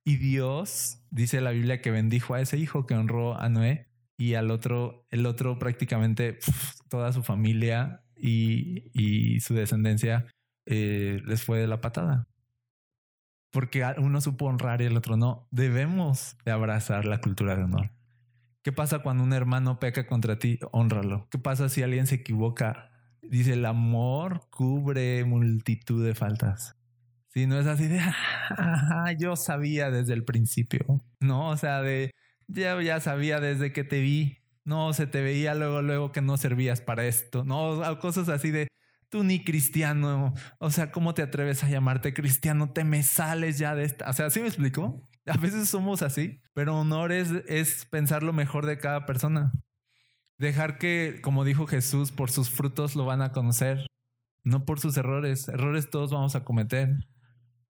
Y 0.04 0.18
Dios, 0.18 1.04
dice 1.12 1.41
la 1.41 1.52
Biblia, 1.52 1.82
que 1.82 1.91
bendijo 1.91 2.34
a 2.34 2.41
ese 2.41 2.58
hijo 2.58 2.88
que 2.88 2.96
honró 2.96 3.39
a 3.39 3.50
Noé 3.50 3.88
y 4.18 4.36
al 4.36 4.51
otro, 4.51 5.05
el 5.09 5.26
otro 5.26 5.59
prácticamente 5.59 6.39
toda 6.89 7.11
su 7.13 7.24
familia 7.24 8.01
y, 8.16 9.39
su 9.41 9.53
descendencia 9.53 10.26
eh, 10.66 11.22
les 11.26 11.43
fue 11.43 11.59
de 11.59 11.68
la 11.68 11.82
patada. 11.82 12.28
Porque 13.51 13.86
uno 13.97 14.20
supo 14.20 14.45
honrar 14.45 14.82
y 14.82 14.86
el 14.86 14.97
otro 14.97 15.16
no. 15.16 15.47
Debemos 15.51 16.38
de 16.43 16.51
abrazar 16.51 17.05
la 17.05 17.22
cultura 17.22 17.55
de 17.55 17.63
honor. 17.63 17.91
¿Qué 18.63 18.72
pasa 18.72 18.99
cuando 18.99 19.24
un 19.24 19.32
hermano 19.32 19.80
peca 19.80 20.07
contra 20.07 20.39
ti? 20.39 20.59
Honralo. 20.72 21.28
¿Qué 21.30 21.38
pasa 21.38 21.70
si 21.70 21.84
alguien 21.84 22.07
se 22.07 22.16
equivoca? 22.16 22.89
Dice, 23.22 23.53
el 23.53 23.66
amor 23.66 24.41
cubre 24.49 25.24
multitud 25.24 26.05
de 26.05 26.16
faltas. 26.16 26.76
Si 27.30 27.47
no 27.47 27.59
es 27.59 27.68
así 27.68 27.88
de, 27.88 27.99
yo 29.20 29.36
sabía 29.36 29.91
desde 29.91 30.13
el 30.13 30.24
principio. 30.24 31.01
No, 31.20 31.49
o 31.49 31.57
sea, 31.57 31.82
de, 31.82 32.11
ya, 32.48 32.82
ya 32.82 33.00
sabía 33.00 33.39
desde 33.39 33.74
que 33.74 33.84
te 33.84 34.02
vi. 34.02 34.39
No, 34.64 34.93
se 34.93 35.08
te 35.08 35.22
veía 35.22 35.54
luego, 35.54 35.82
luego 35.82 36.12
que 36.12 36.22
no 36.22 36.38
servías 36.38 36.82
para 36.82 37.06
esto. 37.06 37.43
No, 37.43 37.82
cosas 38.00 38.30
así 38.30 38.52
de 38.52 38.68
tú 39.10 39.24
ni 39.24 39.43
cristiano. 39.43 40.34
O 40.60 40.72
sea, 40.72 40.91
¿cómo 40.91 41.14
te 41.14 41.22
atreves 41.22 41.64
a 41.64 41.70
llamarte 41.70 42.14
cristiano? 42.14 42.72
Te 42.72 42.84
me 42.84 43.04
sales 43.04 43.58
ya 43.58 43.76
de 43.76 43.86
esta. 43.86 44.10
O 44.10 44.14
sea, 44.14 44.30
¿sí 44.30 44.39
me 44.39 44.48
explico? 44.48 45.08
A 45.28 45.38
veces 45.38 45.70
somos 45.70 46.02
así, 46.04 46.41
pero 46.54 46.78
honor 46.78 47.12
es, 47.12 47.32
es 47.48 47.86
pensar 47.86 48.22
lo 48.22 48.34
mejor 48.34 48.66
de 48.66 48.78
cada 48.78 49.06
persona. 49.08 49.52
Dejar 50.38 50.78
que, 50.78 51.20
como 51.24 51.46
dijo 51.46 51.66
Jesús, 51.66 52.12
por 52.12 52.30
sus 52.30 52.50
frutos 52.50 52.96
lo 52.96 53.06
van 53.06 53.22
a 53.22 53.32
conocer, 53.32 53.88
no 54.43 54.66
por 54.66 54.80
sus 54.80 54.98
errores. 54.98 55.48
Errores 55.48 55.89
todos 55.89 56.12
vamos 56.12 56.36
a 56.36 56.43
cometer. 56.43 56.98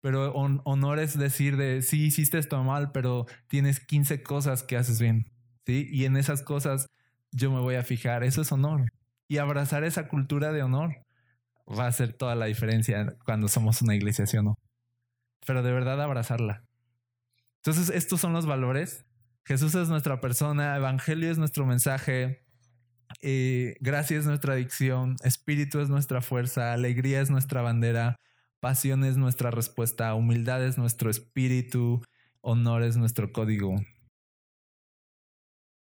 Pero 0.04 0.34
honor 0.34 1.00
es 1.00 1.18
decir 1.18 1.56
de, 1.56 1.82
sí, 1.82 2.08
hiciste 2.08 2.38
esto 2.38 2.62
mal, 2.62 2.92
pero 2.92 3.26
tienes 3.48 3.80
15 3.80 4.22
cosas 4.22 4.62
que 4.62 4.76
haces 4.76 5.00
bien. 5.00 5.32
¿sí? 5.66 5.88
Y 5.90 6.04
en 6.04 6.18
esas 6.18 6.42
cosas 6.44 6.88
yo 7.32 7.50
me 7.54 7.62
voy 7.62 7.76
a 7.76 7.84
fijar. 7.84 8.26
Eso 8.26 8.42
es 8.42 8.52
honor. 8.52 8.92
Y 9.30 9.38
abrazar 9.38 9.86
esa 9.86 10.10
cultura 10.10 10.52
de 10.52 10.62
honor 10.62 11.06
va 11.70 11.86
a 11.86 11.88
hacer 11.88 12.12
toda 12.12 12.36
la 12.36 12.48
diferencia 12.48 13.16
cuando 13.24 13.48
somos 13.48 13.82
una 13.82 13.96
iglesia, 13.96 14.26
¿sí 14.26 14.36
o 14.36 14.44
no? 14.44 14.56
Pero 15.48 15.64
de 15.64 15.72
verdad 15.72 16.02
abrazarla. 16.02 16.66
Entonces, 17.60 17.90
estos 17.96 18.20
son 18.20 18.34
los 18.34 18.46
valores. 18.46 19.06
Jesús 19.46 19.74
es 19.76 19.88
nuestra 19.88 20.20
persona, 20.20 20.76
Evangelio 20.76 21.32
es 21.32 21.38
nuestro 21.38 21.66
mensaje, 21.66 22.44
eh, 23.22 23.78
gracia 23.80 24.18
es 24.18 24.26
nuestra 24.26 24.52
adicción, 24.52 25.16
espíritu 25.24 25.80
es 25.80 25.88
nuestra 25.88 26.22
fuerza, 26.22 26.74
alegría 26.74 27.22
es 27.22 27.30
nuestra 27.30 27.62
bandera, 27.62 28.18
pasión 28.64 29.04
es 29.04 29.18
nuestra 29.18 29.52
respuesta, 29.52 30.16
humildad 30.16 30.64
es 30.64 30.78
nuestro 30.78 31.10
espíritu, 31.10 32.02
honor 32.40 32.84
es 32.84 32.96
nuestro 32.96 33.34
código. 33.34 33.76